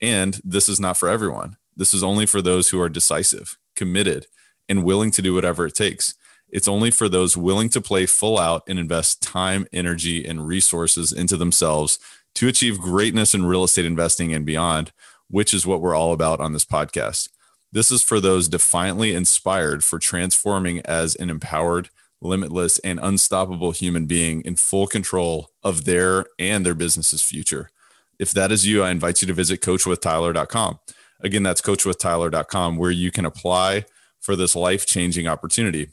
And 0.00 0.40
this 0.44 0.68
is 0.68 0.78
not 0.78 0.96
for 0.96 1.08
everyone. 1.08 1.56
This 1.76 1.92
is 1.92 2.02
only 2.02 2.26
for 2.26 2.40
those 2.40 2.68
who 2.68 2.80
are 2.80 2.88
decisive, 2.88 3.58
committed, 3.74 4.26
and 4.68 4.84
willing 4.84 5.10
to 5.12 5.22
do 5.22 5.34
whatever 5.34 5.66
it 5.66 5.74
takes. 5.74 6.14
It's 6.48 6.68
only 6.68 6.90
for 6.90 7.08
those 7.08 7.36
willing 7.36 7.68
to 7.70 7.80
play 7.80 8.06
full 8.06 8.38
out 8.38 8.62
and 8.68 8.78
invest 8.78 9.22
time, 9.22 9.66
energy, 9.72 10.24
and 10.24 10.46
resources 10.46 11.12
into 11.12 11.36
themselves 11.36 11.98
to 12.36 12.48
achieve 12.48 12.78
greatness 12.78 13.34
in 13.34 13.46
real 13.46 13.64
estate 13.64 13.84
investing 13.84 14.32
and 14.32 14.46
beyond, 14.46 14.92
which 15.28 15.52
is 15.52 15.66
what 15.66 15.80
we're 15.80 15.96
all 15.96 16.12
about 16.12 16.40
on 16.40 16.52
this 16.52 16.64
podcast. 16.64 17.28
This 17.72 17.90
is 17.92 18.02
for 18.02 18.20
those 18.20 18.48
defiantly 18.48 19.14
inspired 19.14 19.84
for 19.84 19.98
transforming 19.98 20.80
as 20.80 21.14
an 21.16 21.30
empowered, 21.30 21.88
limitless, 22.20 22.78
and 22.80 23.00
unstoppable 23.02 23.72
human 23.72 24.06
being 24.06 24.42
in 24.42 24.56
full 24.56 24.86
control 24.86 25.50
of 25.62 25.84
their 25.84 26.26
and 26.38 26.64
their 26.64 26.74
business's 26.74 27.22
future. 27.22 27.70
If 28.18 28.32
that 28.32 28.52
is 28.52 28.66
you, 28.66 28.82
I 28.82 28.90
invite 28.90 29.22
you 29.22 29.28
to 29.28 29.34
visit 29.34 29.62
coachwithtyler.com. 29.62 30.78
Again, 31.22 31.42
that's 31.42 31.62
coachwithtyler.com 31.62 32.76
where 32.76 32.90
you 32.90 33.10
can 33.10 33.24
apply 33.24 33.86
for 34.20 34.36
this 34.36 34.54
life 34.54 34.86
changing 34.86 35.26
opportunity. 35.26 35.88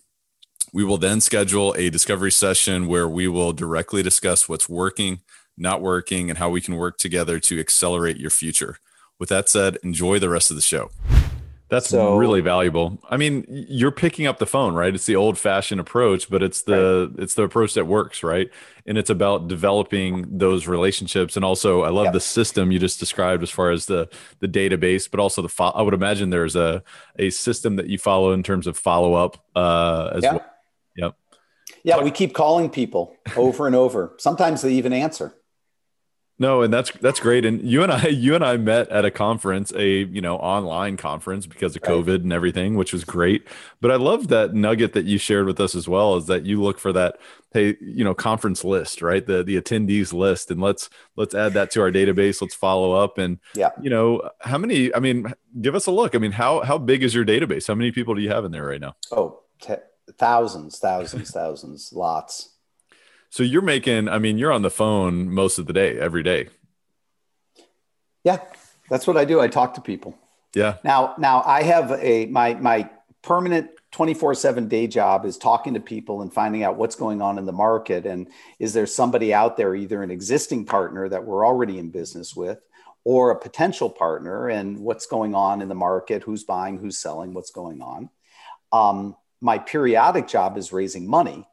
We 0.73 0.84
will 0.84 0.97
then 0.97 1.21
schedule 1.21 1.73
a 1.78 1.89
discovery 1.89 2.32
session 2.32 2.88
where 2.88 3.07
we 3.07 3.28
will 3.28 3.53
directly 3.53 4.03
discuss 4.03 4.49
what's 4.49 4.67
working, 4.67 5.21
not 5.57 5.82
working, 5.82 6.30
and 6.30 6.38
how 6.38 6.49
we 6.49 6.59
can 6.59 6.75
work 6.75 6.97
together 6.97 7.39
to 7.39 7.59
accelerate 7.59 8.17
your 8.17 8.30
future. 8.30 8.78
With 9.19 9.30
that 9.30 9.49
said, 9.49 9.78
enjoy 9.82 10.19
the 10.19 10.30
rest 10.30 10.51
of 10.51 10.57
the 10.57 10.61
show. 10.61 10.91
That's 11.70 11.89
so, 11.89 12.15
really 12.15 12.39
valuable. 12.39 12.97
I 13.09 13.18
mean, 13.18 13.45
you're 13.49 13.91
picking 13.91 14.26
up 14.26 14.38
the 14.39 14.45
phone, 14.45 14.74
right? 14.74 14.95
It's 14.95 15.05
the 15.05 15.18
old-fashioned 15.18 15.82
approach, 15.82 16.30
but 16.30 16.41
it's 16.41 16.61
the 16.61 17.11
right. 17.11 17.24
it's 17.24 17.34
the 17.34 17.43
approach 17.43 17.74
that 17.74 17.86
works, 17.86 18.24
right? 18.24 18.49
And 18.86 18.97
it's 18.97 19.09
about 19.09 19.49
developing 19.49 20.38
those 20.38 20.65
relationships. 20.65 21.36
And 21.36 21.43
also, 21.43 21.84
I 21.84 21.89
love 21.89 22.05
yep. 22.05 22.13
the 22.13 22.22
system 22.22 22.72
you 22.72 22.80
just 22.80 23.01
described 23.01 23.43
as 23.43 23.49
far 23.49 23.72
as 23.72 23.86
the 23.86 24.07
the 24.39 24.47
database, 24.47 25.11
but 25.11 25.20
also 25.20 25.41
the 25.41 25.49
fo- 25.49 25.72
I 25.72 25.82
would 25.82 25.93
imagine 25.93 26.30
there's 26.30 26.55
a 26.55 26.84
a 27.20 27.30
system 27.32 27.76
that 27.76 27.88
you 27.88 27.97
follow 27.97 28.32
in 28.32 28.43
terms 28.43 28.65
of 28.65 28.78
follow 28.78 29.15
up 29.15 29.43
uh, 29.53 30.11
as 30.13 30.24
yeah. 30.24 30.32
well. 30.32 30.45
Yep. 30.95 31.15
Yeah, 31.84 32.01
we 32.01 32.11
keep 32.11 32.34
calling 32.34 32.70
people 32.70 33.13
over 33.36 33.68
and 33.68 33.76
over. 33.76 34.15
Sometimes 34.20 34.61
they 34.61 34.74
even 34.74 34.93
answer. 34.93 35.36
No, 36.40 36.62
and 36.62 36.72
that's 36.72 36.92
that's 37.02 37.20
great. 37.20 37.46
And 37.46 37.62
you 37.62 37.82
and 37.82 37.92
I, 37.92 38.08
you 38.10 38.36
and 38.36 38.46
I 38.46 38.58
met 38.58 38.90
at 38.90 39.06
a 39.06 39.12
conference, 39.12 39.74
a 39.76 40.04
you 40.04 40.22
know 40.22 40.38
online 40.38 40.96
conference 40.98 41.48
because 41.48 41.76
of 41.76 41.82
COVID 41.82 42.16
and 42.16 42.32
everything, 42.32 42.76
which 42.76 42.94
was 42.94 43.04
great. 43.04 43.48
But 43.82 43.92
I 43.92 43.96
love 43.96 44.28
that 44.28 44.54
nugget 44.54 44.94
that 44.94 45.06
you 45.06 45.18
shared 45.18 45.48
with 45.48 45.60
us 45.60 45.74
as 45.74 45.88
well, 45.88 46.16
is 46.16 46.28
that 46.28 46.46
you 46.46 46.62
look 46.62 46.78
for 46.80 46.94
that 46.94 47.18
hey 47.54 47.76
you 47.82 48.04
know 48.04 48.14
conference 48.14 48.64
list, 48.64 49.02
right? 49.02 49.26
The 49.26 49.44
the 49.44 49.60
attendees 49.60 50.14
list, 50.14 50.52
and 50.52 50.62
let's 50.62 50.90
let's 51.16 51.34
add 51.34 51.54
that 51.54 51.72
to 51.72 51.82
our 51.82 51.92
database. 51.92 52.42
Let's 52.42 52.56
follow 52.56 52.92
up, 52.94 53.18
and 53.18 53.40
yeah, 53.56 53.72
you 53.82 53.90
know 53.90 54.30
how 54.42 54.60
many? 54.60 54.94
I 54.94 55.00
mean, 55.00 55.34
give 55.60 55.74
us 55.74 55.88
a 55.88 55.92
look. 55.92 56.14
I 56.14 56.20
mean, 56.20 56.34
how 56.34 56.62
how 56.62 56.78
big 56.78 57.04
is 57.04 57.16
your 57.16 57.26
database? 57.26 57.68
How 57.68 57.76
many 57.76 57.92
people 57.92 58.14
do 58.14 58.22
you 58.22 58.30
have 58.30 58.46
in 58.46 58.52
there 58.52 58.66
right 58.66 58.82
now? 58.82 58.96
Oh, 59.12 59.40
t- 59.60 59.74
thousands, 60.20 60.78
thousands, 60.78 61.32
thousands, 61.32 61.92
lots. 61.94 62.57
So 63.30 63.43
you're 63.43 63.61
making, 63.61 64.07
I 64.09 64.19
mean, 64.19 64.38
you're 64.38 64.51
on 64.51 64.61
the 64.61 64.71
phone 64.71 65.30
most 65.30 65.57
of 65.57 65.67
the 65.67 65.73
day, 65.73 65.99
every 65.99 66.23
day. 66.23 66.49
Yeah, 68.23 68.39
that's 68.89 69.05
what 69.05 69.17
I 69.17 69.25
do. 69.25 69.39
I 69.39 69.47
talk 69.47 69.75
to 69.75 69.82
people. 69.82 70.17
Yeah. 70.53 70.78
Now, 70.84 71.15
now 71.17 71.43
I 71.45 71.63
have 71.63 71.91
a 71.91 72.25
my 72.28 72.55
my 72.55 72.89
permanent 73.21 73.69
24/7 73.93 74.69
day 74.69 74.88
job 74.88 75.25
is 75.25 75.38
talking 75.38 75.73
to 75.73 75.80
people 75.80 76.21
and 76.21 76.34
finding 76.34 76.63
out 76.63 76.78
what's 76.78 76.95
going 76.95 77.21
on 77.21 77.38
in 77.38 77.45
the 77.45 77.51
market 77.51 78.05
and 78.05 78.28
is 78.59 78.73
there 78.73 78.86
somebody 78.86 79.34
out 79.34 79.57
there 79.57 79.75
either 79.75 80.03
an 80.03 80.11
existing 80.11 80.65
partner 80.65 81.07
that 81.09 81.23
we're 81.25 81.45
already 81.45 81.80
in 81.80 81.89
business 81.89 82.36
with 82.36 82.59
or 83.03 83.32
a 83.32 83.39
potential 83.39 83.89
partner 83.89 84.49
and 84.49 84.78
what's 84.80 85.05
going 85.05 85.34
on 85.34 85.61
in 85.61 85.69
the 85.69 85.75
market, 85.75 86.23
who's 86.23 86.43
buying, 86.43 86.78
who's 86.78 86.97
selling, 86.97 87.34
what's 87.34 87.51
going 87.51 87.82
on. 87.82 88.09
Um, 88.73 89.15
my 89.39 89.59
periodic 89.59 90.28
job 90.28 90.57
is 90.57 90.73
raising 90.73 91.09
money 91.09 91.47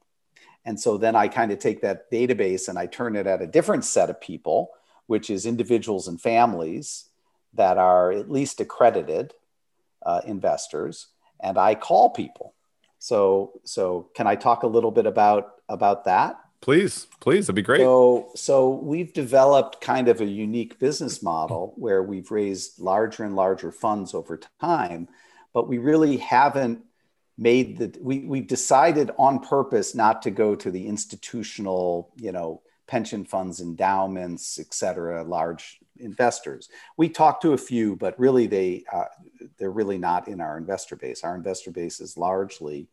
and 0.65 0.81
so 0.81 0.97
then 0.97 1.15
I 1.15 1.29
kind 1.29 1.53
of 1.53 1.59
take 1.59 1.83
that 1.83 2.11
database 2.11 2.69
and 2.69 2.79
I 2.79 2.87
turn 2.87 3.17
it 3.17 3.27
at 3.27 3.43
a 3.43 3.47
different 3.47 3.85
set 3.85 4.11
of 4.11 4.21
people, 4.21 4.71
which 5.07 5.29
is 5.29 5.45
individuals 5.45 6.09
and 6.09 6.21
families 6.21 7.09
that 7.53 7.77
are 7.79 8.13
at 8.13 8.31
least 8.31 8.61
accredited 8.61 9.35
uh, 10.05 10.23
investors. 10.27 11.09
And 11.41 11.59
I 11.59 11.75
call 11.75 12.11
people. 12.11 12.55
So, 12.99 13.61
so 13.65 14.09
can 14.15 14.27
I 14.27 14.35
talk 14.35 14.63
a 14.63 14.67
little 14.67 14.91
bit 14.91 15.07
about 15.07 15.57
about 15.69 16.05
that? 16.05 16.41
Please, 16.63 17.07
please, 17.21 17.47
that'd 17.47 17.55
be 17.55 17.61
great. 17.61 17.81
So, 17.81 18.31
so 18.35 18.71
we've 18.71 19.13
developed 19.13 19.83
kind 19.83 20.09
of 20.09 20.23
a 20.23 20.25
unique 20.25 20.79
business 20.79 21.23
model 21.23 21.75
where 21.77 22.03
we've 22.03 22.31
raised 22.31 22.81
larger 22.81 23.25
and 23.25 23.37
larger 23.37 23.71
funds 23.71 24.15
over 24.15 24.41
time, 24.63 25.09
but 25.53 25.69
we 25.69 25.77
really 25.77 26.17
haven't 26.17 26.83
made 27.37 27.77
the 27.79 27.97
we 28.01 28.21
we've 28.21 28.47
decided 28.47 29.11
on 29.19 29.41
purpose 29.41 29.95
not 29.95 30.23
to 30.23 30.31
go 30.31 30.55
to 30.55 30.71
the 30.71 30.87
institutional 30.87 32.11
you 32.17 32.33
know 32.33 32.63
pension 32.87 33.25
funds 33.25 33.61
endowments 33.61 34.59
et 34.59 34.73
cetera 34.73 35.23
large 35.23 35.79
investors. 35.99 36.69
We 36.97 37.09
talked 37.09 37.43
to 37.43 37.53
a 37.53 37.59
few 37.59 37.97
but 37.97 38.19
really 38.19 38.47
they 38.47 38.85
uh, 38.93 39.05
they're 39.59 39.71
really 39.71 39.99
not 39.99 40.27
in 40.27 40.41
our 40.41 40.59
investor 40.59 40.97
base. 40.97 41.23
Our 41.23 41.37
investor 41.37 41.71
base 41.71 42.01
is 42.01 42.17
largely 42.17 42.89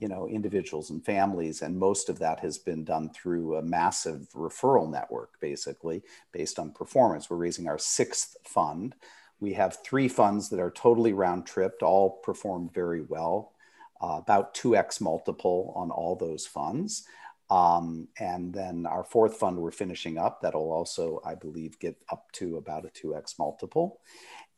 you 0.00 0.08
know 0.08 0.28
individuals 0.28 0.90
and 0.90 1.04
families 1.04 1.62
and 1.62 1.78
most 1.78 2.08
of 2.08 2.18
that 2.18 2.40
has 2.40 2.58
been 2.58 2.84
done 2.84 3.10
through 3.10 3.56
a 3.56 3.62
massive 3.62 4.28
referral 4.34 4.90
network 4.90 5.40
basically 5.40 6.02
based 6.32 6.58
on 6.58 6.70
performance. 6.70 7.30
We're 7.30 7.36
raising 7.36 7.68
our 7.68 7.78
sixth 7.78 8.36
fund. 8.44 8.94
We 9.38 9.52
have 9.54 9.78
three 9.84 10.08
funds 10.08 10.48
that 10.50 10.60
are 10.60 10.70
totally 10.70 11.12
round 11.12 11.46
tripped 11.46 11.82
all 11.82 12.10
performed 12.22 12.72
very 12.74 13.02
well 13.02 13.52
uh, 14.00 14.18
about 14.18 14.54
2x 14.54 15.00
multiple 15.00 15.72
on 15.76 15.90
all 15.90 16.16
those 16.16 16.46
funds. 16.46 17.04
Um, 17.48 18.08
and 18.18 18.52
then 18.52 18.86
our 18.86 19.04
fourth 19.04 19.36
fund 19.36 19.58
we're 19.58 19.70
finishing 19.70 20.18
up 20.18 20.40
that'll 20.40 20.72
also, 20.72 21.20
I 21.24 21.36
believe, 21.36 21.78
get 21.78 21.96
up 22.10 22.30
to 22.32 22.56
about 22.56 22.84
a 22.84 22.88
2x 22.88 23.38
multiple. 23.38 24.00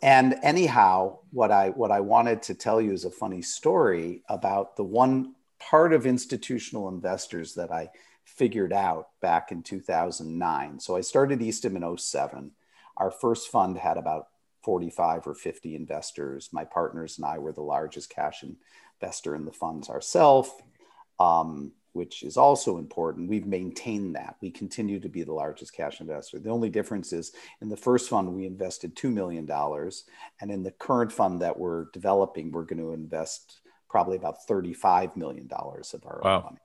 And 0.01 0.37
anyhow, 0.43 1.19
what 1.31 1.51
I 1.51 1.71
what 1.71 1.91
I 1.91 2.01
wanted 2.01 2.43
to 2.45 2.55
tell 2.55 2.81
you 2.81 2.93
is 2.93 3.05
a 3.05 3.11
funny 3.11 3.43
story 3.43 4.23
about 4.29 4.77
the 4.77 4.85
one 4.85 5.35
part 5.59 5.93
of 5.93 6.07
institutional 6.07 6.89
investors 6.89 7.55
that 7.55 7.73
I 7.73 7.91
figured 8.25 8.73
out 8.73 9.09
back 9.21 9.51
in 9.51 9.63
2009. 9.63 10.81
So 10.81 10.97
I 10.97 11.01
started 11.01 11.43
Eastham 11.43 11.77
in 11.77 11.97
07. 11.97 12.53
Our 12.97 13.11
first 13.11 13.49
fund 13.49 13.77
had 13.79 13.97
about 13.97 14.29
45 14.63 15.27
or 15.27 15.35
50 15.35 15.75
investors. 15.75 16.51
My 16.53 16.65
partners 16.65 17.19
and 17.19 17.27
I 17.27 17.39
were 17.39 17.53
the 17.53 17.63
largest 17.63 18.11
cash 18.11 18.43
and 18.43 18.57
investor 19.01 19.35
in 19.35 19.45
the 19.45 19.53
funds 19.53 19.89
ourselves, 19.89 20.51
um, 21.19 21.73
which 21.93 22.23
is 22.23 22.37
also 22.37 22.79
important. 22.79 23.29
We've 23.29 23.47
maintained 23.47 24.15
that. 24.17 24.37
We 24.41 24.51
continue 24.51 25.01
to 25.01 25.09
be 25.09 25.23
the 25.23 25.33
largest 25.33 25.73
cash 25.73 26.01
investor. 26.01 26.39
The 26.39 26.51
only 26.51 26.71
difference 26.71 27.13
is 27.13 27.33
in 27.61 27.69
the 27.69 27.77
first 27.77 28.09
fund, 28.09 28.35
we 28.35 28.47
invested 28.47 28.95
$2 28.95 29.13
million. 29.13 29.49
And 30.41 30.51
in 30.51 30.63
the 30.63 30.71
current 30.73 31.13
fund 31.13 31.43
that 31.43 31.59
we're 31.59 31.87
developing, 31.93 32.53
we're 32.53 32.65
going 32.65 32.83
to 32.83 32.93
invest 32.93 33.61
probably 33.89 34.17
about 34.17 34.47
$35 34.49 35.17
million 35.17 35.49
of 35.51 36.07
our 36.07 36.21
wow. 36.23 36.43
money. 36.43 36.59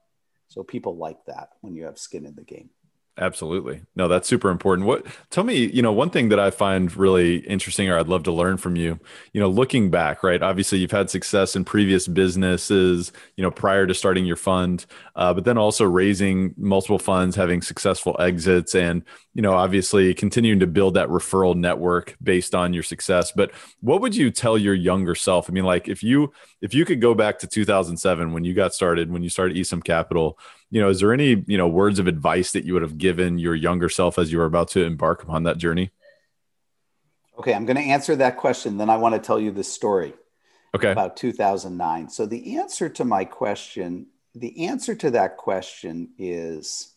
So 0.50 0.62
people 0.62 0.98
like 0.98 1.26
that 1.26 1.50
when 1.62 1.74
you 1.74 1.86
have 1.86 1.98
skin 1.98 2.26
in 2.26 2.36
the 2.36 2.44
game. 2.44 2.70
Absolutely. 3.16 3.84
No, 3.96 4.08
that's 4.08 4.28
super 4.28 4.50
important. 4.50 4.88
What 4.88 5.06
tell 5.30 5.44
me, 5.44 5.68
you 5.68 5.84
know, 5.84 5.94
one 5.94 6.10
thing 6.10 6.30
that 6.30 6.40
I 6.40 6.50
find 6.50 6.96
really 6.98 7.38
interesting 7.38 7.88
or 7.88 8.00
I'd 8.00 8.08
love 8.08 8.24
to 8.24 8.32
learn 8.32 8.58
from 8.58 8.76
you, 8.76 9.00
you 9.34 9.40
know, 9.40 9.50
looking 9.50 9.92
back, 9.92 10.24
right? 10.24 10.42
Obviously 10.42 10.80
you've 10.80 10.90
had 10.90 11.12
success 11.12 11.56
in 11.56 11.64
previous 11.64 12.08
businesses, 12.08 13.12
you 13.38 13.44
know, 13.44 13.52
prior 13.52 13.86
to 13.86 13.94
starting 13.94 14.26
your 14.26 14.36
fund, 14.36 14.88
uh, 15.16 15.32
but 15.32 15.44
then 15.46 15.60
also 15.60 15.86
raising 15.86 16.56
multiple 16.58 16.98
funds, 16.98 17.36
having 17.36 17.62
successful 17.62 18.16
exits 18.20 18.74
and, 18.74 19.04
you 19.36 19.44
know, 19.44 19.54
obviously 19.54 20.12
continuing 20.16 20.60
to 20.60 20.68
build 20.68 20.96
that 20.96 21.10
referral 21.10 21.56
network 21.56 22.16
based 22.24 22.56
on 22.56 22.74
your 22.74 22.84
success. 22.84 23.32
But 23.32 23.52
what 23.82 24.02
would 24.02 24.16
you 24.16 24.32
tell 24.32 24.58
your 24.58 24.74
younger 24.74 25.14
self? 25.14 25.52
I 25.52 25.54
mean, 25.54 25.66
like 25.66 25.88
if 25.88 26.02
you 26.02 26.34
if 26.62 26.74
you 26.74 26.84
could 26.84 27.00
go 27.02 27.14
back 27.14 27.38
to 27.40 27.48
2007 27.48 28.34
when 28.34 28.44
you 28.44 28.56
got 28.56 28.74
started, 28.74 29.12
when 29.12 29.22
you 29.22 29.30
started 29.30 29.56
Eastham 29.56 29.84
Capital, 29.84 30.40
you 30.74 30.82
know, 30.82 30.90
is 30.90 31.02
there 31.02 31.14
any, 31.14 31.44
you 31.46 31.56
know, 31.56 31.68
words 31.68 32.00
of 32.00 32.08
advice 32.08 32.52
that 32.54 32.66
you 32.66 32.74
would 32.74 32.82
have 32.82 32.98
given 32.98 33.38
your 33.38 33.54
younger 33.54 33.90
self 33.90 34.18
as 34.18 34.32
you 34.32 34.40
were 34.40 34.46
about 34.46 34.70
to 34.70 34.84
embark 34.84 35.22
upon 35.22 35.44
that 35.44 35.60
journey? 35.60 35.92
Okay, 37.38 37.54
I'm 37.54 37.68
going 37.68 37.78
to 37.78 37.84
answer 37.84 38.16
that 38.16 38.38
question. 38.38 38.78
Then 38.78 38.90
I 38.90 38.98
want 38.98 39.14
to 39.14 39.22
tell 39.22 39.40
you 39.40 39.52
the 39.52 39.64
story. 39.64 40.14
Okay. 40.74 40.92
About 40.92 41.16
2009. 41.16 42.10
So 42.10 42.26
the 42.26 42.58
answer 42.58 42.90
to 42.90 43.06
my 43.06 43.24
question, 43.24 44.08
the 44.34 44.66
answer 44.66 44.96
to 44.96 45.12
that 45.12 45.38
question 45.38 46.10
is 46.18 46.92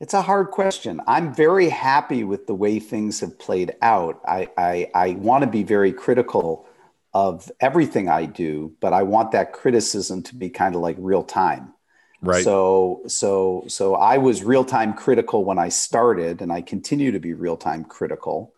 it's 0.00 0.12
a 0.12 0.20
hard 0.20 0.50
question. 0.50 1.00
I'm 1.06 1.34
very 1.34 1.70
happy 1.70 2.24
with 2.24 2.46
the 2.46 2.54
way 2.54 2.78
things 2.78 3.20
have 3.20 3.38
played 3.38 3.74
out. 3.80 4.20
I, 4.28 4.50
I, 4.58 4.90
I 4.94 5.10
want 5.12 5.44
to 5.44 5.50
be 5.50 5.62
very 5.62 5.94
critical 5.94 6.68
of 7.14 7.50
everything 7.60 8.08
I 8.08 8.26
do, 8.26 8.74
but 8.80 8.92
I 8.92 9.04
want 9.04 9.30
that 9.32 9.52
criticism 9.52 10.22
to 10.24 10.34
be 10.34 10.50
kind 10.50 10.74
of 10.74 10.80
like 10.80 10.96
real 10.98 11.22
time. 11.22 11.72
Right. 12.20 12.42
So 12.42 13.02
so 13.06 13.64
so 13.68 13.94
I 13.94 14.18
was 14.18 14.42
real 14.42 14.64
time 14.64 14.94
critical 14.94 15.44
when 15.44 15.58
I 15.58 15.68
started, 15.68 16.42
and 16.42 16.52
I 16.52 16.60
continue 16.60 17.12
to 17.12 17.20
be 17.20 17.32
real 17.32 17.56
time 17.56 17.84
critical. 17.84 18.52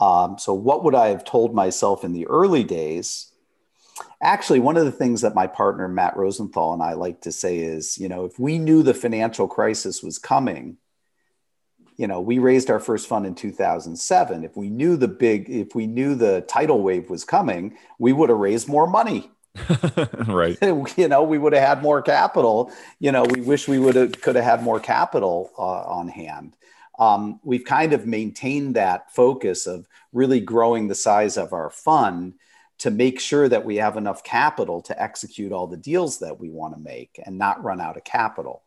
Um, 0.00 0.38
so 0.38 0.54
what 0.54 0.82
would 0.84 0.94
I 0.94 1.08
have 1.08 1.24
told 1.24 1.54
myself 1.54 2.04
in 2.04 2.12
the 2.12 2.26
early 2.26 2.64
days? 2.64 3.32
Actually, 4.22 4.60
one 4.60 4.78
of 4.78 4.86
the 4.86 4.92
things 4.92 5.20
that 5.20 5.34
my 5.34 5.46
partner 5.46 5.86
Matt 5.88 6.16
Rosenthal 6.16 6.72
and 6.72 6.82
I 6.82 6.94
like 6.94 7.20
to 7.22 7.32
say 7.32 7.58
is, 7.58 7.98
you 7.98 8.08
know, 8.08 8.24
if 8.24 8.38
we 8.38 8.58
knew 8.58 8.82
the 8.82 8.94
financial 8.94 9.46
crisis 9.46 10.02
was 10.02 10.18
coming, 10.18 10.78
you 12.00 12.06
know, 12.06 12.18
we 12.18 12.38
raised 12.38 12.70
our 12.70 12.80
first 12.80 13.06
fund 13.06 13.26
in 13.26 13.34
2007. 13.34 14.42
If 14.42 14.56
we 14.56 14.70
knew 14.70 14.96
the 14.96 15.06
big, 15.06 15.50
if 15.50 15.74
we 15.74 15.86
knew 15.86 16.14
the 16.14 16.40
tidal 16.48 16.80
wave 16.82 17.10
was 17.10 17.26
coming, 17.26 17.76
we 17.98 18.14
would 18.14 18.30
have 18.30 18.38
raised 18.38 18.68
more 18.68 18.86
money. 18.86 19.30
right. 20.26 20.56
you 20.96 21.08
know, 21.08 21.22
we 21.22 21.36
would 21.36 21.52
have 21.52 21.68
had 21.68 21.82
more 21.82 22.00
capital. 22.00 22.72
You 23.00 23.12
know, 23.12 23.24
we 23.24 23.42
wish 23.42 23.68
we 23.68 23.78
would 23.78 23.96
have 23.96 24.18
could 24.22 24.34
have 24.36 24.46
had 24.46 24.62
more 24.62 24.80
capital 24.80 25.50
uh, 25.58 25.82
on 25.82 26.08
hand. 26.08 26.56
Um, 26.98 27.38
we've 27.44 27.66
kind 27.66 27.92
of 27.92 28.06
maintained 28.06 28.76
that 28.76 29.12
focus 29.14 29.66
of 29.66 29.86
really 30.14 30.40
growing 30.40 30.88
the 30.88 30.94
size 30.94 31.36
of 31.36 31.52
our 31.52 31.68
fund 31.68 32.32
to 32.78 32.90
make 32.90 33.20
sure 33.20 33.46
that 33.46 33.66
we 33.66 33.76
have 33.76 33.98
enough 33.98 34.24
capital 34.24 34.80
to 34.82 35.02
execute 35.02 35.52
all 35.52 35.66
the 35.66 35.76
deals 35.76 36.20
that 36.20 36.40
we 36.40 36.48
want 36.48 36.72
to 36.72 36.80
make 36.80 37.20
and 37.26 37.36
not 37.36 37.62
run 37.62 37.78
out 37.78 37.98
of 37.98 38.04
capital 38.04 38.62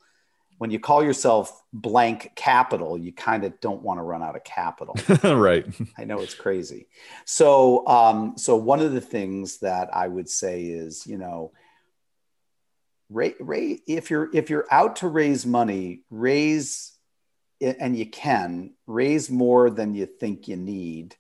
when 0.64 0.72
you 0.72 0.80
call 0.80 1.04
yourself 1.04 1.62
blank 1.74 2.32
capital, 2.38 2.98
you 2.98 3.12
kind 3.12 3.44
of 3.44 3.60
don't 3.60 3.82
want 3.82 3.98
to 3.98 4.02
run 4.02 4.24
out 4.24 4.38
of 4.38 4.46
capital. 4.46 4.96
right. 5.38 5.66
I 5.98 6.06
know 6.06 6.22
it's 6.22 6.36
crazy. 6.36 6.88
So, 7.26 7.86
um, 7.86 8.38
so 8.38 8.56
one 8.56 8.80
of 8.80 8.94
the 8.94 9.02
things 9.02 9.58
that 9.58 9.94
I 9.94 10.08
would 10.08 10.30
say 10.30 10.64
is, 10.64 11.06
you 11.06 11.18
know, 11.18 11.52
if 13.14 14.10
you're 14.10 14.34
if 14.34 14.50
you're 14.50 14.66
out 14.72 14.96
to 14.98 15.10
raise 15.10 15.46
money, 15.46 16.04
raise 16.10 16.94
and 17.60 17.98
you 17.98 18.06
can 18.06 18.72
raise 18.88 19.30
more 19.30 19.70
than 19.70 19.94
you 19.94 20.06
think 20.06 20.48
you 20.48 20.56
need 20.56 21.18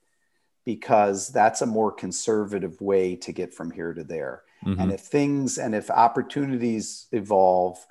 because 0.63 1.27
that's 1.27 1.61
a 1.61 1.65
more 1.65 1.91
conservative 1.91 2.79
way 2.79 3.17
to 3.17 3.33
get 3.33 3.53
from 3.53 3.71
here 3.71 3.93
to 3.93 4.05
there. 4.05 4.43
Mm-hmm. 4.65 4.79
And 4.79 4.93
if 4.93 5.01
things 5.01 5.57
and 5.57 5.75
if 5.75 5.91
opportunities 5.91 7.07
evolve, 7.11 7.85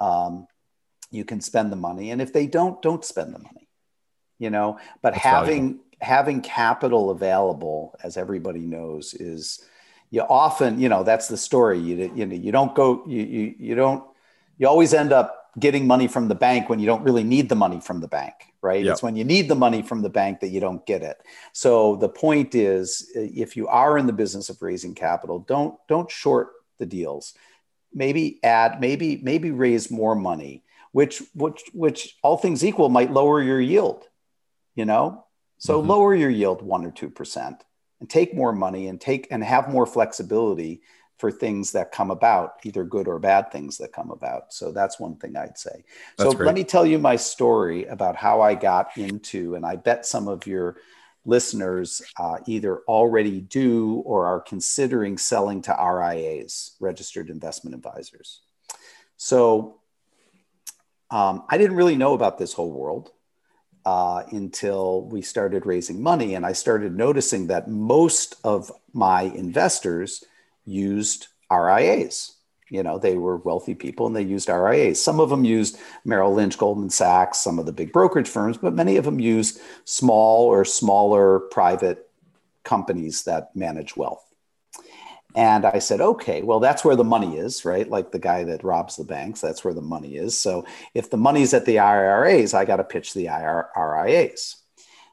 um, 0.00 0.46
you 1.14 1.24
can 1.24 1.40
spend 1.40 1.72
the 1.72 1.76
money. 1.76 2.10
And 2.10 2.20
if 2.20 2.32
they 2.32 2.46
don't 2.46 2.80
don't 2.82 3.04
spend 3.04 3.34
the 3.34 3.38
money 3.38 3.64
you 4.38 4.50
know 4.50 4.78
but 5.02 5.12
That's 5.14 5.24
having 5.24 5.62
valuable. 5.62 5.84
having 6.00 6.40
capital 6.40 7.10
available 7.10 7.94
as 8.02 8.16
everybody 8.16 8.60
knows 8.60 9.14
is 9.14 9.64
you 10.10 10.22
often 10.22 10.80
you 10.80 10.88
know 10.88 11.02
that's 11.02 11.28
the 11.28 11.36
story. 11.36 11.78
You, 11.78 12.12
you 12.14 12.26
know 12.26 12.34
you 12.34 12.52
don't 12.52 12.74
go 12.74 13.04
you, 13.06 13.22
you 13.22 13.54
you 13.58 13.74
don't 13.74 14.04
you 14.58 14.68
always 14.68 14.94
end 14.94 15.12
up 15.12 15.50
getting 15.58 15.86
money 15.86 16.08
from 16.08 16.28
the 16.28 16.34
bank 16.34 16.68
when 16.68 16.80
you 16.80 16.86
don't 16.86 17.02
really 17.02 17.24
need 17.24 17.48
the 17.48 17.54
money 17.54 17.80
from 17.80 18.00
the 18.00 18.08
bank 18.08 18.34
right? 18.60 18.82
Yep. 18.82 18.92
it's 18.92 19.02
when 19.02 19.14
you 19.14 19.24
need 19.24 19.48
the 19.48 19.54
money 19.54 19.82
from 19.82 20.00
the 20.00 20.08
bank 20.08 20.40
that 20.40 20.48
you 20.48 20.58
don't 20.58 20.86
get 20.86 21.02
it. 21.02 21.18
So 21.52 21.96
the 21.96 22.08
point 22.08 22.54
is 22.54 23.10
if 23.14 23.58
you 23.58 23.68
are 23.68 23.98
in 23.98 24.06
the 24.06 24.12
business 24.12 24.48
of 24.48 24.62
raising 24.62 24.94
capital 24.94 25.38
don't 25.38 25.74
don't 25.86 26.10
short 26.10 26.48
the 26.78 26.86
deals. 26.86 27.34
Maybe 27.92 28.40
add 28.42 28.80
maybe 28.80 29.20
maybe 29.22 29.52
raise 29.52 29.90
more 29.90 30.16
money 30.16 30.63
which 30.94 31.24
which 31.34 31.60
which 31.72 32.16
all 32.22 32.36
things 32.36 32.64
equal 32.64 32.88
might 32.88 33.10
lower 33.10 33.42
your 33.42 33.60
yield 33.60 34.04
you 34.76 34.84
know 34.84 35.26
so 35.58 35.80
mm-hmm. 35.80 35.90
lower 35.90 36.14
your 36.14 36.30
yield 36.30 36.62
1 36.62 36.86
or 36.86 36.92
2% 36.92 37.60
and 38.00 38.08
take 38.08 38.32
more 38.32 38.52
money 38.52 38.86
and 38.86 39.00
take 39.00 39.26
and 39.32 39.42
have 39.42 39.68
more 39.68 39.86
flexibility 39.86 40.82
for 41.18 41.32
things 41.32 41.72
that 41.72 41.90
come 41.90 42.12
about 42.12 42.54
either 42.64 42.84
good 42.84 43.08
or 43.08 43.18
bad 43.18 43.50
things 43.50 43.76
that 43.78 43.92
come 43.92 44.12
about 44.12 44.52
so 44.52 44.70
that's 44.70 45.00
one 45.00 45.16
thing 45.16 45.36
i'd 45.36 45.58
say 45.58 45.82
that's 46.16 46.30
so 46.30 46.36
great. 46.36 46.46
let 46.46 46.54
me 46.54 46.62
tell 46.62 46.86
you 46.86 46.98
my 46.98 47.16
story 47.16 47.86
about 47.86 48.14
how 48.14 48.40
i 48.40 48.54
got 48.54 48.96
into 48.96 49.56
and 49.56 49.66
i 49.66 49.74
bet 49.74 50.06
some 50.06 50.28
of 50.28 50.46
your 50.46 50.76
listeners 51.26 52.02
uh, 52.20 52.36
either 52.46 52.80
already 52.86 53.40
do 53.40 53.94
or 54.04 54.26
are 54.26 54.40
considering 54.40 55.18
selling 55.18 55.60
to 55.60 55.72
rias 55.72 56.76
registered 56.78 57.30
investment 57.30 57.74
advisors 57.74 58.42
so 59.16 59.80
um, 61.10 61.44
I 61.48 61.58
didn't 61.58 61.76
really 61.76 61.96
know 61.96 62.14
about 62.14 62.38
this 62.38 62.52
whole 62.52 62.72
world 62.72 63.10
uh, 63.84 64.22
until 64.30 65.04
we 65.06 65.22
started 65.22 65.66
raising 65.66 66.02
money. 66.02 66.34
And 66.34 66.46
I 66.46 66.52
started 66.52 66.96
noticing 66.96 67.48
that 67.48 67.68
most 67.68 68.36
of 68.44 68.72
my 68.92 69.22
investors 69.22 70.24
used 70.64 71.28
RIAs. 71.50 72.32
You 72.70 72.82
know, 72.82 72.98
they 72.98 73.16
were 73.16 73.36
wealthy 73.36 73.74
people 73.74 74.06
and 74.06 74.16
they 74.16 74.22
used 74.22 74.48
RIAs. 74.48 75.02
Some 75.02 75.20
of 75.20 75.28
them 75.28 75.44
used 75.44 75.78
Merrill 76.04 76.32
Lynch, 76.32 76.56
Goldman 76.56 76.90
Sachs, 76.90 77.38
some 77.38 77.58
of 77.58 77.66
the 77.66 77.72
big 77.72 77.92
brokerage 77.92 78.28
firms, 78.28 78.56
but 78.56 78.72
many 78.72 78.96
of 78.96 79.04
them 79.04 79.20
used 79.20 79.60
small 79.84 80.46
or 80.46 80.64
smaller 80.64 81.40
private 81.40 82.10
companies 82.64 83.24
that 83.24 83.54
manage 83.54 83.96
wealth. 83.96 84.33
And 85.34 85.66
I 85.66 85.80
said, 85.80 86.00
okay, 86.00 86.42
well, 86.42 86.60
that's 86.60 86.84
where 86.84 86.94
the 86.94 87.04
money 87.04 87.38
is, 87.38 87.64
right? 87.64 87.88
Like 87.88 88.12
the 88.12 88.20
guy 88.20 88.44
that 88.44 88.62
robs 88.62 88.96
the 88.96 89.04
banks, 89.04 89.40
that's 89.40 89.64
where 89.64 89.74
the 89.74 89.82
money 89.82 90.16
is. 90.16 90.38
So 90.38 90.64
if 90.94 91.10
the 91.10 91.16
money's 91.16 91.52
at 91.54 91.66
the 91.66 91.80
IRAs, 91.80 92.54
I 92.54 92.64
got 92.64 92.76
to 92.76 92.84
pitch 92.84 93.14
the 93.14 93.28
RIAs. 93.76 94.56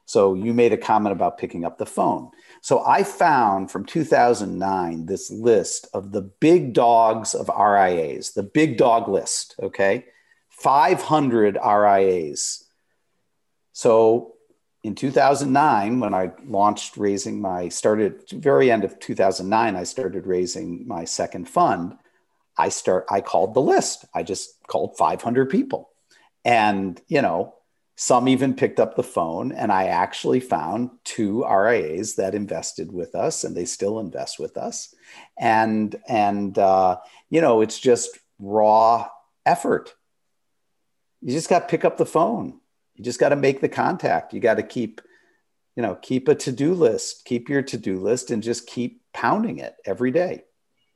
So 0.04 0.34
you 0.34 0.54
made 0.54 0.72
a 0.72 0.76
comment 0.76 1.12
about 1.12 1.38
picking 1.38 1.64
up 1.64 1.78
the 1.78 1.86
phone. 1.86 2.30
So 2.60 2.84
I 2.84 3.02
found 3.02 3.70
from 3.70 3.84
2009 3.84 5.06
this 5.06 5.30
list 5.30 5.88
of 5.92 6.12
the 6.12 6.22
big 6.22 6.72
dogs 6.72 7.34
of 7.34 7.48
RIAs, 7.48 8.32
the 8.32 8.44
big 8.44 8.76
dog 8.76 9.08
list, 9.08 9.56
okay? 9.60 10.04
500 10.50 11.56
RIAs. 11.56 12.64
So 13.72 14.34
in 14.82 14.94
2009 14.94 16.00
when 16.00 16.14
i 16.14 16.30
launched 16.44 16.96
raising 16.96 17.40
my 17.40 17.68
started 17.68 18.22
very 18.32 18.70
end 18.70 18.84
of 18.84 18.98
2009 18.98 19.76
i 19.76 19.82
started 19.84 20.26
raising 20.26 20.86
my 20.86 21.04
second 21.04 21.48
fund. 21.48 21.96
I 22.58 22.68
start 22.68 23.06
i 23.10 23.20
called 23.20 23.54
the 23.54 23.62
list. 23.62 24.04
I 24.14 24.22
just 24.22 24.54
called 24.66 24.96
500 24.98 25.48
people. 25.48 25.90
And 26.44 27.00
you 27.08 27.22
know 27.22 27.54
some 27.94 28.26
even 28.26 28.54
picked 28.54 28.80
up 28.80 28.96
the 28.96 29.02
phone 29.02 29.52
and 29.52 29.70
i 29.70 29.84
actually 29.84 30.40
found 30.40 30.90
two 31.04 31.42
rias 31.44 32.16
that 32.16 32.34
invested 32.34 32.90
with 32.90 33.14
us 33.14 33.44
and 33.44 33.54
they 33.54 33.64
still 33.64 34.00
invest 34.00 34.38
with 34.38 34.56
us. 34.56 34.94
And 35.38 35.94
and 36.08 36.58
uh, 36.58 36.98
you 37.30 37.40
know 37.40 37.60
it's 37.60 37.78
just 37.78 38.18
raw 38.38 39.08
effort. 39.46 39.94
You 41.20 41.32
just 41.32 41.48
got 41.48 41.60
to 41.60 41.66
pick 41.68 41.84
up 41.84 41.96
the 41.98 42.06
phone 42.06 42.60
you 42.94 43.04
just 43.04 43.20
got 43.20 43.30
to 43.30 43.36
make 43.36 43.60
the 43.60 43.68
contact. 43.68 44.32
You 44.32 44.40
got 44.40 44.54
to 44.54 44.62
keep, 44.62 45.00
you 45.76 45.82
know, 45.82 45.94
keep 45.96 46.28
a 46.28 46.34
to-do 46.34 46.74
list, 46.74 47.24
keep 47.24 47.48
your 47.48 47.62
to-do 47.62 47.98
list 47.98 48.30
and 48.30 48.42
just 48.42 48.66
keep 48.66 49.02
pounding 49.12 49.58
it 49.58 49.76
every 49.84 50.10
day. 50.10 50.44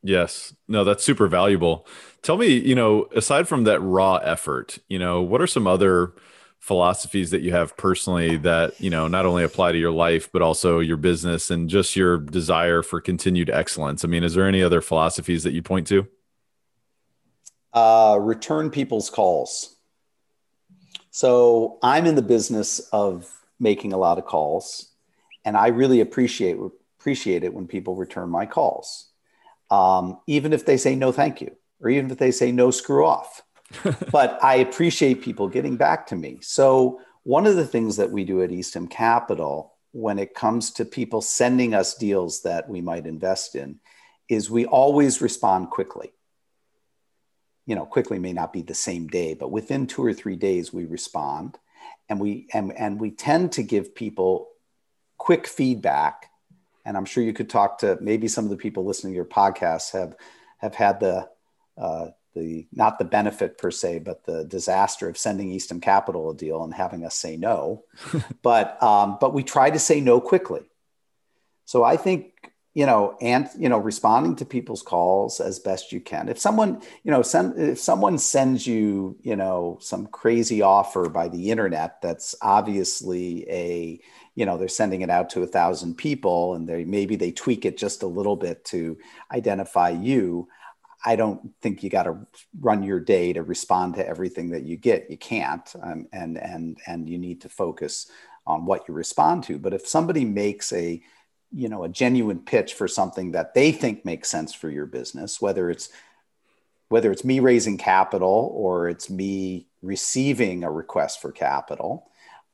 Yes. 0.02 0.54
No, 0.68 0.84
that's 0.84 1.02
super 1.04 1.26
valuable. 1.26 1.86
Tell 2.22 2.36
me, 2.36 2.48
you 2.48 2.74
know, 2.74 3.08
aside 3.14 3.48
from 3.48 3.64
that 3.64 3.80
raw 3.80 4.16
effort, 4.16 4.78
you 4.88 4.98
know, 4.98 5.22
what 5.22 5.40
are 5.40 5.46
some 5.46 5.66
other 5.66 6.14
philosophies 6.60 7.30
that 7.30 7.42
you 7.42 7.52
have 7.52 7.76
personally 7.76 8.36
that, 8.38 8.80
you 8.80 8.90
know, 8.90 9.08
not 9.08 9.26
only 9.26 9.44
apply 9.44 9.72
to 9.72 9.78
your 9.78 9.90
life, 9.90 10.30
but 10.32 10.42
also 10.42 10.80
your 10.80 10.96
business 10.96 11.50
and 11.50 11.68
just 11.68 11.96
your 11.96 12.18
desire 12.18 12.82
for 12.82 13.00
continued 13.00 13.50
excellence? 13.50 14.04
I 14.04 14.08
mean, 14.08 14.24
is 14.24 14.34
there 14.34 14.46
any 14.46 14.62
other 14.62 14.80
philosophies 14.80 15.44
that 15.44 15.52
you 15.52 15.62
point 15.62 15.86
to? 15.88 16.06
Uh, 17.72 18.18
return 18.20 18.70
people's 18.70 19.10
calls. 19.10 19.75
So 21.16 21.78
I'm 21.82 22.04
in 22.04 22.14
the 22.14 22.20
business 22.20 22.78
of 22.92 23.26
making 23.58 23.94
a 23.94 23.96
lot 23.96 24.18
of 24.18 24.26
calls, 24.26 24.90
and 25.46 25.56
I 25.56 25.68
really 25.68 26.02
appreciate 26.02 26.58
appreciate 27.00 27.42
it 27.42 27.54
when 27.54 27.66
people 27.66 27.94
return 27.94 28.28
my 28.28 28.44
calls, 28.44 29.08
um, 29.70 30.20
even 30.26 30.52
if 30.52 30.66
they 30.66 30.76
say 30.76 30.94
no, 30.94 31.12
thank 31.12 31.40
you, 31.40 31.56
or 31.80 31.88
even 31.88 32.10
if 32.10 32.18
they 32.18 32.30
say 32.30 32.52
no, 32.52 32.70
screw 32.70 33.06
off. 33.06 33.40
but 34.12 34.38
I 34.44 34.56
appreciate 34.56 35.22
people 35.22 35.48
getting 35.48 35.78
back 35.78 36.06
to 36.08 36.16
me. 36.16 36.36
So 36.42 37.00
one 37.22 37.46
of 37.46 37.56
the 37.56 37.66
things 37.66 37.96
that 37.96 38.10
we 38.10 38.26
do 38.26 38.42
at 38.42 38.52
Eastham 38.52 38.86
Capital 38.86 39.72
when 39.92 40.18
it 40.18 40.34
comes 40.34 40.70
to 40.72 40.84
people 40.84 41.22
sending 41.22 41.72
us 41.72 41.94
deals 41.94 42.42
that 42.42 42.68
we 42.68 42.82
might 42.82 43.06
invest 43.06 43.54
in 43.54 43.80
is 44.28 44.50
we 44.50 44.66
always 44.66 45.22
respond 45.22 45.70
quickly 45.70 46.12
you 47.66 47.74
know 47.74 47.84
quickly 47.84 48.18
may 48.18 48.32
not 48.32 48.52
be 48.52 48.62
the 48.62 48.74
same 48.74 49.08
day 49.08 49.34
but 49.34 49.50
within 49.50 49.86
two 49.86 50.04
or 50.04 50.14
three 50.14 50.36
days 50.36 50.72
we 50.72 50.86
respond. 50.86 51.58
And 52.08 52.20
we 52.20 52.46
and, 52.54 52.72
and 52.72 53.00
we 53.00 53.10
tend 53.10 53.52
to 53.52 53.62
give 53.62 53.94
people 53.94 54.48
quick 55.18 55.46
feedback. 55.46 56.30
And 56.84 56.96
i'm 56.96 57.04
sure 57.04 57.24
you 57.24 57.32
could 57.32 57.50
talk 57.50 57.78
to 57.78 57.98
maybe 58.00 58.28
some 58.28 58.44
of 58.44 58.50
the 58.50 58.56
people 58.56 58.84
listening 58.84 59.12
to 59.12 59.16
your 59.16 59.24
podcast 59.24 59.92
have 59.92 60.14
have 60.58 60.74
had 60.74 61.00
the 61.00 61.28
uh, 61.76 62.06
the 62.34 62.66
not 62.72 62.98
the 62.98 63.04
benefit 63.04 63.58
per 63.58 63.70
se 63.70 63.98
but 64.00 64.24
the 64.24 64.44
disaster 64.44 65.08
of 65.08 65.18
sending 65.18 65.50
eastham 65.50 65.80
capital 65.80 66.30
a 66.30 66.36
deal 66.36 66.62
and 66.62 66.72
having 66.72 67.04
us 67.04 67.16
say 67.16 67.36
no. 67.36 67.84
But 68.42 68.80
um, 68.82 69.18
but 69.20 69.34
we 69.34 69.42
try 69.42 69.70
to 69.70 69.78
say 69.78 70.00
no 70.00 70.20
quickly. 70.20 70.62
So 71.64 71.82
i 71.82 71.96
think 71.96 72.52
you 72.76 72.84
know, 72.84 73.16
and 73.22 73.48
you 73.58 73.70
know, 73.70 73.78
responding 73.78 74.36
to 74.36 74.44
people's 74.44 74.82
calls 74.82 75.40
as 75.40 75.58
best 75.58 75.92
you 75.92 75.98
can. 75.98 76.28
If 76.28 76.38
someone, 76.38 76.82
you 77.04 77.10
know, 77.10 77.22
send 77.22 77.58
if 77.58 77.80
someone 77.80 78.18
sends 78.18 78.66
you, 78.66 79.16
you 79.22 79.34
know, 79.34 79.78
some 79.80 80.06
crazy 80.08 80.60
offer 80.60 81.08
by 81.08 81.28
the 81.28 81.50
internet 81.50 82.02
that's 82.02 82.34
obviously 82.42 83.50
a, 83.50 83.98
you 84.34 84.44
know, 84.44 84.58
they're 84.58 84.68
sending 84.68 85.00
it 85.00 85.08
out 85.08 85.30
to 85.30 85.42
a 85.42 85.46
thousand 85.46 85.96
people 85.96 86.52
and 86.52 86.68
they 86.68 86.84
maybe 86.84 87.16
they 87.16 87.32
tweak 87.32 87.64
it 87.64 87.78
just 87.78 88.02
a 88.02 88.06
little 88.06 88.36
bit 88.36 88.62
to 88.66 88.98
identify 89.32 89.88
you. 89.88 90.46
I 91.02 91.16
don't 91.16 91.54
think 91.62 91.82
you 91.82 91.88
got 91.88 92.02
to 92.02 92.26
run 92.60 92.82
your 92.82 93.00
day 93.00 93.32
to 93.32 93.42
respond 93.42 93.94
to 93.94 94.06
everything 94.06 94.50
that 94.50 94.64
you 94.64 94.76
get. 94.76 95.10
You 95.10 95.16
can't, 95.16 95.66
um, 95.82 96.08
and 96.12 96.36
and 96.36 96.76
and 96.86 97.08
you 97.08 97.16
need 97.16 97.40
to 97.40 97.48
focus 97.48 98.10
on 98.46 98.66
what 98.66 98.86
you 98.86 98.92
respond 98.92 99.44
to. 99.44 99.58
But 99.58 99.72
if 99.72 99.88
somebody 99.88 100.26
makes 100.26 100.74
a 100.74 101.02
you 101.52 101.68
know 101.68 101.84
a 101.84 101.88
genuine 101.88 102.40
pitch 102.40 102.74
for 102.74 102.88
something 102.88 103.32
that 103.32 103.54
they 103.54 103.72
think 103.72 104.04
makes 104.04 104.28
sense 104.28 104.52
for 104.52 104.70
your 104.70 104.86
business, 104.86 105.40
whether 105.40 105.70
it's 105.70 105.88
whether 106.88 107.10
it's 107.10 107.24
me 107.24 107.40
raising 107.40 107.78
capital 107.78 108.52
or 108.54 108.88
it's 108.88 109.10
me 109.10 109.66
receiving 109.82 110.62
a 110.62 110.70
request 110.70 111.20
for 111.20 111.32
capital, 111.32 112.08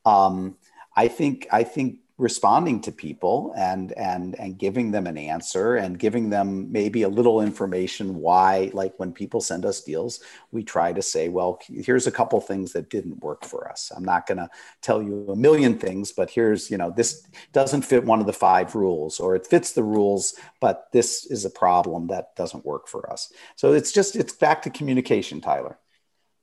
um, 0.05 0.57
I 0.95 1.07
think 1.07 1.47
I 1.51 1.63
think 1.63 1.99
responding 2.23 2.79
to 2.79 2.89
people 2.89 3.53
and 3.57 3.91
and 3.91 4.39
and 4.39 4.57
giving 4.57 4.91
them 4.91 5.07
an 5.07 5.17
answer 5.17 5.75
and 5.75 5.99
giving 5.99 6.29
them 6.29 6.71
maybe 6.71 7.01
a 7.03 7.09
little 7.09 7.41
information 7.41 8.15
why 8.15 8.71
like 8.73 8.93
when 8.95 9.11
people 9.11 9.41
send 9.41 9.65
us 9.65 9.81
deals 9.81 10.21
we 10.51 10.63
try 10.63 10.93
to 10.93 11.01
say 11.01 11.27
well 11.27 11.59
here's 11.67 12.07
a 12.07 12.11
couple 12.11 12.39
things 12.39 12.71
that 12.71 12.89
didn't 12.89 13.21
work 13.21 13.43
for 13.43 13.69
us. 13.69 13.91
I'm 13.93 14.05
not 14.05 14.25
going 14.25 14.37
to 14.37 14.49
tell 14.81 15.03
you 15.03 15.27
a 15.29 15.35
million 15.35 15.77
things 15.77 16.13
but 16.13 16.29
here's 16.29 16.71
you 16.71 16.77
know 16.77 16.91
this 16.95 17.27
doesn't 17.51 17.81
fit 17.81 18.05
one 18.05 18.21
of 18.21 18.25
the 18.25 18.31
five 18.47 18.73
rules 18.73 19.19
or 19.19 19.35
it 19.35 19.45
fits 19.45 19.73
the 19.73 19.83
rules 19.83 20.35
but 20.61 20.87
this 20.93 21.25
is 21.25 21.43
a 21.43 21.49
problem 21.49 22.07
that 22.07 22.33
doesn't 22.37 22.65
work 22.65 22.87
for 22.87 23.11
us. 23.11 23.33
So 23.57 23.73
it's 23.73 23.91
just 23.91 24.15
it's 24.15 24.31
back 24.31 24.61
to 24.61 24.69
communication 24.69 25.41
tyler 25.41 25.77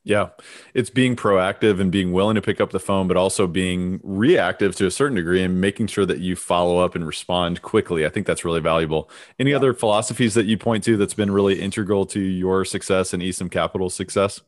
yeah, 0.02 0.30
it's 0.72 0.88
being 0.88 1.14
proactive 1.14 1.78
and 1.78 1.92
being 1.92 2.12
willing 2.12 2.34
to 2.34 2.40
pick 2.40 2.60
up 2.60 2.70
the 2.70 2.80
phone, 2.80 3.06
but 3.06 3.16
also 3.16 3.46
being 3.46 4.00
reactive 4.02 4.74
to 4.76 4.86
a 4.86 4.90
certain 4.90 5.16
degree 5.16 5.42
and 5.42 5.60
making 5.60 5.88
sure 5.88 6.06
that 6.06 6.20
you 6.20 6.36
follow 6.36 6.78
up 6.78 6.94
and 6.94 7.06
respond 7.06 7.60
quickly. 7.60 8.06
I 8.06 8.08
think 8.08 8.26
that's 8.26 8.44
really 8.44 8.60
valuable. 8.60 9.10
Any 9.38 9.50
yeah. 9.50 9.56
other 9.56 9.74
philosophies 9.74 10.34
that 10.34 10.46
you 10.46 10.56
point 10.56 10.84
to 10.84 10.96
that's 10.96 11.14
been 11.14 11.30
really 11.30 11.60
integral 11.60 12.06
to 12.06 12.20
your 12.20 12.64
success 12.64 13.12
and 13.12 13.22
Eastham 13.22 13.50
Capital's 13.50 13.94
success? 13.94 14.40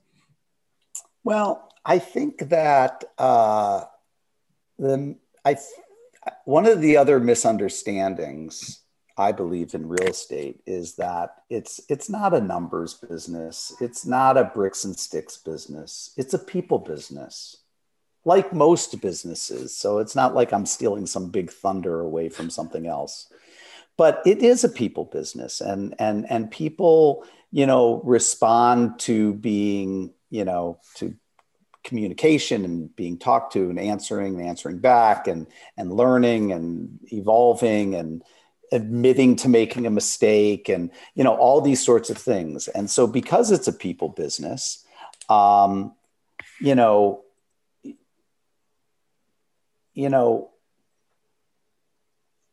Well, 1.23 1.69
I 1.85 1.99
think 1.99 2.49
that 2.49 3.05
uh, 3.19 3.85
the 4.79 5.17
I 5.45 5.57
one 6.45 6.67
of 6.67 6.81
the 6.81 6.97
other 6.97 7.21
misunderstandings 7.21 8.82
I 9.23 9.33
believe 9.33 9.75
in 9.75 9.89
real 9.89 10.09
estate 10.09 10.61
is 10.67 10.97
that 10.97 11.43
it's 11.49 11.81
it's 11.89 12.11
not 12.11 12.35
a 12.35 12.41
numbers 12.41 12.95
business. 12.95 13.73
It's 13.81 14.05
not 14.05 14.37
a 14.37 14.45
bricks 14.45 14.85
and 14.85 14.99
sticks 14.99 15.37
business. 15.37 16.13
It's 16.17 16.35
a 16.35 16.39
people 16.39 16.79
business. 16.79 17.59
Like 18.25 18.53
most 18.53 19.01
businesses. 19.01 19.77
So 19.77 19.99
it's 19.99 20.17
not 20.17 20.35
like 20.35 20.53
I'm 20.53 20.67
stealing 20.67 21.07
some 21.07 21.31
big 21.31 21.51
thunder 21.51 22.01
away 22.01 22.29
from 22.29 22.51
something 22.51 22.87
else. 22.87 23.33
But 23.97 24.23
it 24.27 24.43
is 24.43 24.65
a 24.65 24.69
people 24.69 25.05
business 25.05 25.61
and 25.61 25.95
and 25.99 26.29
and 26.29 26.51
people, 26.51 27.25
you 27.53 27.67
know, 27.67 28.03
respond 28.05 28.99
to 29.01 29.35
being, 29.35 30.13
you 30.31 30.45
know, 30.45 30.79
to 30.97 31.15
communication 31.85 32.65
and 32.65 32.95
being 32.97 33.19
talked 33.19 33.53
to 33.53 33.71
and 33.71 33.79
answering 33.79 34.35
and 34.35 34.49
answering 34.49 34.79
back 34.79 35.29
and 35.29 35.47
and 35.77 35.93
learning 35.93 36.53
and 36.53 36.99
evolving 37.13 37.95
and 37.95 38.23
admitting 38.73 39.37
to 39.37 39.49
making 39.49 39.87
a 39.87 39.91
mistake 39.91 40.69
and 40.69 40.91
you 41.15 41.23
know 41.23 41.35
all 41.35 41.61
these 41.61 41.85
sorts 41.85 42.11
of 42.11 42.19
things. 42.19 42.69
And 42.69 42.91
so 42.91 43.07
because 43.07 43.51
it's 43.51 43.69
a 43.69 43.73
people 43.73 44.09
business 44.09 44.85
um, 45.29 45.95
you 46.61 46.75
know 46.75 47.23
you 49.95 50.09
know 50.09 50.51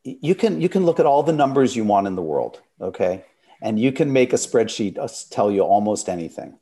you 0.04 0.36
can 0.36 0.62
you 0.62 0.70
can 0.70 0.86
look 0.86 1.00
at 1.00 1.06
all 1.06 1.24
the 1.24 1.34
numbers 1.34 1.76
you 1.76 1.84
want 1.84 2.08
in 2.08 2.16
the 2.16 2.22
world 2.22 2.62
okay? 2.82 3.26
And 3.62 3.80
you 3.80 3.92
can 3.92 4.14
make 4.14 4.32
a 4.34 4.38
spreadsheet 4.38 5.30
tell 5.30 5.52
you 5.52 5.62
almost 5.62 6.08
anything. 6.10 6.58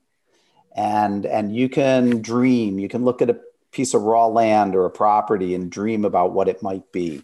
And 0.75 1.25
and 1.25 1.55
you 1.55 1.69
can 1.69 2.21
dream 2.21 2.79
you 2.79 2.87
can 2.87 3.03
look 3.03 3.21
at 3.21 3.29
a 3.29 3.39
piece 3.71 3.93
of 3.93 4.03
raw 4.03 4.27
land 4.27 4.75
or 4.75 4.85
a 4.85 4.91
property 4.91 5.53
and 5.55 5.71
dream 5.71 6.05
about 6.05 6.33
what 6.33 6.47
it 6.47 6.63
might 6.63 6.91
be 6.91 7.23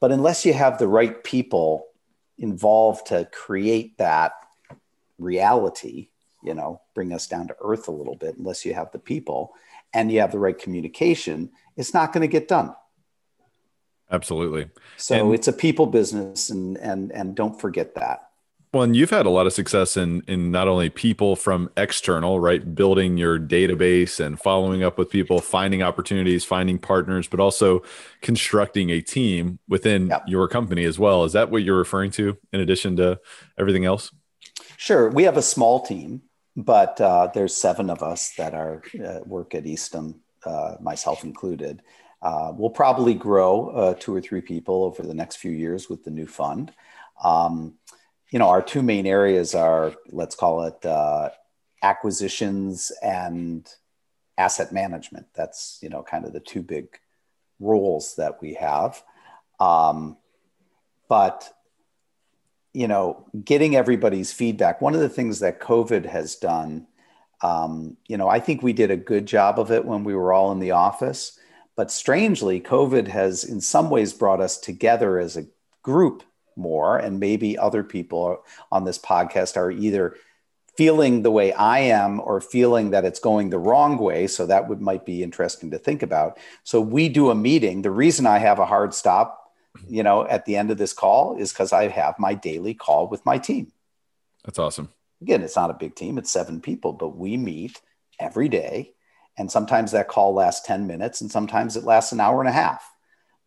but 0.00 0.10
unless 0.10 0.44
you 0.44 0.52
have 0.54 0.78
the 0.78 0.88
right 0.88 1.22
people 1.22 1.86
involved 2.38 3.06
to 3.08 3.28
create 3.32 3.98
that 3.98 4.32
reality, 5.18 6.08
you 6.42 6.54
know, 6.54 6.80
bring 6.94 7.12
us 7.12 7.26
down 7.26 7.46
to 7.48 7.56
earth 7.62 7.86
a 7.86 7.92
little 7.92 8.16
bit, 8.16 8.38
unless 8.38 8.64
you 8.64 8.74
have 8.74 8.90
the 8.92 8.98
people 8.98 9.52
and 9.92 10.10
you 10.10 10.20
have 10.20 10.32
the 10.32 10.38
right 10.38 10.58
communication, 10.58 11.50
it's 11.76 11.92
not 11.92 12.12
going 12.12 12.22
to 12.22 12.28
get 12.28 12.48
done. 12.48 12.74
Absolutely. 14.10 14.70
So 14.96 15.26
and- 15.26 15.34
it's 15.34 15.48
a 15.48 15.52
people 15.52 15.86
business 15.86 16.50
and 16.50 16.76
and 16.78 17.12
and 17.12 17.34
don't 17.34 17.60
forget 17.60 17.94
that. 17.94 18.29
Well, 18.72 18.84
and 18.84 18.94
you've 18.94 19.10
had 19.10 19.26
a 19.26 19.30
lot 19.30 19.48
of 19.48 19.52
success 19.52 19.96
in 19.96 20.22
in 20.28 20.52
not 20.52 20.68
only 20.68 20.90
people 20.90 21.34
from 21.34 21.70
external, 21.76 22.38
right, 22.38 22.74
building 22.74 23.16
your 23.16 23.36
database 23.36 24.24
and 24.24 24.38
following 24.38 24.84
up 24.84 24.96
with 24.96 25.10
people, 25.10 25.40
finding 25.40 25.82
opportunities, 25.82 26.44
finding 26.44 26.78
partners, 26.78 27.26
but 27.26 27.40
also 27.40 27.82
constructing 28.22 28.90
a 28.90 29.00
team 29.00 29.58
within 29.68 30.06
yep. 30.06 30.22
your 30.28 30.46
company 30.46 30.84
as 30.84 31.00
well. 31.00 31.24
Is 31.24 31.32
that 31.32 31.50
what 31.50 31.64
you're 31.64 31.78
referring 31.78 32.12
to 32.12 32.36
in 32.52 32.60
addition 32.60 32.94
to 32.96 33.18
everything 33.58 33.86
else? 33.86 34.12
Sure, 34.76 35.10
we 35.10 35.24
have 35.24 35.36
a 35.36 35.42
small 35.42 35.80
team, 35.80 36.22
but 36.56 37.00
uh, 37.00 37.28
there's 37.34 37.56
seven 37.56 37.90
of 37.90 38.04
us 38.04 38.34
that 38.38 38.54
are 38.54 38.84
uh, 39.04 39.18
work 39.26 39.56
at 39.56 39.66
Eastham, 39.66 40.20
uh, 40.46 40.76
myself 40.80 41.24
included. 41.24 41.82
Uh, 42.22 42.52
we'll 42.54 42.70
probably 42.70 43.14
grow 43.14 43.70
uh, 43.70 43.94
two 43.98 44.14
or 44.14 44.20
three 44.20 44.40
people 44.40 44.84
over 44.84 45.02
the 45.02 45.14
next 45.14 45.36
few 45.36 45.50
years 45.50 45.90
with 45.90 46.04
the 46.04 46.10
new 46.10 46.26
fund. 46.26 46.72
Um, 47.22 47.74
you 48.30 48.38
know, 48.38 48.48
our 48.48 48.62
two 48.62 48.82
main 48.82 49.06
areas 49.06 49.54
are, 49.54 49.94
let's 50.10 50.36
call 50.36 50.64
it 50.64 50.86
uh, 50.86 51.30
acquisitions 51.82 52.92
and 53.02 53.68
asset 54.38 54.72
management. 54.72 55.26
That's, 55.34 55.78
you 55.82 55.88
know, 55.88 56.02
kind 56.02 56.24
of 56.24 56.32
the 56.32 56.40
two 56.40 56.62
big 56.62 56.98
roles 57.58 58.14
that 58.16 58.40
we 58.40 58.54
have. 58.54 59.02
Um, 59.58 60.16
but, 61.08 61.52
you 62.72 62.86
know, 62.86 63.26
getting 63.44 63.74
everybody's 63.74 64.32
feedback, 64.32 64.80
one 64.80 64.94
of 64.94 65.00
the 65.00 65.08
things 65.08 65.40
that 65.40 65.60
COVID 65.60 66.06
has 66.06 66.36
done, 66.36 66.86
um, 67.42 67.96
you 68.06 68.16
know, 68.16 68.28
I 68.28 68.38
think 68.38 68.62
we 68.62 68.72
did 68.72 68.90
a 68.90 68.96
good 68.96 69.26
job 69.26 69.58
of 69.58 69.72
it 69.72 69.84
when 69.84 70.04
we 70.04 70.14
were 70.14 70.32
all 70.32 70.52
in 70.52 70.60
the 70.60 70.70
office. 70.70 71.36
But 71.76 71.90
strangely, 71.90 72.60
COVID 72.60 73.08
has 73.08 73.42
in 73.42 73.60
some 73.60 73.90
ways 73.90 74.12
brought 74.12 74.40
us 74.40 74.58
together 74.58 75.18
as 75.18 75.36
a 75.36 75.46
group 75.82 76.22
more 76.60 76.98
and 76.98 77.18
maybe 77.18 77.58
other 77.58 77.82
people 77.82 78.44
on 78.70 78.84
this 78.84 78.98
podcast 78.98 79.56
are 79.56 79.70
either 79.70 80.16
feeling 80.76 81.22
the 81.22 81.30
way 81.30 81.52
I 81.52 81.80
am 81.80 82.20
or 82.20 82.40
feeling 82.40 82.90
that 82.90 83.04
it's 83.04 83.20
going 83.20 83.50
the 83.50 83.58
wrong 83.58 83.98
way. 83.98 84.26
So 84.26 84.46
that 84.46 84.68
would 84.68 84.80
might 84.80 85.04
be 85.04 85.22
interesting 85.22 85.72
to 85.72 85.78
think 85.78 86.02
about. 86.02 86.38
So 86.64 86.80
we 86.80 87.08
do 87.08 87.30
a 87.30 87.34
meeting. 87.34 87.82
The 87.82 87.90
reason 87.90 88.26
I 88.26 88.38
have 88.38 88.58
a 88.58 88.66
hard 88.66 88.94
stop, 88.94 89.52
you 89.88 90.02
know, 90.02 90.26
at 90.26 90.46
the 90.46 90.56
end 90.56 90.70
of 90.70 90.78
this 90.78 90.92
call 90.92 91.36
is 91.36 91.52
because 91.52 91.72
I 91.72 91.88
have 91.88 92.18
my 92.18 92.34
daily 92.34 92.74
call 92.74 93.08
with 93.08 93.26
my 93.26 93.38
team. 93.38 93.72
That's 94.44 94.58
awesome. 94.58 94.88
Again, 95.20 95.42
it's 95.42 95.56
not 95.56 95.70
a 95.70 95.74
big 95.74 95.94
team, 95.96 96.16
it's 96.16 96.32
seven 96.32 96.60
people, 96.60 96.94
but 96.94 97.16
we 97.16 97.36
meet 97.36 97.80
every 98.18 98.48
day. 98.48 98.94
And 99.36 99.50
sometimes 99.50 99.92
that 99.92 100.08
call 100.08 100.34
lasts 100.34 100.66
10 100.66 100.86
minutes 100.86 101.20
and 101.20 101.30
sometimes 101.30 101.76
it 101.76 101.84
lasts 101.84 102.12
an 102.12 102.20
hour 102.20 102.40
and 102.40 102.48
a 102.48 102.52
half. 102.52 102.90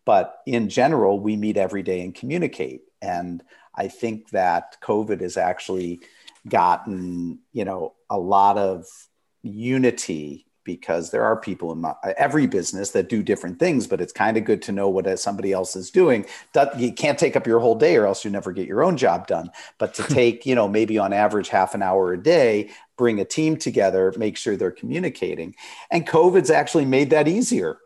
But 0.06 0.40
in 0.46 0.70
general, 0.70 1.20
we 1.20 1.36
meet 1.36 1.58
every 1.58 1.84
day 1.84 2.02
and 2.02 2.14
communicate. 2.14 2.82
And 3.04 3.44
I 3.76 3.90
think 3.90 4.30
that 4.30 4.78
COVID 4.82 5.20
has 5.22 5.36
actually 5.36 6.00
gotten, 6.48 7.40
you 7.52 7.66
know, 7.66 7.94
a 8.10 8.18
lot 8.18 8.58
of 8.58 8.86
unity 9.44 10.46
because 10.64 11.12
there 11.12 11.26
are 11.26 11.36
people 11.36 11.74
in 11.74 11.82
my, 11.82 11.94
every 12.18 12.48
business 12.48 12.92
that 12.92 13.10
do 13.10 13.22
different 13.22 13.60
things, 13.60 13.86
but 13.86 14.00
it's 14.00 14.14
kind 14.14 14.38
of 14.38 14.46
good 14.46 14.62
to 14.62 14.72
know 14.72 14.88
what 14.88 15.20
somebody 15.20 15.52
else 15.52 15.76
is 15.76 15.92
doing. 15.92 16.26
You 16.78 16.94
can't 16.94 17.20
take 17.20 17.36
up 17.36 17.46
your 17.46 17.60
whole 17.60 17.76
day 17.76 17.98
or 17.98 18.08
else 18.08 18.24
you 18.24 18.32
never 18.32 18.54
get 18.54 18.66
your 18.66 18.82
own 18.82 18.96
job 18.96 19.28
done. 19.28 19.50
But 19.78 19.94
to 19.96 20.04
take, 20.08 20.46
you 20.46 20.56
know, 20.56 20.70
maybe 20.70 20.98
on 20.98 21.12
average 21.12 21.50
half 21.50 21.76
an 21.76 21.84
hour 21.84 22.14
a 22.14 22.22
day, 22.22 22.70
bring 22.98 23.20
a 23.20 23.26
team 23.26 23.58
together, 23.58 24.14
make 24.18 24.38
sure 24.38 24.56
they're 24.56 24.72
communicating. 24.72 25.54
And 25.92 26.08
COVID's 26.08 26.52
actually 26.52 26.86
made 26.86 27.10
that 27.10 27.28
easier 27.28 27.80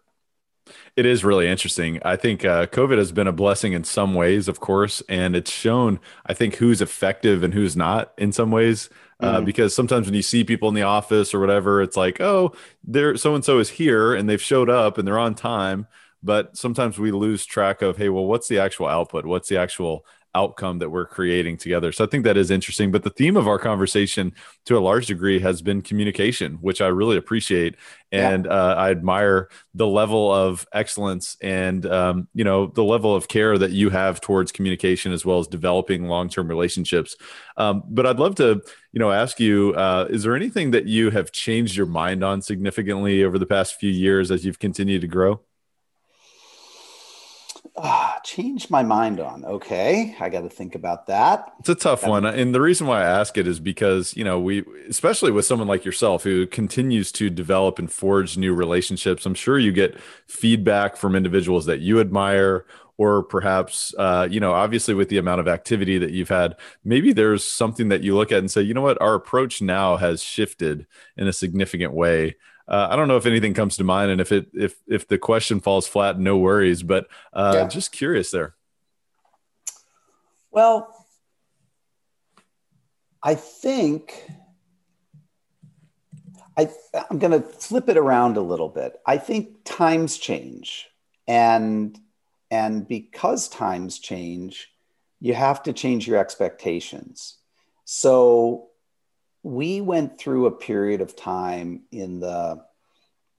it 0.98 1.06
is 1.06 1.24
really 1.24 1.48
interesting. 1.48 2.00
I 2.04 2.16
think 2.16 2.44
uh, 2.44 2.66
COVID 2.66 2.98
has 2.98 3.12
been 3.12 3.28
a 3.28 3.32
blessing 3.32 3.74
in 3.74 3.84
some 3.84 4.16
ways, 4.16 4.48
of 4.48 4.60
course, 4.60 5.04
and 5.08 5.36
it's 5.36 5.52
shown, 5.52 6.00
I 6.26 6.34
think, 6.34 6.56
who's 6.56 6.82
effective 6.82 7.44
and 7.44 7.54
who's 7.54 7.78
not 7.78 8.14
in 8.18 8.32
some 8.32 8.50
ways. 8.50 8.90
Uh, 9.20 9.38
mm-hmm. 9.38 9.46
Because 9.46 9.76
sometimes 9.76 10.08
when 10.08 10.16
you 10.16 10.24
see 10.24 10.44
people 10.44 10.70
in 10.70 10.76
the 10.76 10.82
office 10.82 11.34
or 11.34 11.40
whatever, 11.40 11.84
it's 11.84 11.98
like, 11.98 12.20
oh, 12.20 12.54
there, 12.84 13.16
so 13.16 13.36
and 13.36 13.46
so 13.46 13.60
is 13.60 13.70
here 13.70 14.14
and 14.16 14.28
they've 14.28 14.42
showed 14.42 14.70
up 14.70 14.98
and 14.98 15.08
they're 15.08 15.20
on 15.20 15.36
time. 15.36 15.88
But 16.24 16.58
sometimes 16.58 16.98
we 16.98 17.12
lose 17.12 17.46
track 17.46 17.84
of, 17.84 17.98
hey, 17.98 18.10
well, 18.10 18.26
what's 18.26 18.48
the 18.48 18.60
actual 18.60 18.88
output? 18.88 19.26
What's 19.26 19.50
the 19.50 19.58
actual 19.58 20.04
outcome 20.38 20.80
that 20.80 20.90
we're 20.90 21.06
creating 21.06 21.58
together. 21.58 21.92
So 21.92 22.04
I 22.04 22.08
think 22.08 22.24
that 22.26 22.38
is 22.38 22.52
interesting. 22.52 22.92
But 22.92 23.04
the 23.04 23.10
theme 23.10 23.36
of 23.36 23.48
our 23.48 23.58
conversation 23.58 24.34
to 24.66 24.78
a 24.78 24.80
large 24.80 25.08
degree 25.08 25.40
has 25.40 25.62
been 25.62 25.82
communication, 25.82 26.60
which 26.62 26.80
I 26.82 26.88
really 26.88 27.18
appreciate. 27.18 27.76
And 28.12 28.46
yeah. 28.46 28.52
uh, 28.52 28.76
I 28.76 28.92
admire 28.92 29.50
the 29.74 29.88
level 29.88 30.32
of 30.32 30.68
excellence 30.72 31.36
and, 31.42 31.86
um, 31.86 32.28
you 32.34 32.44
know, 32.44 32.68
the 32.68 32.84
level 32.84 33.16
of 33.16 33.28
care 33.28 33.58
that 33.58 33.72
you 33.72 33.90
have 33.90 34.22
towards 34.22 34.52
communication 34.52 35.12
as 35.12 35.26
well 35.26 35.40
as 35.40 35.48
developing 35.48 36.08
long 36.08 36.30
term 36.30 36.48
relationships. 36.48 37.16
Um, 37.58 37.84
but 37.90 38.06
I'd 38.06 38.20
love 38.20 38.36
to, 38.36 38.62
you 38.94 39.00
know, 39.00 39.12
ask 39.12 39.40
you 39.40 39.74
uh, 39.76 40.08
is 40.10 40.24
there 40.24 40.36
anything 40.36 40.72
that 40.72 40.86
you 40.86 41.10
have 41.10 41.32
changed 41.32 41.76
your 41.76 41.88
mind 41.88 42.24
on 42.24 42.42
significantly 42.42 43.24
over 43.24 43.40
the 43.40 43.46
past 43.46 43.80
few 43.80 43.92
years 43.92 44.32
as 44.32 44.46
you've 44.46 44.60
continued 44.60 45.02
to 45.02 45.08
grow? 45.08 45.42
Ah, 47.80 48.20
changed 48.24 48.72
my 48.72 48.82
mind 48.82 49.20
on. 49.20 49.46
Okay, 49.46 50.16
I 50.20 50.30
got 50.30 50.42
to 50.42 50.50
think 50.50 50.74
about 50.74 51.06
that. 51.08 51.54
It's 51.60 51.70
a 51.70 51.76
tough 51.76 52.02
that 52.02 52.10
one, 52.10 52.26
and 52.26 52.54
the 52.54 52.62
reason 52.62 52.88
why 52.88 53.02
I 53.02 53.06
ask 53.06 53.38
it 53.38 53.48
is 53.48 53.60
because 53.60 54.18
you 54.18 54.24
know 54.24 54.40
we, 54.40 54.66
especially 54.90 55.32
with 55.32 55.46
someone 55.46 55.68
like 55.68 55.86
yourself 55.86 56.24
who 56.24 56.48
continues 56.48 57.12
to 57.14 57.30
develop 57.30 57.78
and 57.78 57.92
forge 57.92 58.36
new 58.36 58.56
relationships. 58.56 59.28
I'm 59.28 59.36
sure 59.36 59.60
you 59.60 59.72
get 59.72 60.00
feedback 60.26 60.98
from 60.98 61.16
individuals 61.16 61.68
that 61.68 61.80
you 61.80 62.00
admire, 62.00 62.66
or 62.98 63.22
perhaps 63.22 63.94
uh, 64.00 64.28
you 64.30 64.40
know, 64.40 64.54
obviously 64.54 64.96
with 64.96 65.10
the 65.10 65.20
amount 65.20 65.40
of 65.40 65.48
activity 65.48 66.00
that 66.00 66.12
you've 66.12 66.30
had, 66.30 66.56
maybe 66.84 67.14
there's 67.14 67.44
something 67.44 67.90
that 67.90 68.04
you 68.04 68.16
look 68.16 68.32
at 68.32 68.40
and 68.40 68.50
say, 68.50 68.62
you 68.62 68.74
know 68.74 68.82
what, 68.82 69.00
our 69.00 69.14
approach 69.14 69.62
now 69.62 69.98
has 69.98 70.24
shifted 70.24 70.88
in 71.16 71.28
a 71.28 71.34
significant 71.34 71.94
way. 71.94 72.36
Uh, 72.68 72.88
I 72.90 72.96
don't 72.96 73.08
know 73.08 73.18
if 73.18 73.26
anything 73.26 73.54
comes 73.54 73.78
to 73.78 73.84
mind, 73.84 74.12
and 74.12 74.20
if 74.20 74.32
it 74.32 74.48
if 74.54 74.76
if 74.88 75.08
the 75.08 75.18
question 75.18 75.60
falls 75.60 75.88
flat, 75.88 76.20
no 76.20 76.38
worries. 76.38 76.84
But 76.84 77.08
uh, 77.34 77.54
yeah. 77.56 77.68
just 77.68 77.92
curious 77.92 78.32
there. 78.32 78.56
Well, 80.52 80.94
I 83.24 83.36
think 83.36 84.30
I 86.58 86.70
I'm 87.10 87.20
going 87.20 87.32
to 87.32 87.48
flip 87.48 87.88
it 87.88 87.98
around 87.98 88.36
a 88.36 88.42
little 88.42 88.70
bit. 88.70 89.00
I 89.06 89.18
think 89.18 89.64
times 89.64 90.18
change, 90.18 90.88
and 91.28 91.98
and 92.50 92.88
because 92.88 93.48
times 93.48 94.00
change, 94.00 94.72
you 95.20 95.36
have 95.36 95.64
to 95.64 95.74
change 95.74 96.08
your 96.08 96.18
expectations. 96.18 97.38
So 97.86 98.70
we 99.48 99.80
went 99.80 100.20
through 100.20 100.46
a 100.46 100.52
period 100.52 101.00
of 101.00 101.16
time 101.16 101.84
in 101.90 102.20
the 102.20 102.62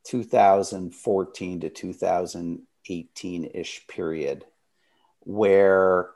2014 0.05 1.61
to 1.61 1.69
2018 1.69 3.51
ish 3.53 3.87
period 3.89 4.47
where 5.21 6.09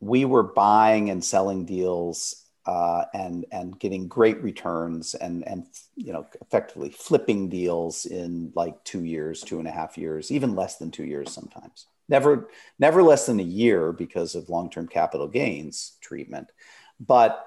we 0.00 0.24
were 0.24 0.42
buying 0.42 1.10
and 1.10 1.24
selling 1.24 1.64
deals 1.64 2.42
uh, 2.66 3.04
and 3.14 3.46
and 3.52 3.78
getting 3.78 4.08
great 4.08 4.42
returns 4.42 5.14
and 5.14 5.46
and 5.46 5.64
you 5.94 6.12
know 6.12 6.26
effectively 6.40 6.90
flipping 6.90 7.48
deals 7.48 8.04
in 8.04 8.50
like 8.56 8.82
two 8.82 9.04
years, 9.04 9.42
two 9.42 9.60
and 9.60 9.68
a 9.68 9.70
half 9.70 9.96
years, 9.96 10.32
even 10.32 10.56
less 10.56 10.76
than 10.78 10.90
two 10.90 11.04
years 11.04 11.30
sometimes. 11.30 11.86
Never 12.08 12.48
never 12.80 13.00
less 13.00 13.26
than 13.26 13.38
a 13.38 13.44
year 13.44 13.92
because 13.92 14.34
of 14.34 14.48
long 14.48 14.70
term 14.70 14.88
capital 14.88 15.28
gains 15.28 15.92
treatment, 16.00 16.50
but 16.98 17.46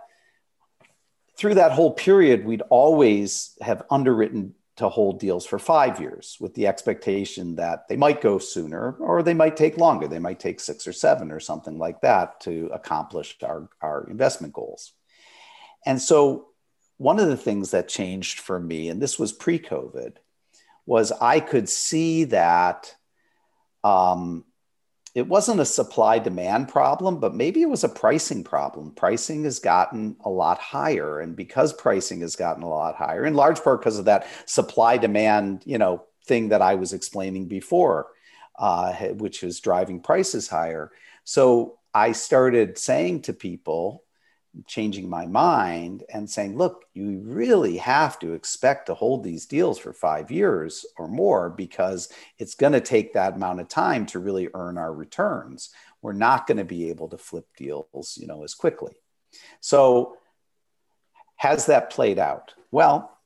through 1.40 1.56
that 1.56 1.72
whole 1.72 1.94
period, 1.94 2.44
we'd 2.44 2.64
always 2.70 3.58
have 3.62 3.84
underwritten 3.90 4.54
to 4.76 4.90
hold 4.90 5.22
deals 5.22 5.46
for 5.46 5.58
five 5.58 5.98
years 6.00 6.36
with 6.42 6.54
the 6.54 6.68
expectation 6.68 7.56
that 7.56 7.88
they 7.88 7.96
might 7.96 8.20
go 8.20 8.38
sooner 8.38 8.92
or 9.00 9.24
they 9.24 9.34
might 9.34 9.56
take 9.56 9.78
longer. 9.78 10.06
They 10.06 10.20
might 10.20 10.42
take 10.42 10.60
six 10.60 10.86
or 10.86 10.92
seven 10.92 11.32
or 11.32 11.40
something 11.40 11.78
like 11.78 12.02
that 12.02 12.42
to 12.42 12.70
accomplish 12.74 13.38
our, 13.42 13.70
our 13.82 14.06
investment 14.10 14.54
goals. 14.54 14.92
And 15.86 16.02
so, 16.02 16.48
one 16.98 17.22
of 17.22 17.30
the 17.30 17.38
things 17.38 17.72
that 17.72 17.88
changed 17.88 18.42
for 18.42 18.60
me, 18.60 18.90
and 18.90 19.02
this 19.02 19.18
was 19.18 19.32
pre 19.32 19.60
COVID, 19.60 20.18
was 20.86 21.14
I 21.14 21.40
could 21.40 21.70
see 21.70 22.26
that 22.26 22.94
um, 23.86 24.44
it 25.20 25.28
wasn't 25.28 25.60
a 25.60 25.66
supply 25.66 26.18
demand 26.18 26.70
problem, 26.70 27.20
but 27.20 27.36
maybe 27.36 27.62
it 27.62 27.70
was 27.70 27.84
a 27.84 27.90
pricing 27.90 28.44
problem. 28.44 28.92
Pricing 28.92 29.44
has 29.44 29.60
gotten 29.60 30.16
a 30.24 30.30
lot 30.30 30.58
higher. 30.60 31.20
And 31.20 31.36
because 31.36 31.74
pricing 31.74 32.22
has 32.22 32.36
gotten 32.38 32.64
a 32.64 32.70
lot 32.70 32.96
higher, 32.96 33.26
in 33.26 33.34
large 33.34 33.62
part 33.62 33.82
because 33.82 34.00
of 34.00 34.06
that 34.06 34.26
supply 34.46 34.98
demand, 34.98 35.64
you 35.66 35.78
know, 35.78 36.06
thing 36.26 36.50
that 36.50 36.62
I 36.62 36.76
was 36.76 36.94
explaining 36.94 37.48
before, 37.48 38.08
uh, 38.58 38.94
which 38.94 39.44
is 39.44 39.60
driving 39.60 40.00
prices 40.00 40.48
higher. 40.48 40.92
So 41.26 41.80
I 41.94 42.14
started 42.14 42.78
saying 42.78 43.24
to 43.24 43.34
people, 43.34 44.04
changing 44.68 45.10
my 45.10 45.26
mind 45.26 46.04
and 46.12 46.30
saying, 46.30 46.58
look, 46.58 46.86
you 46.94 47.20
really 47.24 47.78
have 47.78 48.20
to 48.20 48.34
expect 48.34 48.88
to 48.88 48.94
hold 48.94 49.24
these 49.24 49.46
deals 49.46 49.78
for 49.78 49.94
five 49.94 50.32
years 50.32 50.86
or 50.98 51.08
more 51.08 51.50
because 51.50 52.10
it's 52.38 52.56
going 52.56 52.74
to 52.74 52.82
take 52.82 53.14
that 53.14 53.36
amount 53.36 53.60
of 53.60 53.68
time 53.68 54.06
to 54.08 54.20
really 54.20 54.50
earn 54.54 54.78
our 54.78 54.94
returns. 54.94 55.70
We're 56.02 56.14
not 56.14 56.48
going 56.48 56.58
to 56.58 56.66
be 56.66 56.90
able 56.90 57.10
to 57.10 57.18
flip 57.18 57.48
deals, 57.58 58.18
you 58.20 58.28
know, 58.28 58.44
as 58.44 58.54
quickly. 58.54 58.96
So 59.60 60.18
has 61.36 61.68
that 61.68 61.90
played 61.90 62.20
out? 62.20 62.54
Well, 62.72 63.18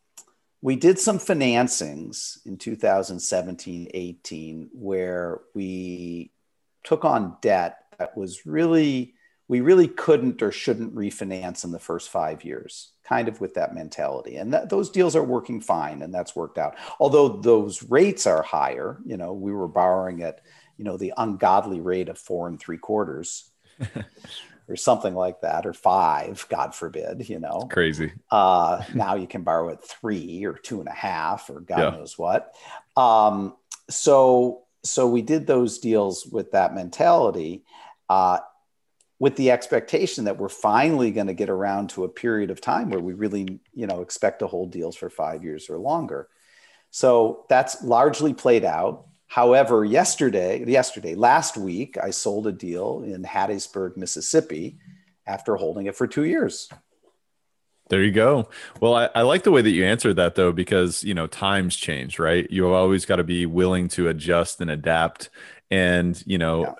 we 0.61 0.76
did 0.76 0.99
some 0.99 1.19
financings 1.19 2.38
in 2.45 2.57
2017 2.57 3.89
18 3.93 4.69
where 4.74 5.41
we 5.53 6.32
took 6.84 7.05
on 7.05 7.38
debt 7.41 7.78
that 7.97 8.17
was 8.17 8.45
really 8.45 9.12
we 9.47 9.61
really 9.61 9.87
couldn't 9.87 10.41
or 10.41 10.51
shouldn't 10.51 10.95
refinance 10.95 11.63
in 11.63 11.71
the 11.71 11.79
first 11.79 12.09
five 12.09 12.43
years, 12.43 12.91
kind 13.03 13.27
of 13.27 13.41
with 13.41 13.55
that 13.55 13.75
mentality. 13.75 14.37
And 14.37 14.53
that, 14.53 14.69
those 14.69 14.89
deals 14.89 15.15
are 15.15 15.23
working 15.23 15.61
fine, 15.61 16.01
and 16.01 16.13
that's 16.13 16.35
worked 16.35 16.57
out. 16.57 16.75
Although 16.99 17.29
those 17.29 17.83
rates 17.83 18.25
are 18.25 18.41
higher, 18.41 18.99
you 19.05 19.17
know, 19.17 19.33
we 19.33 19.51
were 19.51 19.67
borrowing 19.67 20.23
at, 20.23 20.41
you 20.77 20.85
know, 20.85 20.97
the 20.97 21.13
ungodly 21.17 21.81
rate 21.81 22.09
of 22.09 22.17
four 22.17 22.47
and 22.47 22.59
three 22.59 22.77
quarters. 22.77 23.49
or 24.69 24.77
something 24.77 25.13
like 25.13 25.41
that, 25.41 25.65
or 25.65 25.73
five, 25.73 26.45
God 26.49 26.73
forbid, 26.73 27.27
you 27.27 27.37
know. 27.37 27.67
Crazy. 27.69 28.13
Uh, 28.31 28.81
now 28.93 29.15
you 29.15 29.27
can 29.27 29.43
borrow 29.43 29.69
at 29.69 29.83
three 29.83 30.45
or 30.45 30.53
two 30.53 30.79
and 30.79 30.87
a 30.87 30.93
half, 30.93 31.49
or 31.49 31.59
God 31.59 31.79
yeah. 31.79 31.89
knows 31.89 32.17
what. 32.17 32.55
Um, 32.95 33.55
so, 33.89 34.63
so 34.83 35.07
we 35.07 35.21
did 35.21 35.47
those 35.47 35.79
deals 35.79 36.25
with 36.25 36.51
that 36.51 36.73
mentality. 36.73 37.65
Uh, 38.09 38.39
with 39.24 39.38
the 39.38 39.51
expectation 39.51 40.26
that 40.26 40.38
we're 40.38 40.49
finally 40.49 41.09
going 41.09 41.28
to 41.28 41.34
get 41.34 41.49
around 41.49 41.89
to 41.89 42.03
a 42.03 42.09
period 42.09 42.51
of 42.51 42.59
time 42.59 42.89
where 42.89 42.99
we 42.99 43.13
really, 43.13 43.57
you 43.74 43.88
know, 43.88 44.01
expect 44.01 44.39
to 44.39 44.47
hold 44.47 44.69
deals 44.69 44.97
for 44.97 45.09
five 45.09 45.45
years 45.45 45.69
or 45.69 45.78
longer. 45.78 46.28
So 46.91 47.45
that's 47.47 47.82
largely 47.82 48.34
played 48.34 48.65
out. 48.65 49.05
However, 49.28 49.86
yesterday, 49.86 50.69
yesterday, 50.69 51.15
last 51.15 51.55
week, 51.55 51.97
I 51.97 52.09
sold 52.09 52.47
a 52.47 52.51
deal 52.51 53.01
in 53.05 53.24
Hattiesburg, 53.24 53.95
Mississippi, 53.95 54.78
after 55.26 55.55
holding 55.55 55.86
it 55.86 55.95
for 55.95 56.05
two 56.05 56.26
years. 56.26 56.67
There 57.88 58.03
you 58.03 58.11
go. 58.11 58.49
Well, 58.82 58.93
I, 58.93 59.09
I, 59.15 59.21
like 59.21 59.43
the 59.43 59.51
way 59.51 59.61
that 59.61 59.71
you 59.71 59.86
answered 59.86 60.17
that 60.17 60.36
though, 60.36 60.51
because 60.51 61.01
you 61.01 61.13
know 61.13 61.28
times 61.28 61.78
change, 61.78 62.19
right? 62.19 62.45
You've 62.49 62.74
always 62.74 63.05
got 63.05 63.17
to 63.17 63.24
be 63.24 63.45
willing 63.45 63.88
to 63.89 64.09
adjust 64.09 64.59
and 64.59 64.69
adapt. 64.69 65.30
And 65.71 66.21
you 66.28 66.38
know, 66.38 66.63
yeah 66.63 66.74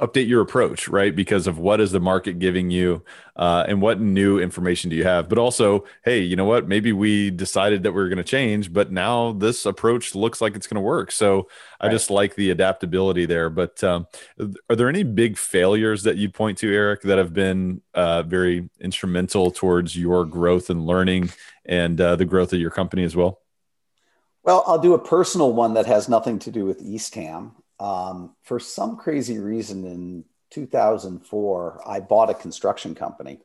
update 0.00 0.28
your 0.28 0.40
approach, 0.40 0.88
right? 0.88 1.14
Because 1.14 1.46
of 1.46 1.58
what 1.58 1.80
is 1.80 1.92
the 1.92 2.00
market 2.00 2.38
giving 2.38 2.70
you, 2.70 3.02
uh, 3.36 3.64
and 3.66 3.80
what 3.80 4.00
new 4.00 4.38
information 4.38 4.90
do 4.90 4.96
you 4.96 5.04
have? 5.04 5.28
But 5.28 5.38
also, 5.38 5.84
hey, 6.04 6.20
you 6.20 6.36
know 6.36 6.44
what? 6.44 6.68
Maybe 6.68 6.92
we 6.92 7.30
decided 7.30 7.82
that 7.82 7.92
we 7.92 8.02
are 8.02 8.08
going 8.08 8.18
to 8.18 8.24
change, 8.24 8.72
but 8.72 8.92
now 8.92 9.32
this 9.32 9.66
approach 9.66 10.14
looks 10.14 10.40
like 10.40 10.56
it's 10.56 10.66
going 10.66 10.76
to 10.76 10.80
work. 10.80 11.12
So 11.12 11.48
I 11.80 11.88
just 11.88 12.10
like 12.10 12.34
the 12.34 12.50
adaptability 12.50 13.26
there. 13.26 13.50
But 13.50 13.82
um, 13.84 14.06
are 14.68 14.76
there 14.76 14.88
any 14.88 15.02
big 15.02 15.36
failures 15.38 16.02
that 16.04 16.16
you'd 16.16 16.34
point 16.34 16.58
to, 16.58 16.72
Eric, 16.72 17.02
that 17.02 17.18
have 17.18 17.32
been 17.32 17.82
uh, 17.94 18.22
very 18.22 18.68
instrumental 18.80 19.50
towards 19.50 19.96
your 19.96 20.24
growth 20.24 20.70
and 20.70 20.86
learning 20.86 21.30
and 21.64 22.00
uh, 22.00 22.16
the 22.16 22.24
growth 22.24 22.52
of 22.52 22.60
your 22.60 22.70
company 22.70 23.04
as 23.04 23.16
well? 23.16 23.40
Well, 24.42 24.64
I'll 24.66 24.78
do 24.78 24.94
a 24.94 24.98
personal 24.98 25.52
one 25.52 25.74
that 25.74 25.86
has 25.86 26.08
nothing 26.08 26.38
to 26.40 26.50
do 26.50 26.64
with 26.64 26.80
Eastham 26.80 27.56
um, 27.80 28.36
for 28.42 28.60
some 28.60 28.96
crazy 28.96 29.38
reason 29.38 29.84
in 29.84 30.24
2004, 30.50 31.82
I 31.86 32.00
bought 32.00 32.30
a 32.30 32.34
construction 32.34 32.94
company. 32.94 33.40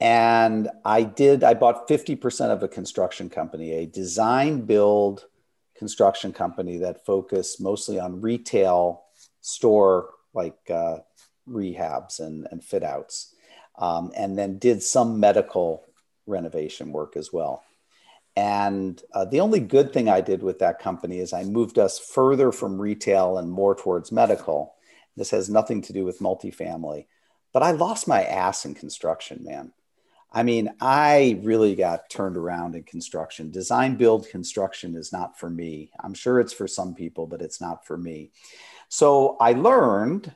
And 0.00 0.70
I 0.84 1.02
did, 1.02 1.44
I 1.44 1.54
bought 1.54 1.88
50% 1.88 2.50
of 2.50 2.62
a 2.62 2.68
construction 2.68 3.28
company, 3.28 3.72
a 3.72 3.86
design 3.86 4.62
build 4.62 5.26
construction 5.76 6.32
company 6.32 6.78
that 6.78 7.04
focused 7.04 7.60
mostly 7.60 8.00
on 8.00 8.20
retail 8.20 9.04
store 9.40 10.10
like 10.32 10.58
uh, 10.70 10.98
rehabs 11.48 12.20
and, 12.20 12.48
and 12.50 12.64
fit 12.64 12.82
outs, 12.82 13.34
um, 13.78 14.10
and 14.16 14.38
then 14.38 14.58
did 14.58 14.82
some 14.82 15.20
medical 15.20 15.84
renovation 16.26 16.92
work 16.92 17.16
as 17.16 17.32
well. 17.32 17.62
And 18.36 19.00
uh, 19.12 19.26
the 19.26 19.40
only 19.40 19.60
good 19.60 19.92
thing 19.92 20.08
I 20.08 20.20
did 20.20 20.42
with 20.42 20.58
that 20.58 20.80
company 20.80 21.18
is 21.18 21.32
I 21.32 21.44
moved 21.44 21.78
us 21.78 21.98
further 21.98 22.50
from 22.50 22.80
retail 22.80 23.38
and 23.38 23.50
more 23.50 23.74
towards 23.76 24.10
medical. 24.10 24.74
This 25.16 25.30
has 25.30 25.48
nothing 25.48 25.82
to 25.82 25.92
do 25.92 26.04
with 26.04 26.18
multifamily. 26.18 27.06
but 27.52 27.62
I 27.62 27.70
lost 27.70 28.08
my 28.08 28.24
ass 28.24 28.64
in 28.64 28.74
construction, 28.74 29.44
man. 29.44 29.72
I 30.32 30.42
mean, 30.42 30.74
I 30.80 31.38
really 31.44 31.76
got 31.76 32.10
turned 32.10 32.36
around 32.36 32.74
in 32.74 32.82
construction. 32.82 33.52
Design, 33.52 33.94
build, 33.94 34.28
construction 34.28 34.96
is 34.96 35.12
not 35.12 35.38
for 35.38 35.48
me. 35.48 35.92
I'm 36.00 36.14
sure 36.14 36.40
it's 36.40 36.52
for 36.52 36.66
some 36.66 36.94
people, 36.94 37.28
but 37.28 37.40
it's 37.40 37.60
not 37.60 37.86
for 37.86 37.96
me. 37.96 38.32
So 38.88 39.36
I 39.40 39.52
learned 39.52 40.34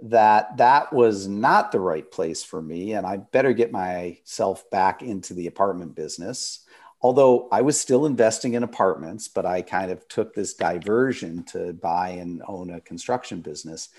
that 0.00 0.58
that 0.58 0.92
was 0.92 1.26
not 1.26 1.72
the 1.72 1.80
right 1.80 2.10
place 2.10 2.44
for 2.44 2.60
me, 2.60 2.92
and 2.92 3.06
I 3.06 3.16
better 3.16 3.54
get 3.54 3.72
myself 3.72 4.68
back 4.70 5.00
into 5.00 5.32
the 5.32 5.46
apartment 5.46 5.94
business. 5.94 6.66
Although 7.04 7.48
I 7.52 7.60
was 7.60 7.78
still 7.78 8.06
investing 8.06 8.54
in 8.54 8.62
apartments, 8.62 9.28
but 9.28 9.44
I 9.44 9.60
kind 9.62 9.92
of 9.92 10.08
took 10.08 10.34
this 10.34 10.54
diversion 10.54 11.44
to 11.52 11.74
buy 11.74 12.08
and 12.08 12.42
own 12.48 12.70
a 12.70 12.80
construction 12.80 13.42
business 13.42 13.90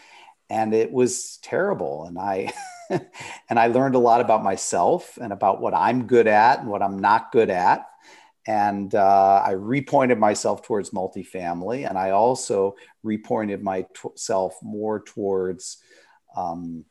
and 0.50 0.74
it 0.74 0.92
was 0.92 1.38
terrible. 1.38 2.06
And 2.06 2.20
i 2.20 2.54
and 2.90 3.60
i 3.60 3.68
learned 3.68 3.96
a 3.96 4.00
lot 4.00 4.22
about 4.22 4.44
myself 4.44 5.18
and 5.20 5.34
about 5.34 5.60
what 5.60 5.74
i'm 5.74 6.06
good 6.06 6.28
at 6.28 6.60
and 6.60 6.68
what 6.68 6.82
i'm 6.82 7.00
not 7.00 7.32
good 7.32 7.50
at. 7.50 7.88
And 8.48 8.94
uh, 8.94 9.42
i 9.44 9.54
repointed 9.54 10.20
myself 10.20 10.62
towards 10.62 10.92
multifamily 10.92 11.88
and 11.88 11.98
i 11.98 12.12
also 12.12 12.76
repointed 13.04 13.62
myself 13.62 14.56
more 14.62 15.00
towards 15.02 15.78
um, 16.36 16.86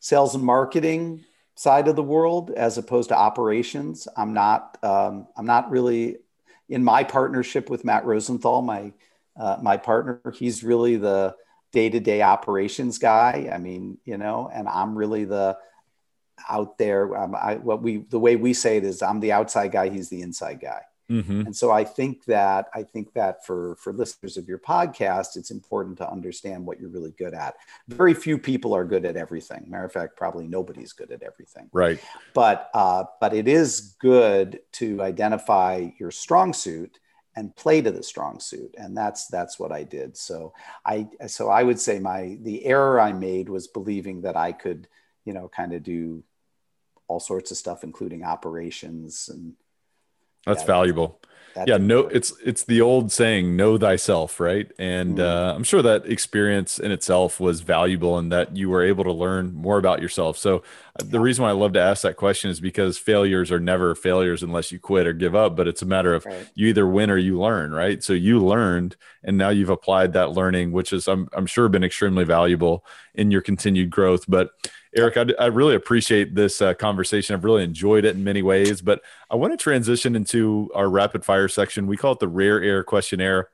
sales 0.00 0.34
and 0.34 0.44
marketing 0.44 1.24
side 1.54 1.88
of 1.88 1.96
the 1.96 2.02
world 2.02 2.50
as 2.50 2.78
opposed 2.78 3.10
to 3.10 3.16
operations. 3.16 4.08
I'm 4.16 4.32
not 4.32 4.78
um, 4.82 5.26
i'm 5.36 5.46
not 5.46 5.70
really 5.70 6.18
in 6.68 6.82
my 6.82 7.04
partnership 7.04 7.68
with 7.68 7.84
matt 7.84 8.04
rosenthal 8.04 8.62
my 8.62 8.92
uh, 9.36 9.58
my 9.62 9.76
partner 9.76 10.20
he's 10.34 10.62
really 10.64 10.96
the 10.96 11.34
day-to-day 11.72 12.20
operations 12.22 12.98
guy. 12.98 13.50
I 13.52 13.58
mean 13.58 13.98
you 14.04 14.18
know 14.18 14.50
and 14.52 14.68
i'm 14.68 14.96
really 14.96 15.24
the 15.24 15.56
out 16.48 16.76
there. 16.76 17.16
Um, 17.16 17.36
I, 17.36 17.54
what 17.56 17.82
we 17.82 17.98
the 17.98 18.18
way 18.18 18.36
we 18.36 18.52
say 18.52 18.78
it 18.78 18.84
is 18.84 19.02
i'm 19.02 19.20
the 19.20 19.32
outside 19.32 19.72
guy 19.72 19.88
he's 19.88 20.08
the 20.08 20.22
inside 20.22 20.60
guy 20.60 20.82
mm-hmm. 21.12 21.40
and 21.42 21.54
so 21.54 21.70
i 21.70 21.84
think 21.84 22.24
that 22.24 22.68
i 22.74 22.82
think 22.82 23.12
that 23.12 23.44
for 23.44 23.76
for 23.76 23.92
listeners 23.92 24.36
of 24.36 24.48
your 24.48 24.58
podcast 24.58 25.36
it's 25.36 25.50
important 25.50 25.98
to 25.98 26.10
understand 26.10 26.64
what 26.64 26.80
you're 26.80 26.90
really 26.90 27.12
good 27.12 27.34
at. 27.34 27.54
Very 27.88 28.14
few 28.14 28.38
people 28.38 28.74
are 28.74 28.84
good 28.84 29.04
at 29.04 29.16
everything. 29.16 29.64
Matter 29.66 29.84
of 29.84 29.92
fact 29.92 30.16
probably 30.16 30.46
nobody's 30.46 30.92
good 30.92 31.10
at 31.10 31.22
everything. 31.22 31.68
Right. 31.72 32.00
But 32.34 32.70
uh, 32.74 33.04
but 33.20 33.34
it 33.34 33.48
is 33.48 33.96
good 34.00 34.60
to 34.72 35.02
identify 35.02 35.90
your 35.98 36.10
strong 36.10 36.52
suit 36.52 36.98
and 37.34 37.56
play 37.56 37.80
to 37.80 37.90
the 37.90 38.02
strong 38.02 38.40
suit. 38.40 38.74
And 38.78 38.96
that's 38.96 39.26
that's 39.26 39.58
what 39.58 39.72
i 39.72 39.82
did. 39.82 40.16
So 40.16 40.52
i 40.84 41.08
so 41.26 41.48
i 41.48 41.62
would 41.62 41.80
say 41.80 41.98
my 41.98 42.38
the 42.42 42.64
error 42.64 43.00
i 43.00 43.12
made 43.12 43.48
was 43.48 43.66
believing 43.68 44.22
that 44.22 44.36
i 44.36 44.52
could 44.52 44.88
you 45.24 45.32
know 45.32 45.48
kind 45.48 45.72
of 45.72 45.82
do 45.82 46.22
all 47.08 47.20
sorts 47.20 47.50
of 47.50 47.56
stuff 47.56 47.84
including 47.84 48.24
operations 48.24 49.28
and 49.32 49.54
that's 50.46 50.62
yeah, 50.62 50.66
valuable. 50.66 51.18
Yeah 51.66 51.76
no 51.76 52.00
it's 52.00 52.32
it's 52.42 52.64
the 52.64 52.80
old 52.80 53.12
saying 53.12 53.56
know 53.56 53.76
thyself 53.76 54.40
right? 54.40 54.70
And 54.78 55.18
mm-hmm. 55.18 55.20
uh, 55.20 55.54
i'm 55.54 55.64
sure 55.64 55.82
that 55.82 56.06
experience 56.06 56.78
in 56.78 56.90
itself 56.90 57.40
was 57.40 57.60
valuable 57.60 58.18
and 58.18 58.32
that 58.32 58.56
you 58.56 58.70
were 58.70 58.82
able 58.82 59.04
to 59.04 59.12
learn 59.12 59.54
more 59.54 59.76
about 59.76 60.00
yourself. 60.00 60.38
So 60.38 60.62
uh, 60.98 61.04
the 61.04 61.20
reason 61.20 61.42
why 61.42 61.50
i 61.50 61.52
love 61.52 61.74
to 61.74 61.80
ask 61.80 62.02
that 62.02 62.16
question 62.16 62.50
is 62.50 62.58
because 62.58 62.96
failures 62.96 63.52
are 63.52 63.60
never 63.60 63.94
failures 63.94 64.42
unless 64.42 64.72
you 64.72 64.78
quit 64.78 65.06
or 65.06 65.12
give 65.12 65.34
up 65.34 65.54
but 65.54 65.68
it's 65.68 65.82
a 65.82 65.86
matter 65.86 66.14
of 66.14 66.24
right. 66.24 66.48
you 66.54 66.68
either 66.68 66.86
win 66.86 67.10
or 67.10 67.18
you 67.18 67.38
learn 67.38 67.72
right? 67.72 68.02
So 68.02 68.14
you 68.14 68.38
learned 68.38 68.96
and 69.22 69.36
now 69.36 69.50
you've 69.50 69.68
applied 69.68 70.14
that 70.14 70.32
learning 70.32 70.72
which 70.72 70.92
is 70.92 71.06
i'm, 71.06 71.28
I'm 71.34 71.46
sure 71.46 71.68
been 71.68 71.84
extremely 71.84 72.24
valuable 72.24 72.84
in 73.14 73.30
your 73.30 73.42
continued 73.42 73.90
growth. 73.90 74.24
But 74.26 74.50
Eric, 74.94 75.16
I, 75.16 75.44
I 75.44 75.46
really 75.46 75.74
appreciate 75.74 76.34
this 76.34 76.60
uh, 76.60 76.74
conversation. 76.74 77.34
I've 77.34 77.44
really 77.44 77.64
enjoyed 77.64 78.04
it 78.04 78.14
in 78.14 78.24
many 78.24 78.42
ways, 78.42 78.82
but 78.82 79.00
I 79.30 79.36
want 79.36 79.52
to 79.52 79.56
transition 79.56 80.14
into 80.14 80.70
our 80.74 80.88
rapid 80.88 81.24
fire 81.24 81.48
section. 81.48 81.86
We 81.86 81.96
call 81.96 82.12
it 82.12 82.18
the 82.18 82.28
rare 82.28 82.62
air 82.62 82.84
questionnaire. 82.84 83.48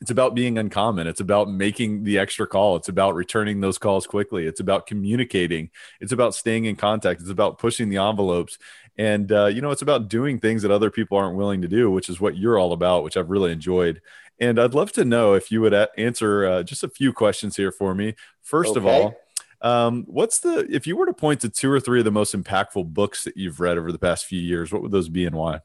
It's 0.00 0.10
about 0.10 0.34
being 0.34 0.56
uncommon. 0.56 1.06
It's 1.06 1.20
about 1.20 1.50
making 1.50 2.04
the 2.04 2.18
extra 2.18 2.46
call. 2.46 2.76
It's 2.76 2.88
about 2.88 3.16
returning 3.16 3.60
those 3.60 3.78
calls 3.78 4.06
quickly. 4.06 4.46
It's 4.46 4.60
about 4.60 4.86
communicating. 4.86 5.70
It's 6.00 6.12
about 6.12 6.34
staying 6.34 6.66
in 6.66 6.76
contact. 6.76 7.20
It's 7.20 7.30
about 7.30 7.58
pushing 7.58 7.88
the 7.88 7.98
envelopes. 7.98 8.58
And, 8.96 9.30
uh, 9.30 9.46
you 9.46 9.60
know, 9.60 9.72
it's 9.72 9.82
about 9.82 10.08
doing 10.08 10.38
things 10.38 10.62
that 10.62 10.70
other 10.70 10.90
people 10.90 11.18
aren't 11.18 11.36
willing 11.36 11.62
to 11.62 11.68
do, 11.68 11.90
which 11.90 12.08
is 12.08 12.20
what 12.20 12.36
you're 12.36 12.58
all 12.58 12.72
about, 12.72 13.04
which 13.04 13.16
I've 13.16 13.28
really 13.28 13.52
enjoyed. 13.52 14.00
And 14.40 14.60
I'd 14.60 14.74
love 14.74 14.92
to 14.92 15.04
know 15.04 15.34
if 15.34 15.50
you 15.50 15.60
would 15.62 15.74
answer 15.96 16.46
uh, 16.46 16.62
just 16.62 16.84
a 16.84 16.88
few 16.88 17.12
questions 17.12 17.56
here 17.56 17.72
for 17.72 17.94
me. 17.94 18.14
First 18.40 18.70
okay. 18.70 18.78
of 18.78 18.86
all, 18.86 19.16
um, 19.60 20.04
what's 20.06 20.38
the 20.38 20.66
if 20.70 20.86
you 20.86 20.96
were 20.96 21.06
to 21.06 21.12
point 21.12 21.40
to 21.40 21.48
two 21.48 21.70
or 21.70 21.80
three 21.80 21.98
of 21.98 22.04
the 22.04 22.10
most 22.10 22.34
impactful 22.34 22.92
books 22.92 23.24
that 23.24 23.36
you've 23.36 23.60
read 23.60 23.78
over 23.78 23.90
the 23.90 23.98
past 23.98 24.26
few 24.26 24.40
years, 24.40 24.72
what 24.72 24.82
would 24.82 24.92
those 24.92 25.08
be 25.08 25.26
and 25.26 25.34
why? 25.34 25.60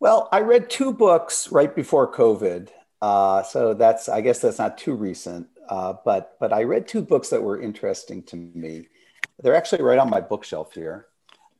Well, 0.00 0.28
I 0.32 0.40
read 0.40 0.68
two 0.68 0.92
books 0.92 1.50
right 1.50 1.74
before 1.74 2.12
COVID, 2.12 2.68
uh, 3.00 3.42
so 3.44 3.74
that's 3.74 4.08
I 4.08 4.20
guess 4.20 4.40
that's 4.40 4.58
not 4.58 4.76
too 4.76 4.94
recent. 4.94 5.48
Uh, 5.68 5.94
but 6.04 6.36
but 6.40 6.52
I 6.52 6.64
read 6.64 6.88
two 6.88 7.02
books 7.02 7.28
that 7.30 7.42
were 7.42 7.60
interesting 7.60 8.22
to 8.24 8.36
me. 8.36 8.88
They're 9.40 9.56
actually 9.56 9.82
right 9.82 9.98
on 9.98 10.10
my 10.10 10.20
bookshelf 10.20 10.74
here. 10.74 11.06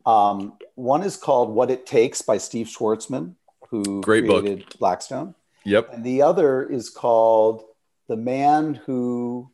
Um, 0.04 0.54
one 0.74 1.02
is 1.02 1.16
called 1.16 1.50
"What 1.50 1.70
It 1.70 1.86
Takes" 1.86 2.22
by 2.22 2.38
Steve 2.38 2.66
Schwarzman, 2.66 3.34
who 3.70 4.02
Great 4.02 4.24
created 4.26 4.66
book. 4.66 4.78
Blackstone. 4.78 5.34
Yep. 5.64 5.94
And 5.94 6.04
the 6.04 6.22
other 6.22 6.62
is 6.64 6.90
called 6.90 7.62
"The 8.08 8.16
Man 8.16 8.74
Who 8.86 9.50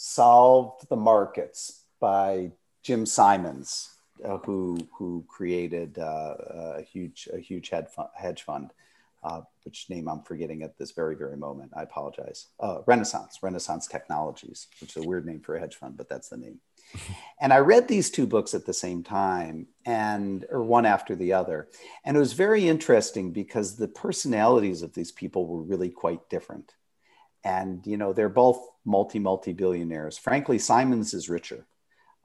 Solved 0.00 0.88
the 0.88 0.96
Markets 0.96 1.82
by 1.98 2.52
Jim 2.84 3.04
Simons, 3.04 3.96
uh, 4.24 4.38
who 4.38 4.78
who 4.96 5.24
created 5.28 5.98
uh, 5.98 6.36
a 6.76 6.82
huge 6.82 7.28
a 7.32 7.38
huge 7.38 7.68
hedge 7.70 7.88
fund, 7.88 8.08
hedge 8.14 8.42
fund 8.42 8.72
uh, 9.24 9.40
which 9.64 9.90
name 9.90 10.08
I'm 10.08 10.22
forgetting 10.22 10.62
at 10.62 10.78
this 10.78 10.92
very 10.92 11.16
very 11.16 11.36
moment. 11.36 11.72
I 11.76 11.82
apologize. 11.82 12.46
Uh, 12.60 12.78
Renaissance 12.86 13.38
Renaissance 13.42 13.86
Technologies, 13.86 14.68
which 14.80 14.96
is 14.96 15.04
a 15.04 15.06
weird 15.06 15.26
name 15.26 15.40
for 15.40 15.56
a 15.56 15.60
hedge 15.60 15.74
fund, 15.74 15.96
but 15.96 16.08
that's 16.08 16.28
the 16.28 16.36
name. 16.36 16.60
and 17.40 17.52
I 17.52 17.58
read 17.58 17.88
these 17.88 18.10
two 18.10 18.26
books 18.26 18.54
at 18.54 18.66
the 18.66 18.72
same 18.72 19.02
time, 19.02 19.66
and 19.84 20.46
or 20.50 20.62
one 20.62 20.86
after 20.86 21.16
the 21.16 21.32
other, 21.32 21.68
and 22.04 22.16
it 22.16 22.20
was 22.20 22.32
very 22.32 22.68
interesting 22.68 23.32
because 23.32 23.76
the 23.76 23.88
personalities 23.88 24.82
of 24.82 24.94
these 24.94 25.10
people 25.10 25.46
were 25.46 25.62
really 25.62 25.90
quite 25.90 26.28
different 26.30 26.74
and 27.48 27.86
you 27.86 27.96
know 27.96 28.12
they're 28.12 28.28
both 28.28 28.60
multi 28.84 29.18
multi 29.18 29.52
billionaires. 29.52 30.18
Frankly, 30.18 30.58
Simons 30.58 31.14
is 31.14 31.28
richer. 31.30 31.66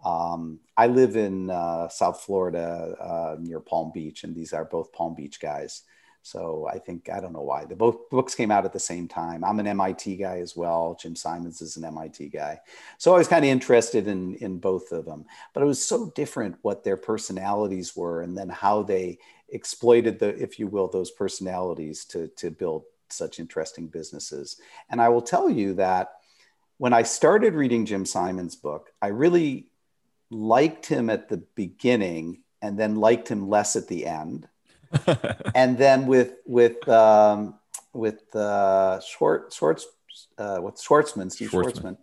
Um, 0.04 0.60
I 0.76 0.88
live 0.88 1.16
in 1.16 1.50
uh, 1.50 1.88
South 1.88 2.22
Florida 2.22 2.96
uh, 3.00 3.36
near 3.40 3.62
Palm 3.62 3.92
Beach, 3.94 4.26
and 4.26 4.36
these 4.36 4.52
are 4.52 4.66
both 4.66 4.92
Palm 4.92 5.16
Beach 5.16 5.40
guys. 5.40 5.84
So 6.24 6.68
I 6.72 6.80
think 6.80 7.10
I 7.10 7.20
don't 7.20 7.34
know 7.34 7.42
why 7.42 7.66
the 7.66 7.76
both 7.76 8.10
books 8.10 8.36
came 8.36 8.52
out 8.52 8.66
at 8.66 8.74
the 8.74 8.80
same 8.80 9.08
time. 9.08 9.44
I'm 9.44 9.60
an 9.60 9.68
MIT 9.68 10.18
guy 10.18 10.40
as 10.40 10.56
well. 10.56 10.98
Jim 11.00 11.16
Simons 11.16 11.62
is 11.62 11.78
an 11.78 11.86
MIT 11.86 12.30
guy, 12.30 12.60
so 12.98 13.14
I 13.14 13.18
was 13.18 13.28
kind 13.28 13.46
of 13.46 13.52
interested 13.52 14.08
in 14.08 14.36
in 14.36 14.60
both 14.60 14.92
of 14.92 15.06
them. 15.06 15.26
But 15.54 15.64
it 15.64 15.68
was 15.68 15.86
so 15.86 16.12
different 16.16 16.58
what 16.64 16.84
their 16.84 16.98
personalities 16.98 17.96
were, 17.96 18.22
and 18.22 18.38
then 18.38 18.50
how 18.50 18.84
they 18.84 19.20
exploited 19.50 20.18
the, 20.20 20.30
if 20.42 20.58
you 20.60 20.68
will, 20.68 20.88
those 20.90 21.12
personalities 21.12 22.04
to 22.06 22.28
to 22.40 22.52
build 22.52 22.84
such 23.14 23.40
interesting 23.40 23.88
businesses. 23.88 24.60
And 24.90 25.02
I 25.02 25.10
will 25.10 25.22
tell 25.22 25.50
you 25.50 25.76
that 25.76 26.14
when 26.78 26.94
I 26.94 27.04
started 27.04 27.54
reading 27.54 27.86
Jim 27.86 28.06
Simons' 28.06 28.56
book, 28.56 28.92
I 29.02 29.08
really 29.08 29.68
liked 30.30 30.86
him 30.86 31.10
at 31.10 31.30
the 31.30 31.38
beginning 31.56 32.44
and 32.62 32.78
then 32.78 32.96
liked 32.96 33.28
him 33.28 33.50
less 33.50 33.76
at 33.76 33.88
the 33.88 34.06
end. 34.06 34.48
and 35.56 35.78
then 35.78 36.06
with 36.06 36.36
with 36.46 36.88
um, 36.88 37.56
with 37.94 38.36
uh, 38.36 39.00
Schwartz, 39.00 39.56
Schwartz 39.56 39.88
uh, 40.38 40.60
with 40.62 40.76
Schwarzman, 40.76 41.32
Steve 41.32 41.50
Schwarzman. 41.50 41.74
Schwarzman 41.74 41.98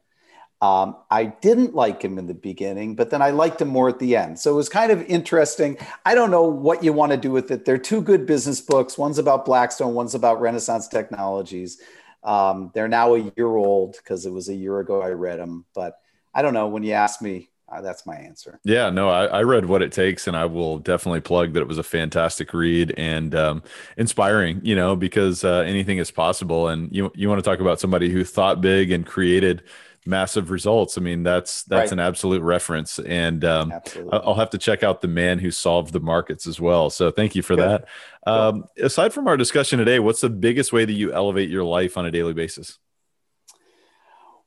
um, 0.62 0.96
I 1.10 1.24
didn't 1.24 1.74
like 1.74 2.02
him 2.02 2.18
in 2.18 2.26
the 2.26 2.34
beginning, 2.34 2.94
but 2.94 3.08
then 3.08 3.22
I 3.22 3.30
liked 3.30 3.62
him 3.62 3.68
more 3.68 3.88
at 3.88 3.98
the 3.98 4.14
end. 4.14 4.38
So 4.38 4.52
it 4.52 4.56
was 4.56 4.68
kind 4.68 4.92
of 4.92 5.02
interesting. 5.02 5.78
I 6.04 6.14
don't 6.14 6.30
know 6.30 6.44
what 6.44 6.84
you 6.84 6.92
want 6.92 7.12
to 7.12 7.18
do 7.18 7.30
with 7.30 7.50
it. 7.50 7.64
They're 7.64 7.78
two 7.78 8.02
good 8.02 8.26
business 8.26 8.60
books. 8.60 8.98
One's 8.98 9.18
about 9.18 9.46
Blackstone, 9.46 9.94
one's 9.94 10.14
about 10.14 10.40
Renaissance 10.40 10.86
Technologies. 10.88 11.80
Um, 12.22 12.70
they're 12.74 12.88
now 12.88 13.14
a 13.14 13.32
year 13.36 13.46
old 13.46 13.96
because 13.96 14.26
it 14.26 14.32
was 14.32 14.50
a 14.50 14.54
year 14.54 14.80
ago 14.80 15.00
I 15.00 15.10
read 15.10 15.38
them. 15.38 15.64
But 15.74 15.98
I 16.34 16.42
don't 16.42 16.52
know. 16.52 16.68
When 16.68 16.82
you 16.82 16.92
ask 16.92 17.22
me, 17.22 17.48
uh, 17.70 17.80
that's 17.80 18.04
my 18.04 18.16
answer. 18.16 18.60
Yeah, 18.64 18.90
no, 18.90 19.08
I, 19.08 19.26
I, 19.26 19.42
read 19.44 19.64
what 19.64 19.80
it 19.80 19.92
takes, 19.92 20.26
and 20.26 20.36
I 20.36 20.44
will 20.44 20.78
definitely 20.78 21.20
plug 21.20 21.52
that 21.52 21.60
it 21.60 21.68
was 21.68 21.78
a 21.78 21.84
fantastic 21.84 22.52
read 22.52 22.92
and 22.96 23.34
um, 23.34 23.62
inspiring. 23.96 24.60
You 24.64 24.74
know, 24.74 24.96
because 24.96 25.44
uh, 25.44 25.60
anything 25.60 25.98
is 25.98 26.10
possible, 26.10 26.68
and 26.68 26.94
you 26.94 27.12
you 27.14 27.28
want 27.28 27.38
to 27.38 27.48
talk 27.48 27.60
about 27.60 27.80
somebody 27.80 28.10
who 28.10 28.24
thought 28.24 28.60
big 28.60 28.90
and 28.90 29.06
created 29.06 29.62
massive 30.06 30.50
results. 30.50 30.96
I 30.96 31.00
mean, 31.00 31.22
that's 31.22 31.62
that's 31.64 31.90
right. 31.90 31.92
an 31.92 32.00
absolute 32.00 32.42
reference, 32.42 32.98
and 32.98 33.44
um, 33.44 33.72
I'll 34.12 34.34
have 34.34 34.50
to 34.50 34.58
check 34.58 34.82
out 34.82 35.00
the 35.00 35.08
man 35.08 35.38
who 35.38 35.50
solved 35.50 35.92
the 35.92 36.00
markets 36.00 36.46
as 36.46 36.60
well. 36.60 36.90
So 36.90 37.10
thank 37.10 37.34
you 37.34 37.42
for 37.42 37.56
Good. 37.56 37.84
that. 38.26 38.30
Um, 38.30 38.64
aside 38.78 39.12
from 39.12 39.28
our 39.28 39.36
discussion 39.36 39.78
today, 39.78 39.98
what's 39.98 40.20
the 40.20 40.30
biggest 40.30 40.72
way 40.72 40.84
that 40.84 40.92
you 40.92 41.12
elevate 41.12 41.48
your 41.48 41.64
life 41.64 41.96
on 41.96 42.06
a 42.06 42.10
daily 42.10 42.34
basis? 42.34 42.78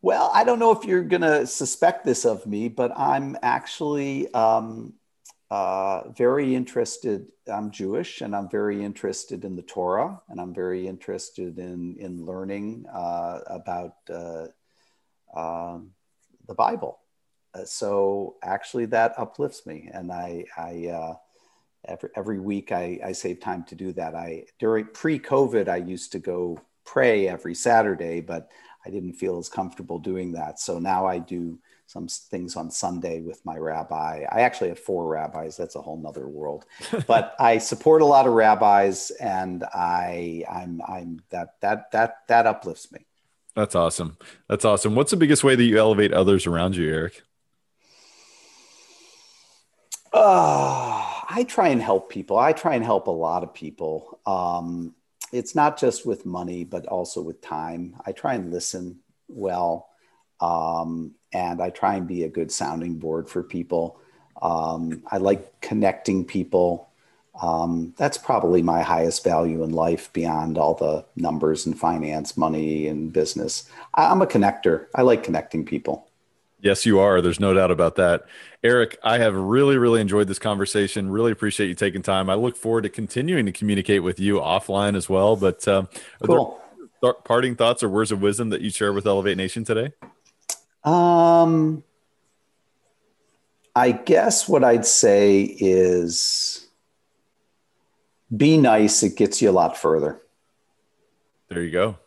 Well, 0.01 0.31
I 0.33 0.43
don't 0.43 0.59
know 0.59 0.71
if 0.71 0.83
you're 0.83 1.03
going 1.03 1.21
to 1.21 1.47
suspect 1.47 2.03
this 2.03 2.25
of 2.25 2.45
me, 2.45 2.67
but 2.67 2.91
I'm 2.97 3.37
actually 3.41 4.31
um, 4.33 4.95
uh, 5.49 6.09
very 6.09 6.55
interested. 6.55 7.27
I'm 7.47 7.71
Jewish, 7.71 8.19
and 8.19 8.35
I'm 8.35 8.49
very 8.49 8.83
interested 8.83 9.45
in 9.45 9.55
the 9.55 9.61
Torah, 9.61 10.21
and 10.27 10.41
I'm 10.41 10.53
very 10.53 10.87
interested 10.87 11.57
in 11.57 11.95
in 11.99 12.25
learning 12.25 12.85
uh, 12.91 13.39
about 13.47 13.95
uh, 14.09 14.47
um, 15.35 15.91
the 16.47 16.53
Bible. 16.53 16.99
Uh, 17.53 17.65
so 17.65 18.35
actually, 18.43 18.85
that 18.87 19.13
uplifts 19.17 19.65
me, 19.65 19.89
and 19.93 20.11
I, 20.11 20.45
I 20.57 20.87
uh, 20.87 21.15
every 21.85 22.09
every 22.15 22.39
week 22.39 22.71
I, 22.71 22.99
I 23.03 23.11
save 23.11 23.39
time 23.39 23.63
to 23.65 23.75
do 23.75 23.93
that. 23.93 24.15
I 24.15 24.45
during 24.59 24.85
pre-COVID, 24.85 25.67
I 25.67 25.77
used 25.77 26.11
to 26.13 26.19
go 26.19 26.59
pray 26.85 27.27
every 27.27 27.55
Saturday, 27.55 28.21
but 28.21 28.49
I 28.85 28.89
didn't 28.89 29.13
feel 29.13 29.37
as 29.37 29.49
comfortable 29.49 29.99
doing 29.99 30.33
that. 30.33 30.59
So 30.59 30.79
now 30.79 31.05
I 31.05 31.19
do 31.19 31.59
some 31.85 32.07
things 32.07 32.55
on 32.55 32.71
Sunday 32.71 33.21
with 33.21 33.45
my 33.45 33.57
rabbi. 33.57 34.25
I 34.29 34.41
actually 34.41 34.69
have 34.69 34.79
four 34.79 35.07
rabbis. 35.07 35.55
That's 35.55 35.75
a 35.75 35.81
whole 35.81 35.97
nother 35.97 36.27
world. 36.27 36.65
but 37.07 37.35
I 37.39 37.57
support 37.59 38.01
a 38.01 38.05
lot 38.05 38.27
of 38.27 38.33
rabbis, 38.33 39.11
and 39.19 39.63
I 39.73 40.43
I'm 40.49 40.81
I'm 40.87 41.21
that 41.29 41.55
that 41.61 41.91
that 41.91 42.15
that 42.27 42.47
uplifts 42.47 42.91
me. 42.91 43.05
That's 43.55 43.75
awesome. 43.75 44.17
That's 44.49 44.65
awesome. 44.65 44.95
What's 44.95 45.11
the 45.11 45.17
biggest 45.17 45.43
way 45.43 45.55
that 45.55 45.63
you 45.63 45.77
elevate 45.77 46.11
others 46.11 46.47
around 46.47 46.75
you, 46.75 46.89
Eric? 46.91 47.21
Uh, 50.11 51.21
I 51.29 51.45
try 51.47 51.69
and 51.69 51.81
help 51.81 52.09
people. 52.09 52.37
I 52.37 52.53
try 52.53 52.75
and 52.75 52.83
help 52.83 53.07
a 53.07 53.11
lot 53.11 53.43
of 53.43 53.53
people. 53.53 54.19
Um, 54.25 54.95
it's 55.31 55.55
not 55.55 55.79
just 55.79 56.05
with 56.05 56.25
money, 56.25 56.63
but 56.63 56.85
also 56.85 57.21
with 57.21 57.41
time. 57.41 57.95
I 58.05 58.11
try 58.11 58.35
and 58.35 58.51
listen 58.51 58.99
well. 59.27 59.89
Um, 60.39 61.15
and 61.31 61.61
I 61.61 61.69
try 61.69 61.95
and 61.95 62.07
be 62.07 62.23
a 62.23 62.29
good 62.29 62.51
sounding 62.51 62.99
board 62.99 63.27
for 63.27 63.41
people. 63.41 63.99
Um, 64.41 65.03
I 65.09 65.17
like 65.17 65.61
connecting 65.61 66.25
people. 66.25 66.89
Um, 67.41 67.93
that's 67.97 68.17
probably 68.17 68.61
my 68.61 68.81
highest 68.83 69.23
value 69.23 69.63
in 69.63 69.71
life 69.71 70.13
beyond 70.13 70.57
all 70.57 70.75
the 70.75 71.03
numbers 71.15 71.65
and 71.65 71.77
finance, 71.77 72.37
money 72.37 72.87
and 72.87 73.11
business. 73.11 73.69
I, 73.95 74.05
I'm 74.05 74.21
a 74.21 74.27
connector. 74.27 74.87
I 74.93 75.01
like 75.01 75.23
connecting 75.23 75.65
people. 75.65 76.07
Yes, 76.63 76.85
you 76.85 76.99
are. 76.99 77.21
There's 77.21 77.41
no 77.41 77.53
doubt 77.53 77.71
about 77.71 77.95
that. 77.95 78.23
Eric, 78.63 78.97
I 79.03 79.17
have 79.17 79.35
really, 79.35 79.77
really 79.77 79.99
enjoyed 79.99 80.29
this 80.29 80.39
conversation. 80.39 81.09
Really 81.09 81.33
appreciate 81.33 81.67
you 81.67 81.75
taking 81.75 82.01
time. 82.01 82.29
I 82.29 82.35
look 82.35 82.55
forward 82.55 82.83
to 82.83 82.89
continuing 82.89 83.45
to 83.47 83.51
communicate 83.51 84.01
with 84.01 84.17
you 84.17 84.39
offline 84.39 84.95
as 84.95 85.09
well. 85.09 85.35
But 85.35 85.67
um, 85.67 85.89
cool. 86.23 86.61
parting 87.25 87.55
thoughts 87.55 87.83
or 87.83 87.89
words 87.89 88.13
of 88.13 88.21
wisdom 88.21 88.49
that 88.51 88.61
you 88.61 88.69
share 88.69 88.93
with 88.93 89.05
Elevate 89.05 89.35
Nation 89.35 89.65
today? 89.65 89.91
Um, 90.85 91.83
I 93.75 93.91
guess 93.91 94.47
what 94.47 94.63
I'd 94.63 94.85
say 94.85 95.41
is 95.41 96.52
be 98.35 98.57
nice. 98.57 99.03
It 99.03 99.15
gets 99.15 99.41
you 99.41 99.49
a 99.49 99.51
lot 99.51 99.77
further. 99.77 100.21
There 101.49 101.61
you 101.61 101.71
go. 101.71 101.97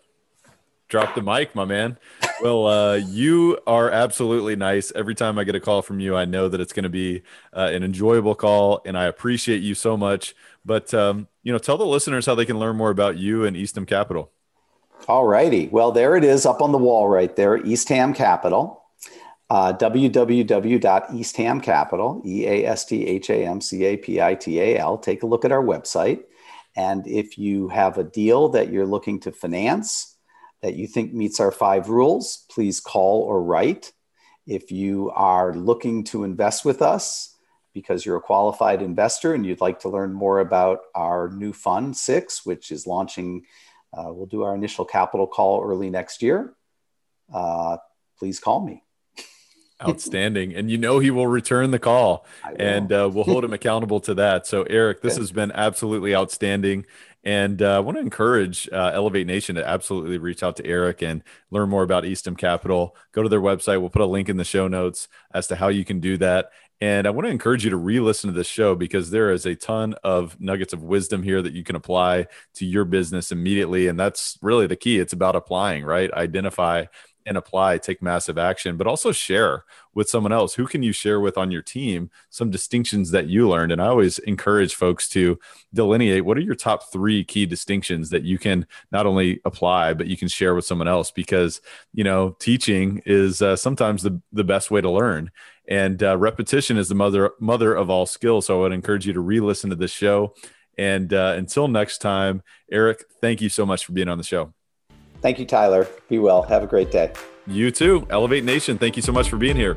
Drop 0.88 1.14
the 1.16 1.22
mic, 1.22 1.54
my 1.54 1.64
man. 1.64 1.98
Well, 2.40 2.66
uh, 2.66 2.94
you 2.94 3.58
are 3.66 3.90
absolutely 3.90 4.54
nice. 4.54 4.92
Every 4.94 5.16
time 5.16 5.36
I 5.36 5.44
get 5.44 5.56
a 5.56 5.60
call 5.60 5.82
from 5.82 5.98
you, 5.98 6.16
I 6.16 6.26
know 6.26 6.48
that 6.48 6.60
it's 6.60 6.72
going 6.72 6.84
to 6.84 6.88
be 6.88 7.22
uh, 7.52 7.70
an 7.72 7.82
enjoyable 7.82 8.36
call, 8.36 8.82
and 8.84 8.96
I 8.96 9.06
appreciate 9.06 9.62
you 9.62 9.74
so 9.74 9.96
much. 9.96 10.36
But 10.64 10.94
um, 10.94 11.26
you 11.42 11.52
know, 11.52 11.58
tell 11.58 11.76
the 11.76 11.86
listeners 11.86 12.26
how 12.26 12.36
they 12.36 12.44
can 12.44 12.58
learn 12.58 12.76
more 12.76 12.90
about 12.90 13.16
you 13.16 13.44
and 13.44 13.56
Eastham 13.56 13.84
Capital. 13.84 14.30
All 15.08 15.26
righty. 15.26 15.68
Well, 15.68 15.92
there 15.92 16.16
it 16.16 16.24
is 16.24 16.46
up 16.46 16.60
on 16.60 16.72
the 16.72 16.78
wall 16.78 17.08
right 17.08 17.34
there, 17.34 17.56
Eastham 17.56 18.14
Capital. 18.14 18.82
Uh, 19.48 19.72
www.easthamcapital, 19.72 22.26
E 22.26 22.46
A 22.46 22.66
S 22.66 22.84
T 22.84 23.06
H 23.06 23.30
A 23.30 23.46
M 23.46 23.60
C 23.60 23.84
A 23.84 23.96
P 23.96 24.20
I 24.20 24.34
T 24.34 24.60
A 24.60 24.78
L. 24.78 24.98
Take 24.98 25.22
a 25.22 25.26
look 25.26 25.44
at 25.44 25.52
our 25.52 25.62
website. 25.62 26.24
And 26.76 27.06
if 27.06 27.38
you 27.38 27.68
have 27.68 27.96
a 27.96 28.04
deal 28.04 28.48
that 28.50 28.70
you're 28.70 28.86
looking 28.86 29.20
to 29.20 29.32
finance, 29.32 30.16
that 30.62 30.74
you 30.74 30.86
think 30.86 31.14
meets 31.14 31.40
our 31.40 31.52
five 31.52 31.88
rules, 31.88 32.44
please 32.50 32.80
call 32.80 33.22
or 33.22 33.42
write. 33.42 33.92
If 34.46 34.72
you 34.72 35.10
are 35.14 35.54
looking 35.54 36.04
to 36.04 36.24
invest 36.24 36.64
with 36.64 36.82
us 36.82 37.34
because 37.72 38.04
you're 38.04 38.16
a 38.16 38.22
qualified 38.22 38.82
investor 38.82 39.34
and 39.34 39.44
you'd 39.44 39.60
like 39.60 39.80
to 39.80 39.88
learn 39.88 40.12
more 40.12 40.40
about 40.40 40.80
our 40.94 41.30
new 41.30 41.52
fund, 41.52 41.96
Six, 41.96 42.44
which 42.44 42.72
is 42.72 42.86
launching, 42.86 43.44
uh, 43.96 44.12
we'll 44.12 44.26
do 44.26 44.42
our 44.42 44.54
initial 44.54 44.84
capital 44.84 45.26
call 45.26 45.62
early 45.62 45.90
next 45.90 46.22
year. 46.22 46.54
Uh, 47.32 47.76
please 48.18 48.40
call 48.40 48.64
me. 48.64 48.82
Outstanding. 49.82 50.54
and 50.54 50.70
you 50.70 50.78
know 50.78 50.98
he 51.00 51.10
will 51.10 51.26
return 51.26 51.70
the 51.70 51.78
call 51.78 52.24
and 52.58 52.90
uh, 52.92 53.10
we'll 53.12 53.24
hold 53.24 53.44
him 53.44 53.52
accountable 53.52 54.00
to 54.00 54.14
that. 54.14 54.46
So, 54.46 54.62
Eric, 54.64 55.02
this 55.02 55.16
has 55.18 55.32
been 55.32 55.52
absolutely 55.52 56.14
outstanding. 56.14 56.86
And 57.26 57.60
uh, 57.60 57.76
I 57.76 57.80
want 57.80 57.96
to 57.96 58.00
encourage 58.00 58.68
uh, 58.72 58.92
Elevate 58.94 59.26
Nation 59.26 59.56
to 59.56 59.68
absolutely 59.68 60.16
reach 60.16 60.44
out 60.44 60.54
to 60.56 60.64
Eric 60.66 61.02
and 61.02 61.24
learn 61.50 61.68
more 61.68 61.82
about 61.82 62.04
Eastham 62.04 62.36
Capital. 62.36 62.96
Go 63.10 63.24
to 63.24 63.28
their 63.28 63.40
website. 63.40 63.80
We'll 63.80 63.90
put 63.90 64.02
a 64.02 64.06
link 64.06 64.28
in 64.28 64.36
the 64.36 64.44
show 64.44 64.68
notes 64.68 65.08
as 65.34 65.48
to 65.48 65.56
how 65.56 65.66
you 65.66 65.84
can 65.84 65.98
do 65.98 66.16
that. 66.18 66.52
And 66.80 67.06
I 67.06 67.10
want 67.10 67.26
to 67.26 67.30
encourage 67.30 67.64
you 67.64 67.70
to 67.70 67.76
re 67.76 67.98
listen 68.00 68.30
to 68.30 68.36
this 68.36 68.46
show 68.46 68.74
because 68.74 69.10
there 69.10 69.32
is 69.32 69.44
a 69.44 69.56
ton 69.56 69.94
of 70.04 70.38
nuggets 70.40 70.72
of 70.72 70.84
wisdom 70.84 71.22
here 71.22 71.42
that 71.42 71.54
you 71.54 71.64
can 71.64 71.74
apply 71.74 72.26
to 72.54 72.64
your 72.66 72.84
business 72.84 73.32
immediately. 73.32 73.88
And 73.88 73.98
that's 73.98 74.38
really 74.40 74.66
the 74.66 74.76
key. 74.76 74.98
It's 74.98 75.14
about 75.14 75.36
applying, 75.36 75.84
right? 75.84 76.12
Identify 76.12 76.84
and 77.26 77.36
apply, 77.36 77.76
take 77.78 78.00
massive 78.00 78.38
action, 78.38 78.76
but 78.76 78.86
also 78.86 79.10
share 79.12 79.64
with 79.94 80.08
someone 80.08 80.32
else. 80.32 80.54
Who 80.54 80.66
can 80.66 80.82
you 80.82 80.92
share 80.92 81.20
with 81.20 81.36
on 81.36 81.50
your 81.50 81.62
team 81.62 82.10
some 82.30 82.50
distinctions 82.50 83.10
that 83.10 83.26
you 83.26 83.48
learned? 83.48 83.72
And 83.72 83.82
I 83.82 83.88
always 83.88 84.18
encourage 84.20 84.74
folks 84.74 85.08
to 85.10 85.38
delineate 85.74 86.24
what 86.24 86.38
are 86.38 86.42
your 86.42 86.54
top 86.54 86.92
three 86.92 87.24
key 87.24 87.44
distinctions 87.44 88.10
that 88.10 88.22
you 88.22 88.38
can 88.38 88.66
not 88.92 89.06
only 89.06 89.40
apply, 89.44 89.94
but 89.94 90.06
you 90.06 90.16
can 90.16 90.28
share 90.28 90.54
with 90.54 90.64
someone 90.64 90.88
else 90.88 91.10
because, 91.10 91.60
you 91.92 92.04
know, 92.04 92.36
teaching 92.38 93.02
is 93.04 93.42
uh, 93.42 93.56
sometimes 93.56 94.02
the, 94.02 94.20
the 94.32 94.44
best 94.44 94.70
way 94.70 94.80
to 94.80 94.90
learn. 94.90 95.30
And 95.68 96.00
uh, 96.02 96.16
repetition 96.16 96.76
is 96.76 96.88
the 96.88 96.94
mother 96.94 97.32
mother 97.40 97.74
of 97.74 97.90
all 97.90 98.06
skills. 98.06 98.46
So 98.46 98.58
I 98.58 98.62
would 98.62 98.72
encourage 98.72 99.06
you 99.06 99.12
to 99.14 99.20
re-listen 99.20 99.70
to 99.70 99.76
this 99.76 99.90
show. 99.90 100.34
And 100.78 101.12
uh, 101.12 101.34
until 101.36 101.68
next 101.68 101.98
time, 101.98 102.42
Eric, 102.70 103.02
thank 103.20 103.40
you 103.40 103.48
so 103.48 103.66
much 103.66 103.84
for 103.84 103.92
being 103.92 104.08
on 104.08 104.18
the 104.18 104.24
show. 104.24 104.55
Thank 105.20 105.38
you, 105.38 105.46
Tyler. 105.46 105.86
Be 106.08 106.18
well. 106.18 106.42
Have 106.42 106.62
a 106.62 106.66
great 106.66 106.90
day. 106.90 107.12
You 107.46 107.70
too. 107.70 108.06
Elevate 108.10 108.44
Nation, 108.44 108.78
thank 108.78 108.96
you 108.96 109.02
so 109.02 109.12
much 109.12 109.28
for 109.28 109.36
being 109.36 109.56
here. 109.56 109.76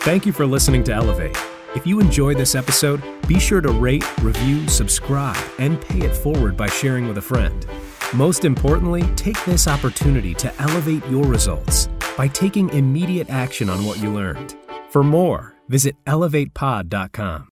Thank 0.00 0.26
you 0.26 0.32
for 0.32 0.46
listening 0.46 0.82
to 0.84 0.92
Elevate. 0.92 1.36
If 1.74 1.86
you 1.86 2.00
enjoyed 2.00 2.36
this 2.36 2.54
episode, 2.54 3.02
be 3.26 3.38
sure 3.38 3.60
to 3.60 3.70
rate, 3.70 4.04
review, 4.22 4.68
subscribe, 4.68 5.42
and 5.58 5.80
pay 5.80 6.00
it 6.00 6.14
forward 6.14 6.56
by 6.56 6.68
sharing 6.68 7.08
with 7.08 7.18
a 7.18 7.22
friend. 7.22 7.66
Most 8.12 8.44
importantly, 8.44 9.02
take 9.16 9.42
this 9.44 9.66
opportunity 9.66 10.34
to 10.34 10.52
elevate 10.60 11.06
your 11.08 11.24
results 11.24 11.88
by 12.16 12.28
taking 12.28 12.68
immediate 12.70 13.30
action 13.30 13.70
on 13.70 13.84
what 13.86 13.98
you 14.00 14.12
learned. 14.12 14.54
For 14.90 15.02
more, 15.02 15.54
visit 15.68 15.96
elevatepod.com. 16.04 17.48